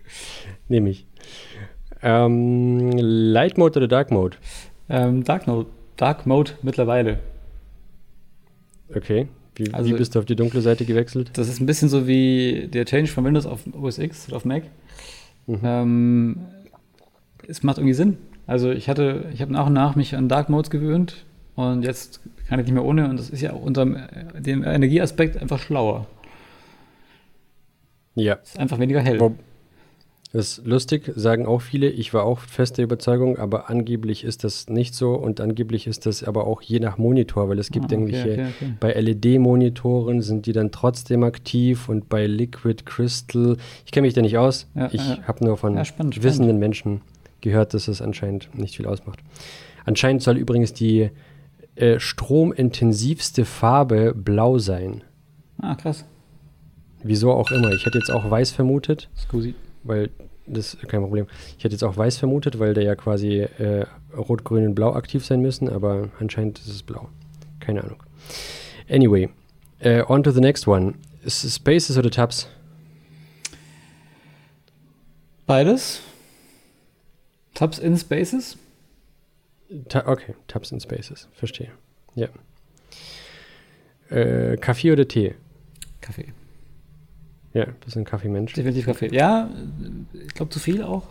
Nehme 0.69 0.91
ich. 0.91 1.07
Ähm, 2.03 2.93
Light 2.93 3.59
Mode 3.59 3.81
oder 3.81 3.89
Dark 3.89 4.13
Mode? 4.13 4.37
Ähm, 4.89 5.25
Dark 5.25 5.49
Mode. 5.49 5.69
Dark 5.97 6.27
Mode 6.27 6.53
mittlerweile. 6.63 7.19
Okay. 8.95 9.29
Wie, 9.57 9.73
also, 9.73 9.91
wie, 9.91 9.95
bist 9.95 10.15
du 10.15 10.19
auf 10.19 10.27
die 10.27 10.37
dunkle 10.37 10.61
Seite 10.61 10.85
gewechselt? 10.85 11.31
Das 11.35 11.49
ist 11.49 11.61
ein 11.61 11.67
bisschen 11.67 11.89
so 11.89 12.07
wie 12.07 12.69
der 12.73 12.85
Change 12.85 13.11
von 13.11 13.25
Windows 13.25 13.47
auf 13.47 13.61
OS 13.73 13.99
X 13.99 14.29
oder 14.29 14.37
auf 14.37 14.45
Mac. 14.45 14.65
Mhm. 15.47 15.61
Ähm, 15.63 16.37
es 17.49 17.63
macht 17.63 17.79
irgendwie 17.79 17.95
Sinn. 17.95 18.19
Also 18.47 18.71
ich 18.71 18.89
hatte, 18.89 19.31
ich 19.33 19.41
habe 19.41 19.53
nach 19.53 19.67
und 19.67 19.73
nach 19.73 19.97
mich 19.97 20.15
an 20.15 20.29
Dark 20.29 20.49
Modes 20.49 20.71
gewöhnt 20.71 21.25
und 21.55 21.85
jetzt 21.85 22.21
kann 22.49 22.61
ich 22.61 22.67
nicht 22.67 22.75
mehr 22.75 22.85
ohne 22.85 23.09
und 23.09 23.19
das 23.19 23.31
ist 23.31 23.41
ja 23.41 23.53
auch 23.53 23.63
unter 23.63 23.85
dem 23.85 24.63
Energieaspekt 24.63 25.37
einfach 25.37 25.59
schlauer. 25.59 26.07
Ja. 28.15 28.35
Ist 28.35 28.59
einfach 28.59 28.79
weniger 28.79 29.01
hell. 29.01 29.19
Wo, 29.21 29.35
das 30.37 30.59
ist 30.59 30.67
lustig, 30.67 31.11
sagen 31.17 31.47
auch 31.47 31.63
viele. 31.63 31.89
Ich 31.89 32.13
war 32.13 32.25
auch 32.25 32.41
fest 32.41 32.77
der 32.77 32.85
Überzeugung, 32.85 33.39
aber 33.39 33.71
angeblich 33.71 34.23
ist 34.23 34.45
das 34.45 34.69
nicht 34.69 34.95
so 34.95 35.15
und 35.15 35.41
angeblich 35.41 35.87
ist 35.87 36.05
das 36.05 36.23
aber 36.23 36.47
auch 36.47 36.61
je 36.61 36.79
nach 36.79 36.99
Monitor, 36.99 37.49
weil 37.49 37.59
es 37.59 37.71
gibt 37.71 37.85
ah, 37.85 37.87
okay, 37.87 37.95
irgendwelche, 37.95 38.33
okay, 38.33 38.47
okay. 38.55 38.75
bei 38.79 38.93
LED-Monitoren 38.93 40.21
sind 40.21 40.45
die 40.45 40.53
dann 40.53 40.73
trotzdem 40.73 41.23
aktiv 41.23 41.89
und 41.89 42.11
bei 42.11 42.27
Liquid 42.27 42.83
Crystal, 42.85 43.57
ich 43.87 43.93
kenne 43.93 44.07
mich 44.07 44.13
da 44.13 44.21
nicht 44.21 44.37
aus. 44.37 44.69
Ja, 44.75 44.91
ich 44.93 45.01
ja. 45.01 45.23
habe 45.27 45.43
nur 45.43 45.57
von 45.57 45.75
ja, 45.75 45.87
spannend, 45.87 46.17
wissenden 46.23 46.49
spannend. 46.49 46.61
Menschen 46.61 47.01
gehört, 47.41 47.73
dass 47.73 47.89
es 47.89 48.03
anscheinend 48.03 48.51
nicht 48.55 48.77
viel 48.77 48.87
ausmacht. 48.87 49.21
Anscheinend 49.87 50.21
soll 50.21 50.37
übrigens 50.37 50.75
die 50.75 51.09
äh, 51.77 51.99
stromintensivste 51.99 53.47
Farbe 53.47 54.13
blau 54.15 54.59
sein. 54.59 55.03
Ah, 55.63 55.77
krass. 55.77 56.05
Wieso 57.03 57.33
auch 57.33 57.51
immer. 57.53 57.73
Ich 57.73 57.87
hätte 57.87 57.97
jetzt 57.97 58.11
auch 58.11 58.31
weiß 58.31 58.51
vermutet. 58.51 59.09
Scusi 59.17 59.55
weil 59.87 60.11
das 60.47 60.75
ist 60.75 60.89
kein 60.89 61.01
Problem. 61.01 61.27
Ich 61.59 61.65
hätte 61.65 61.75
jetzt 61.75 61.83
auch 61.83 61.97
weiß 61.97 62.19
vermutet, 62.19 62.59
weil 62.59 62.75
der 62.75 62.85
ja 62.85 62.95
quasi 62.95 63.41
äh, 63.41 63.87
rot, 64.17 64.45
grün 64.45 64.67
und 64.67 64.75
blau 64.75 64.95
aktiv 64.95 65.25
sein 65.25 65.41
müssen, 65.41 65.69
aber 65.69 66.11
anscheinend 66.21 66.59
ist 66.59 66.69
es 66.69 66.83
blau. 66.83 67.09
Keine 67.61 67.83
Ahnung. 67.83 68.03
Anyway, 68.89 69.29
uh, 69.85 70.03
on 70.09 70.23
to 70.23 70.31
the 70.31 70.41
next 70.41 70.69
one. 70.69 70.95
Spaces 71.27 71.99
oder 71.99 72.11
Tabs? 72.11 72.49
Beides. 75.47 76.01
Tabs 77.55 77.79
in 77.79 77.97
Spaces? 77.97 78.57
Ta 79.89 80.07
okay, 80.07 80.35
Tabs 80.47 80.71
in 80.71 80.81
Spaces. 80.81 81.29
Verstehe. 81.33 81.73
Ja. 82.15 82.29
Äh, 84.11 84.57
Kaffee 84.57 84.93
oder 84.93 85.09
Tee? 85.09 85.35
Kaffee. 86.01 86.33
Ja, 87.57 87.65
du 87.65 87.73
bist 87.87 87.97
ein 87.97 88.05
Kaffeemensch. 88.05 88.53
Definitiv 88.53 88.85
Kaffee. 88.85 89.09
Ja, 89.15 89.49
ich 90.13 90.35
glaube 90.35 90.51
zu 90.51 90.59
viel 90.59 90.83
auch. 90.83 91.05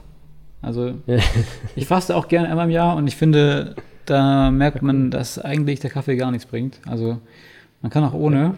Also 0.61 0.93
ich 1.75 1.87
faste 1.87 2.15
auch 2.15 2.27
gerne 2.27 2.49
einmal 2.49 2.65
im 2.65 2.71
Jahr 2.71 2.95
und 2.97 3.07
ich 3.07 3.15
finde, 3.15 3.75
da 4.05 4.51
merkt 4.51 4.83
man, 4.83 5.09
dass 5.09 5.39
eigentlich 5.39 5.79
der 5.79 5.89
Kaffee 5.89 6.15
gar 6.15 6.29
nichts 6.29 6.45
bringt. 6.45 6.79
Also 6.85 7.19
man 7.81 7.91
kann 7.91 8.03
auch 8.03 8.13
ohne, 8.13 8.53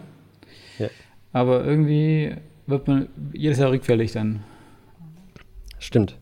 ja. 0.78 0.88
aber 1.32 1.64
irgendwie 1.64 2.34
wird 2.66 2.88
man 2.88 3.08
jedes 3.32 3.58
Jahr 3.58 3.70
rückfällig 3.70 4.12
dann. 4.12 4.44
Stimmt. 5.78 6.18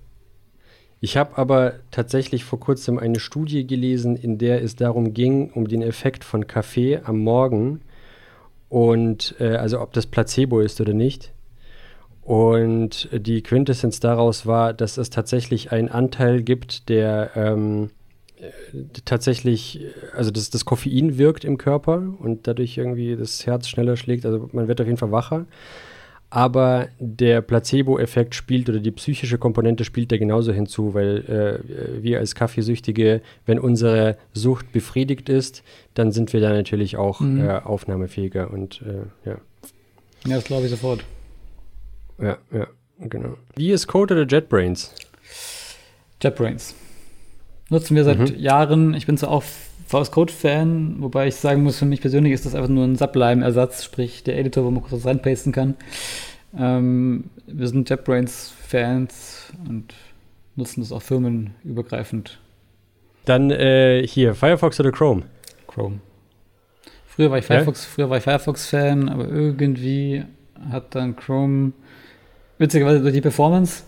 Ich 1.01 1.17
habe 1.17 1.37
aber 1.37 1.81
tatsächlich 1.91 2.45
vor 2.45 2.61
kurzem 2.61 2.97
eine 2.97 3.19
Studie 3.19 3.67
gelesen, 3.67 4.15
in 4.15 4.39
der 4.39 4.63
es 4.63 4.77
darum 4.77 5.15
ging, 5.15 5.51
um 5.51 5.67
den 5.67 5.83
Effekt 5.83 6.23
von 6.23 6.47
Kaffee 6.47 7.01
am 7.03 7.19
Morgen 7.19 7.81
und 8.69 9.35
äh, 9.41 9.57
also 9.57 9.81
ob 9.81 9.93
das 9.95 10.07
Placebo 10.07 10.61
ist 10.61 10.81
oder 10.81 10.95
nicht. 10.95 11.33
Und 12.27 13.09
die 13.13 13.41
Quintessenz 13.41 14.01
daraus 14.01 14.47
war, 14.47 14.75
dass 14.75 14.99
es 14.99 15.11
tatsächlich 15.11 15.71
einen 15.71 15.89
Anteil 15.89 16.43
gibt, 16.43 16.89
der 16.89 17.31
ähm, 17.37 17.91
tatsächlich, 19.05 19.81
also 20.13 20.33
dass 20.33 20.51
das 20.51 20.65
Koffein 20.65 21.19
wirkt 21.19 21.45
im 21.45 21.57
Körper 21.57 22.03
und 22.19 22.49
dadurch 22.49 22.77
irgendwie 22.79 23.15
das 23.15 23.47
Herz 23.47 23.69
schneller 23.69 23.97
schlägt. 23.97 24.27
Also 24.27 24.51
man 24.53 24.67
wird 24.67 24.81
auf 24.81 24.89
jeden 24.89 24.99
Fall 24.99 25.13
wacher. 25.13 25.47
Aber 26.29 26.89
der 26.99 27.43
Placebo-Effekt 27.43 28.35
spielt 28.35 28.69
oder 28.69 28.81
die 28.81 28.91
psychische 28.91 29.39
Komponente 29.39 29.85
spielt 29.85 30.11
da 30.11 30.17
genauso 30.17 30.53
hinzu, 30.53 30.95
weil 30.95 31.63
äh, 31.63 32.03
wir 32.03 32.19
als 32.19 32.35
Kaffeesüchtige, 32.35 33.21
wenn 33.47 33.61
unsere 33.61 34.17
Sucht 34.33 34.73
befriedigt 34.73 35.29
ist, 35.29 35.63
dann 35.95 36.11
sind 36.11 36.33
wir 36.33 36.41
da 36.41 36.53
natürlich 36.53 36.97
auch 36.97 37.21
mhm. 37.21 37.47
äh, 37.47 37.61
aufnahmefähiger 37.61 38.51
und 38.51 38.83
äh, 38.83 39.29
ja. 39.29 39.37
Ja, 40.27 40.35
das 40.35 40.45
glaube 40.45 40.65
ich 40.65 40.71
sofort. 40.71 41.05
Ja, 42.19 42.39
ja, 42.53 42.67
genau. 43.01 43.37
Wie 43.55 43.71
ist 43.71 43.87
Code 43.87 44.15
oder 44.15 44.27
JetBrains? 44.27 44.95
JetBrains. 46.23 46.75
Nutzen 47.69 47.97
wir 47.97 48.05
seit 48.05 48.19
mhm. 48.19 48.39
Jahren. 48.39 48.95
Ich 48.95 49.07
bin 49.07 49.19
zwar 49.19 49.31
auch 49.31 49.45
VS 49.87 50.11
Code-Fan, 50.11 50.97
wobei 51.01 51.29
ich 51.29 51.37
sagen 51.37 51.63
muss, 51.63 51.79
für 51.79 51.85
mich 51.85 52.01
persönlich 52.01 52.33
ist 52.33 52.47
das 52.47 52.55
einfach 52.55 52.69
nur 52.69 52.85
ein 52.85 52.97
Sublime-Ersatz, 52.97 53.85
sprich 53.85 54.25
der 54.25 54.39
Editor, 54.39 54.65
wo 54.65 54.71
man 54.71 54.83
kurz 54.83 54.93
was 54.93 55.07
reinpasten 55.07 55.53
kann. 55.53 55.75
Ähm, 56.59 57.25
wir 57.47 57.69
sind 57.69 57.89
JetBrains-Fans 57.89 59.53
und 59.69 59.95
nutzen 60.57 60.81
das 60.81 60.91
auch 60.91 61.03
firmenübergreifend. 61.03 62.41
Dann 63.27 63.51
äh, 63.51 64.07
hier, 64.07 64.35
Firefox 64.35 64.81
oder 64.81 64.93
Chrome? 64.93 65.23
Chrome. 65.67 66.01
Früher 67.07 67.31
war 67.31 67.39
ich 67.39 67.45
Firefox, 67.45 67.85
ja? 67.85 67.91
früher 67.95 68.11
war 68.11 68.19
ich 68.19 68.25
Firefox-Fan, 68.25 69.09
aber 69.09 69.29
irgendwie 69.29 70.25
hat 70.71 70.95
dann 70.95 71.17
Chrome 71.17 71.73
witzigerweise 72.59 73.01
durch 73.01 73.15
die 73.15 73.21
Performance 73.21 73.85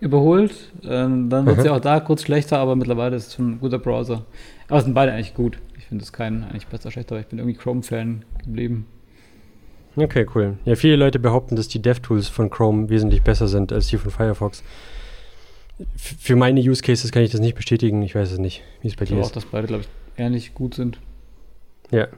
überholt. 0.00 0.72
Ähm, 0.84 1.28
dann 1.30 1.46
wird 1.46 1.62
sie 1.62 1.70
auch 1.70 1.80
da 1.80 2.00
kurz 2.00 2.22
schlechter, 2.22 2.58
aber 2.58 2.76
mittlerweile 2.76 3.16
ist 3.16 3.28
es 3.28 3.34
schon 3.34 3.52
ein 3.52 3.60
guter 3.60 3.78
Browser. 3.78 4.24
Aber 4.68 4.78
es 4.78 4.84
sind 4.84 4.94
beide 4.94 5.12
eigentlich 5.12 5.34
gut. 5.34 5.58
Ich 5.78 5.86
finde 5.86 6.04
es 6.04 6.12
keinen 6.12 6.44
eigentlich 6.44 6.66
besser 6.66 6.90
schlechter, 6.90 7.14
aber 7.14 7.20
ich 7.20 7.28
bin 7.28 7.38
irgendwie 7.38 7.56
Chrome-Fan 7.56 8.24
geblieben. 8.44 8.86
Okay, 9.94 10.26
cool. 10.34 10.56
Ja, 10.64 10.74
viele 10.74 10.96
Leute 10.96 11.18
behaupten, 11.18 11.54
dass 11.54 11.68
die 11.68 11.82
DevTools 11.82 12.28
von 12.28 12.48
Chrome 12.48 12.88
wesentlich 12.88 13.22
besser 13.22 13.46
sind 13.46 13.72
als 13.72 13.88
die 13.88 13.98
von 13.98 14.10
Firefox. 14.10 14.62
F 15.94 16.16
für 16.18 16.36
meine 16.36 16.60
Use 16.60 16.82
Cases 16.82 17.10
kann 17.12 17.22
ich 17.22 17.30
das 17.30 17.40
nicht 17.40 17.56
bestätigen. 17.56 18.02
Ich 18.02 18.14
weiß 18.14 18.32
es 18.32 18.38
nicht, 18.38 18.62
wie 18.80 18.88
es 18.88 18.96
bei 18.96 19.02
ich 19.02 19.10
dir 19.10 19.16
ist. 19.18 19.26
Ich 19.26 19.30
auch, 19.30 19.34
dass 19.34 19.44
beide, 19.44 19.66
glaube 19.66 19.82
ich, 19.82 19.88
ähnlich 20.16 20.54
gut 20.54 20.74
sind. 20.74 20.98
Ja, 21.90 22.08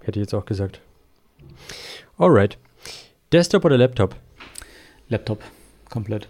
hätte 0.00 0.18
ich 0.18 0.24
jetzt 0.24 0.34
auch 0.34 0.46
gesagt. 0.46 0.80
Alright. 2.18 2.58
Desktop 3.32 3.64
oder 3.64 3.78
Laptop? 3.78 4.16
Laptop, 5.08 5.42
komplett. 5.90 6.28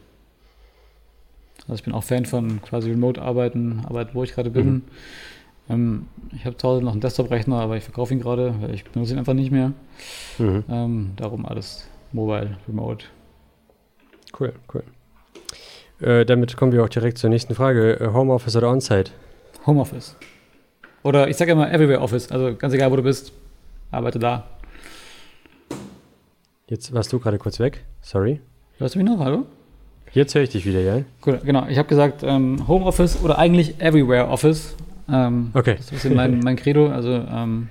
Also 1.62 1.75
ich 1.75 1.85
bin 1.85 1.93
auch 1.93 2.05
Fan 2.05 2.27
von 2.27 2.61
quasi 2.62 2.91
Remote-Arbeiten, 2.91 3.85
Arbeit, 3.87 4.14
wo 4.14 4.25
ich 4.25 4.33
gerade 4.33 4.51
bin. 4.51 4.66
Mhm. 4.66 4.83
Ähm, 5.68 6.07
ich 6.35 6.45
habe 6.45 6.57
zu 6.57 6.68
Hause 6.68 6.83
noch 6.83 6.93
einen 6.93 7.01
Desktop-Rechner, 7.01 7.61
aber 7.61 7.77
ich 7.77 7.85
verkaufe 7.85 8.12
ihn 8.12 8.20
gerade, 8.20 8.55
weil 8.61 8.75
ich 8.75 8.85
benutze 8.85 9.12
ihn 9.12 9.18
einfach 9.18 9.35
nicht 9.35 9.53
mehr. 9.53 9.73
Mhm. 10.39 10.64
Ähm, 10.68 11.12
darum 11.16 11.47
alles 11.47 11.87
mobile, 12.12 12.59
remote. 12.66 13.07
Cool, 14.39 14.53
cool. 14.75 14.83
Äh, 16.01 16.25
damit 16.27 16.57
kommen 16.57 16.73
wir 16.73 16.83
auch 16.83 16.89
direkt 16.89 17.18
zur 17.18 17.31
nächsten 17.31 17.55
Frage. 17.55 18.01
Äh, 18.01 18.12
Homeoffice 18.12 18.57
oder 18.57 18.70
On-Site? 18.70 19.12
Homeoffice. 19.66 20.16
Oder 21.05 21.29
ich 21.29 21.37
sage 21.37 21.53
immer 21.53 21.73
Everywhere 21.73 22.01
Office, 22.01 22.31
also 22.31 22.57
ganz 22.57 22.75
egal, 22.75 22.91
wo 22.91 22.97
du 22.97 23.03
bist, 23.03 23.33
arbeite 23.91 24.18
da. 24.18 24.49
Jetzt 26.68 26.93
warst 26.93 27.12
du 27.12 27.18
gerade 27.18 27.39
kurz 27.39 27.61
weg. 27.61 27.85
Sorry. 28.01 28.41
Hörst 28.83 28.97
du 28.97 28.99
mich 28.99 29.09
noch? 29.09 29.20
Hallo? 29.20 29.47
Jetzt 30.12 30.35
höre 30.35 30.43
ich 30.43 30.51
dich 30.51 30.66
wieder, 30.66 30.80
ja? 30.80 31.03
Cool, 31.24 31.41
genau. 31.45 31.68
Ich 31.68 31.78
habe 31.78 31.89
gesagt 31.89 32.24
ähm, 32.24 32.66
Homeoffice 32.66 33.22
oder 33.22 33.39
eigentlich 33.39 33.80
Everywhere 33.80 34.26
Office. 34.26 34.74
Ähm, 35.09 35.53
okay. 35.55 35.76
Das 35.76 35.85
ist 35.85 35.93
ein 35.93 35.95
bisschen 35.95 36.16
mein, 36.16 36.41
mein 36.41 36.57
Credo. 36.57 36.89
Also 36.89 37.11
ähm, 37.11 37.68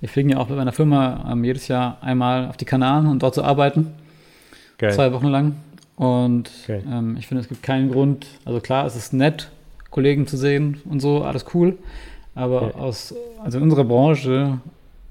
wir 0.00 0.08
fliegen 0.08 0.30
ja 0.30 0.38
auch 0.38 0.46
bei 0.46 0.54
meiner 0.54 0.72
Firma 0.72 1.30
ähm, 1.30 1.44
jedes 1.44 1.68
Jahr 1.68 1.98
einmal 2.00 2.48
auf 2.48 2.56
die 2.56 2.64
Kanaren, 2.64 3.06
um 3.06 3.18
dort 3.18 3.34
zu 3.34 3.44
arbeiten. 3.44 3.88
Geil. 4.78 4.94
Zwei 4.94 5.12
Wochen 5.12 5.26
lang. 5.26 5.56
Und 5.96 6.50
ähm, 6.68 7.16
ich 7.18 7.26
finde, 7.26 7.42
es 7.42 7.48
gibt 7.50 7.62
keinen 7.62 7.92
Grund. 7.92 8.26
Also 8.46 8.60
klar, 8.60 8.86
es 8.86 8.96
ist 8.96 9.12
nett, 9.12 9.50
Kollegen 9.90 10.26
zu 10.26 10.38
sehen 10.38 10.80
und 10.88 11.00
so, 11.00 11.22
alles 11.22 11.44
cool. 11.52 11.76
Aber 12.34 12.68
ja. 12.68 12.74
aus, 12.76 13.14
also 13.44 13.58
in 13.58 13.64
unserer 13.64 13.84
Branche 13.84 14.58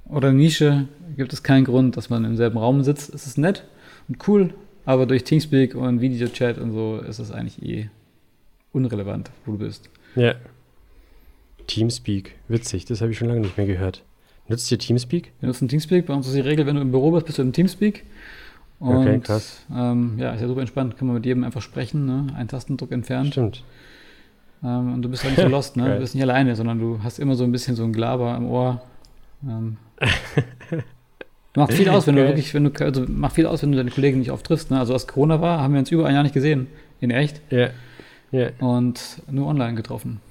oder 0.05 0.31
Nische 0.31 0.87
gibt 1.15 1.33
es 1.33 1.43
keinen 1.43 1.65
Grund, 1.65 1.97
dass 1.97 2.09
man 2.09 2.25
im 2.25 2.35
selben 2.35 2.57
Raum 2.57 2.81
sitzt. 2.81 3.13
Es 3.13 3.27
ist 3.27 3.37
nett 3.37 3.63
und 4.07 4.27
cool, 4.27 4.55
aber 4.89 5.05
durch 5.05 5.23
Teamspeak 5.23 5.75
und 5.75 6.01
Videochat 6.01 6.57
und 6.57 6.71
so 6.71 6.97
ist 6.97 7.19
es 7.19 7.31
eigentlich 7.31 7.61
eh 7.61 7.89
unrelevant, 8.73 9.29
wo 9.45 9.51
du 9.51 9.59
bist. 9.59 9.87
Ja. 10.15 10.33
Teamspeak, 11.67 12.33
witzig, 12.47 12.85
das 12.85 12.99
habe 12.99 13.11
ich 13.11 13.17
schon 13.19 13.27
lange 13.27 13.41
nicht 13.41 13.55
mehr 13.55 13.67
gehört. 13.67 14.03
Nutzt 14.47 14.71
ihr 14.71 14.79
Teamspeak? 14.79 15.31
Wir 15.41 15.45
nutzen 15.45 15.67
Teamspeak. 15.67 16.07
Bei 16.07 16.15
uns 16.15 16.25
ist 16.25 16.35
die 16.35 16.39
Regel, 16.39 16.65
wenn 16.65 16.75
du 16.75 16.81
im 16.81 16.89
Büro 16.89 17.11
bist, 17.11 17.27
bist 17.27 17.37
du 17.37 17.43
im 17.43 17.53
Teamspeak. 17.53 18.03
Und, 18.79 18.95
okay, 18.95 19.19
krass. 19.19 19.63
Ähm, 19.71 20.15
ja, 20.17 20.33
ist 20.33 20.41
ja 20.41 20.47
super 20.47 20.61
entspannt. 20.61 20.97
Kann 20.97 21.05
man 21.05 21.17
mit 21.17 21.25
jedem 21.27 21.43
einfach 21.43 21.61
sprechen, 21.61 22.07
ne? 22.07 22.25
Ein 22.35 22.47
Tastendruck 22.47 22.91
entfernt. 22.91 23.33
Stimmt. 23.33 23.63
Ähm, 24.63 24.95
und 24.95 25.03
du 25.03 25.09
bist 25.09 25.23
halt 25.23 25.37
nicht 25.37 25.45
so 25.45 25.49
lost, 25.51 25.77
ne? 25.77 25.93
Du 25.93 25.99
bist 25.99 26.15
nicht 26.15 26.23
alleine, 26.23 26.55
sondern 26.55 26.79
du 26.79 27.03
hast 27.03 27.19
immer 27.19 27.35
so 27.35 27.43
ein 27.43 27.51
bisschen 27.51 27.75
so 27.75 27.83
ein 27.83 27.93
Glaber 27.93 28.35
im 28.35 28.47
Ohr. 28.47 28.81
Ähm, 29.47 29.77
macht 31.55 31.73
viel 31.73 31.89
aus, 31.89 32.07
wenn 32.07 32.15
du 32.15 32.25
wirklich, 32.25 32.53
wenn 32.53 32.63
du, 32.65 32.85
also 32.85 33.05
macht 33.07 33.35
viel 33.35 33.45
aus, 33.45 33.61
wenn 33.61 33.71
du 33.71 33.77
deine 33.77 33.91
Kollegen 33.91 34.19
nicht 34.19 34.31
oft 34.31 34.45
triffst, 34.45 34.71
ne? 34.71 34.79
Also 34.79 34.93
als 34.93 35.07
Corona 35.07 35.41
war, 35.41 35.61
haben 35.61 35.73
wir 35.73 35.79
uns 35.79 35.91
über 35.91 36.05
ein 36.05 36.13
Jahr 36.13 36.23
nicht 36.23 36.33
gesehen. 36.33 36.67
In 37.01 37.11
echt. 37.11 37.41
Ja. 37.49 37.57
Yeah. 37.57 37.71
Yeah. 38.31 38.51
Und 38.59 39.21
nur 39.31 39.47
online 39.47 39.75
getroffen. 39.75 40.21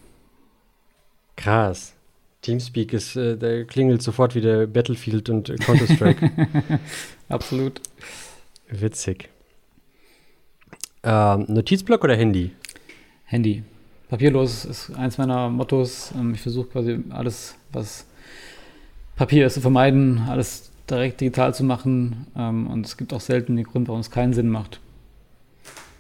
Krass. 1.37 1.95
Teamspeak 2.43 2.93
ist, 2.93 3.17
äh, 3.17 3.37
da 3.37 3.65
klingelt 3.65 4.03
sofort 4.03 4.35
wieder 4.35 4.67
Battlefield 4.67 5.29
und 5.29 5.53
Counter-Strike. 5.61 6.31
Absolut. 7.29 7.81
Witzig. 8.71 9.29
Ähm, 11.03 11.47
Notizblock 11.49 12.05
oder 12.05 12.17
Handy? 12.17 12.53
Handy. 13.25 13.65
Papierlos 14.09 14.65
ist 14.65 14.91
eins 14.97 15.19
meiner 15.19 15.49
Mottos. 15.49 16.13
Ähm, 16.17 16.35
ich 16.35 16.41
versuche 16.41 16.69
quasi 16.69 16.99
alles, 17.11 17.57
was 17.73 18.07
Papier 19.17 19.47
ist, 19.47 19.55
zu 19.55 19.61
vermeiden, 19.61 20.23
alles 20.29 20.68
direkt 20.91 21.21
digital 21.21 21.55
zu 21.55 21.65
machen. 21.65 22.27
Ähm, 22.37 22.67
und 22.67 22.87
es 22.87 22.97
gibt 22.97 23.13
auch 23.13 23.21
selten 23.21 23.57
den 23.57 23.65
Grund, 23.65 23.89
warum 23.89 24.01
es 24.01 24.11
keinen 24.11 24.33
Sinn 24.33 24.49
macht. 24.49 24.81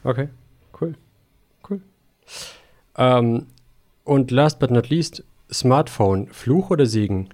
Okay, 0.04 0.28
cool. 0.80 0.94
Cool. 1.68 1.80
Ähm, 2.96 3.46
und 4.04 4.30
last 4.30 4.58
but 4.58 4.70
not 4.70 4.88
least, 4.88 5.24
Smartphone, 5.52 6.28
Fluch 6.28 6.70
oder 6.70 6.86
Segen? 6.86 7.28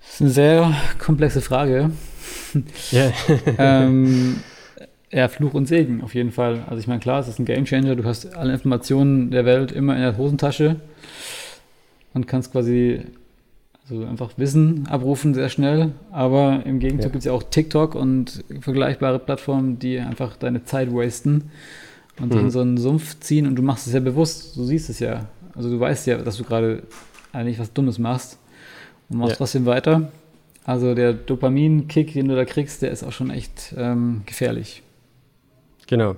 Das 0.00 0.14
ist 0.14 0.20
eine 0.20 0.30
sehr 0.30 0.74
komplexe 0.98 1.40
Frage. 1.40 1.90
Ja. 2.90 3.12
ähm, 3.58 4.40
ja, 5.10 5.28
Fluch 5.28 5.54
und 5.54 5.66
Segen 5.66 6.02
auf 6.02 6.14
jeden 6.14 6.32
Fall. 6.32 6.64
Also 6.66 6.80
ich 6.80 6.86
meine, 6.86 7.00
klar, 7.00 7.20
es 7.20 7.28
ist 7.28 7.38
ein 7.38 7.44
Gamechanger. 7.44 7.96
Du 7.96 8.04
hast 8.04 8.34
alle 8.34 8.52
Informationen 8.52 9.30
der 9.30 9.44
Welt 9.44 9.72
immer 9.72 9.94
in 9.94 10.02
der 10.02 10.16
Hosentasche 10.16 10.76
und 12.14 12.26
kannst 12.26 12.52
quasi 12.52 13.02
also 13.90 14.04
einfach 14.06 14.32
Wissen 14.36 14.86
abrufen 14.86 15.34
sehr 15.34 15.48
schnell. 15.48 15.92
Aber 16.10 16.64
im 16.64 16.78
Gegenzug 16.78 17.10
ja. 17.10 17.12
gibt 17.12 17.18
es 17.20 17.24
ja 17.24 17.32
auch 17.32 17.42
TikTok 17.42 17.94
und 17.94 18.44
vergleichbare 18.60 19.18
Plattformen, 19.18 19.78
die 19.78 19.98
einfach 19.98 20.36
deine 20.36 20.64
Zeit 20.64 20.92
wasten 20.92 21.50
und 22.20 22.32
mhm. 22.32 22.40
in 22.40 22.50
so 22.50 22.60
einen 22.60 22.78
Sumpf 22.78 23.20
ziehen 23.20 23.46
und 23.46 23.56
du 23.56 23.62
machst 23.62 23.86
es 23.86 23.92
ja 23.92 24.00
bewusst. 24.00 24.56
Du 24.56 24.64
siehst 24.64 24.88
es 24.88 25.00
ja. 25.00 25.26
Also 25.54 25.70
du 25.70 25.78
weißt 25.78 26.06
ja, 26.06 26.18
dass 26.18 26.36
du 26.36 26.44
gerade 26.44 26.82
eigentlich 27.32 27.58
was 27.58 27.72
Dummes 27.72 27.98
machst 27.98 28.38
und 29.08 29.18
machst 29.18 29.32
ja. 29.32 29.36
trotzdem 29.36 29.66
weiter. 29.66 30.10
Also 30.64 30.94
der 30.94 31.12
Dopamin-Kick, 31.12 32.14
den 32.14 32.28
du 32.28 32.36
da 32.36 32.46
kriegst, 32.46 32.80
der 32.80 32.90
ist 32.90 33.04
auch 33.04 33.12
schon 33.12 33.30
echt 33.30 33.74
ähm, 33.76 34.22
gefährlich. 34.24 34.82
Genau. 35.86 36.16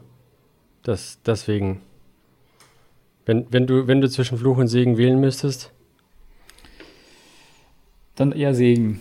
Das, 0.84 1.18
deswegen. 1.26 1.80
Wenn, 3.24 3.46
wenn, 3.50 3.66
du, 3.66 3.88
wenn 3.88 4.00
du 4.00 4.08
zwischen 4.08 4.38
Fluch 4.38 4.56
und 4.58 4.68
Segen 4.68 4.98
wählen 4.98 5.18
müsstest? 5.18 5.72
Dann 8.16 8.32
eher 8.32 8.54
Segen. 8.54 9.00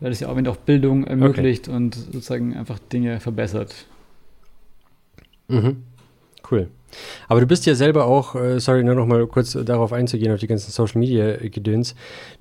Weil 0.00 0.12
es 0.12 0.20
ja 0.20 0.28
auch, 0.28 0.36
wenn 0.36 0.46
auch 0.46 0.56
Bildung 0.56 1.04
ermöglicht 1.04 1.68
okay. 1.68 1.76
und 1.76 1.94
sozusagen 1.94 2.54
einfach 2.54 2.78
Dinge 2.78 3.18
verbessert. 3.18 3.86
Mhm. 5.48 5.82
Cool. 6.50 6.68
Aber 7.28 7.40
du 7.40 7.46
bist 7.46 7.66
ja 7.66 7.74
selber 7.74 8.06
auch, 8.06 8.34
äh, 8.34 8.60
sorry, 8.60 8.84
nur 8.84 8.94
noch 8.94 9.06
mal 9.06 9.26
kurz 9.26 9.52
darauf 9.52 9.92
einzugehen, 9.92 10.32
auf 10.32 10.40
die 10.40 10.46
ganzen 10.46 10.70
Social 10.70 10.98
Media 10.98 11.36
Gedöns. 11.36 11.94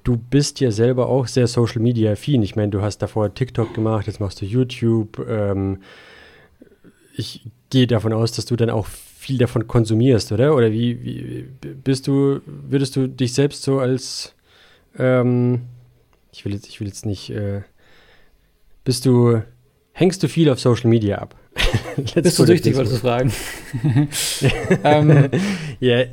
Du 0.04 0.18
bist 0.18 0.60
ja 0.60 0.72
selber 0.72 1.08
auch 1.08 1.28
sehr 1.28 1.48
Social 1.48 1.82
Media 1.82 2.12
affin. 2.12 2.44
Ich 2.44 2.56
meine, 2.56 2.70
du 2.70 2.82
hast 2.82 3.00
davor 3.00 3.34
TikTok 3.34 3.74
gemacht, 3.74 4.08
jetzt 4.08 4.20
machst 4.20 4.42
du 4.42 4.46
YouTube. 4.46 5.26
Ähm, 5.28 5.80
ich 7.16 7.48
gehe 7.70 7.88
davon 7.88 8.14
aus, 8.14 8.32
dass 8.34 8.46
du 8.46 8.56
dann 8.56 8.70
auch 8.70 8.86
viel 8.86 9.38
davon 9.38 9.68
konsumierst, 9.68 10.32
oder? 10.32 10.56
Oder 10.56 10.72
wie, 10.72 11.04
wie 11.04 11.46
bist 11.84 12.08
du, 12.08 12.42
würdest 12.46 12.96
du 12.96 13.08
dich 13.08 13.34
selbst 13.34 13.64
so 13.64 13.80
als, 13.80 14.36
ähm, 14.98 15.62
ich 16.36 16.44
will 16.44 16.54
jetzt, 16.54 16.68
ich 16.68 16.82
will 16.82 16.88
jetzt 16.88 17.06
nicht, 17.06 17.30
äh, 17.30 17.62
bist 18.84 19.06
du, 19.06 19.42
hängst 19.94 20.22
du 20.22 20.28
viel 20.28 20.50
auf 20.50 20.60
Social 20.60 20.90
Media 20.90 21.20
ab? 21.20 21.36
Bist 22.16 22.38
du 22.38 22.46
süchtig, 22.46 22.76
wolltest 22.76 22.98
du 22.98 23.00
fragen. 23.00 23.32
ähm, 24.84 25.30
yeah. 25.82 26.08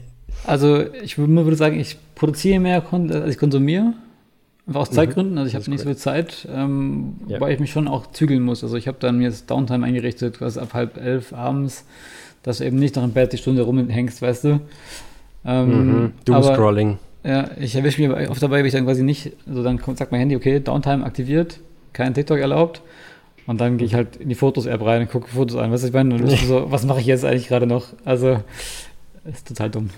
Also 0.45 0.85
ich 1.03 1.19
würde 1.19 1.57
sagen, 1.57 1.81
ich 1.81 1.97
produziere 2.15 2.61
mehr, 2.61 2.85
als 2.93 3.33
ich 3.33 3.39
konsumiere. 3.39 3.95
Einfach 4.69 4.83
aus 4.83 4.91
mhm. 4.93 4.95
Zeitgründen. 4.95 5.39
Also 5.39 5.49
ich 5.49 5.57
habe 5.57 5.69
nicht 5.69 5.81
so 5.81 5.87
viel 5.87 5.97
Zeit, 5.97 6.47
ähm, 6.49 7.17
ja. 7.27 7.41
wobei 7.41 7.53
ich 7.53 7.59
mich 7.59 7.73
schon 7.73 7.89
auch 7.89 8.13
zügeln 8.13 8.43
muss. 8.43 8.63
Also 8.63 8.77
ich 8.77 8.87
habe 8.87 8.99
dann 9.01 9.19
mir 9.19 9.25
jetzt 9.25 9.51
Downtime 9.51 9.85
eingerichtet, 9.85 10.41
was 10.41 10.57
ab 10.57 10.75
halb 10.75 10.99
elf 10.99 11.33
abends, 11.33 11.85
dass 12.45 12.59
du 12.59 12.65
eben 12.65 12.79
nicht 12.79 12.95
noch 12.95 13.03
im 13.03 13.13
Bett 13.13 13.33
die 13.33 13.39
Stunde 13.39 13.63
rumhängst, 13.63 14.23
weißt 14.23 14.45
du. 14.45 14.61
Ähm, 15.45 16.03
mhm. 16.03 16.13
Doomscrolling. 16.25 16.99
Ja, 17.25 17.51
ich 17.59 17.75
erwische 17.77 18.03
mich 18.03 18.29
oft 18.29 18.43
dabei, 18.43 18.59
wenn 18.59 18.67
ich 18.67 18.73
dann 18.73 18.85
quasi 18.85 19.03
nicht, 19.03 19.33
also 19.47 19.63
dann 19.63 19.79
sagt 19.95 20.11
mein 20.11 20.21
Handy, 20.21 20.35
okay, 20.35 20.59
Downtime 20.59 21.05
aktiviert, 21.05 21.61
kein 21.93 22.15
TikTok 22.15 22.39
erlaubt. 22.39 22.83
Und 23.47 23.61
dann 23.61 23.77
gehe 23.77 23.87
ich 23.87 23.95
halt 23.95 24.17
in 24.17 24.29
die 24.29 24.35
Fotos-App 24.35 24.85
rein 24.85 25.03
und 25.03 25.11
gucke 25.11 25.29
Fotos 25.29 25.57
an. 25.57 25.73
Was 25.73 25.83
ich 25.85 25.93
meine, 25.93 26.15
und 26.15 26.29
so, 26.29 26.71
was 26.71 26.85
mache 26.85 27.01
ich 27.01 27.07
jetzt 27.07 27.25
eigentlich 27.25 27.49
gerade 27.49 27.67
noch? 27.67 27.87
Also, 28.05 28.43
ist 29.25 29.49
total 29.49 29.71
dumm. 29.71 29.91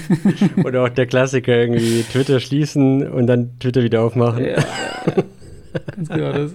Oder 0.64 0.84
auch 0.84 0.88
der 0.88 1.06
Klassiker 1.06 1.54
irgendwie 1.54 2.02
Twitter 2.02 2.40
schließen 2.40 3.06
und 3.08 3.26
dann 3.26 3.58
Twitter 3.58 3.82
wieder 3.82 4.02
aufmachen. 4.02 4.44
Ja, 4.44 4.64
ganz 5.94 6.08
genau 6.08 6.32
das. 6.32 6.52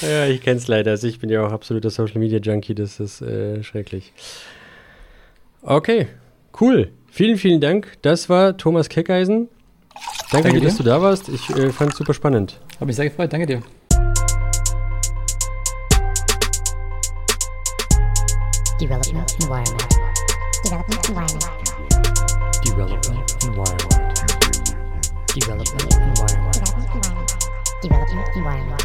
ja, 0.02 0.26
ich 0.26 0.40
kenne 0.40 0.58
es 0.58 0.68
leider. 0.68 0.92
Also 0.92 1.08
ich 1.08 1.18
bin 1.18 1.30
ja 1.30 1.44
auch 1.44 1.52
absoluter 1.52 1.90
Social 1.90 2.18
Media 2.18 2.38
Junkie, 2.38 2.74
das 2.74 3.00
ist 3.00 3.20
äh, 3.22 3.64
schrecklich. 3.64 4.12
Okay, 5.62 6.06
cool. 6.60 6.90
Vielen, 7.10 7.36
vielen 7.36 7.60
Dank. 7.60 7.98
Das 8.02 8.28
war 8.28 8.56
Thomas 8.56 8.88
Keckeisen. 8.88 9.48
Danke, 10.30 10.48
Danke 10.48 10.60
dir, 10.60 10.66
dass 10.66 10.76
du 10.76 10.84
da 10.84 11.02
warst. 11.02 11.28
Ich 11.28 11.50
äh, 11.50 11.70
fand 11.70 11.92
es 11.92 11.98
super 11.98 12.14
spannend. 12.14 12.60
Habe 12.76 12.86
mich 12.86 12.96
sehr 12.96 13.06
gefreut. 13.06 13.32
Danke 13.32 13.46
dir. 13.46 13.62
Development 18.80 19.36
environment. 19.42 19.88
Development 20.64 21.08
environment. 21.08 21.44
Development 22.64 23.44
environment. 23.44 24.00
Development 25.34 25.94
environment. 26.00 26.60
Development 27.82 28.28
environment. 28.36 28.80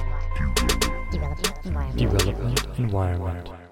Development 1.14 1.54
environment. 1.64 2.00
Development 2.00 2.80
environment. 2.80 3.65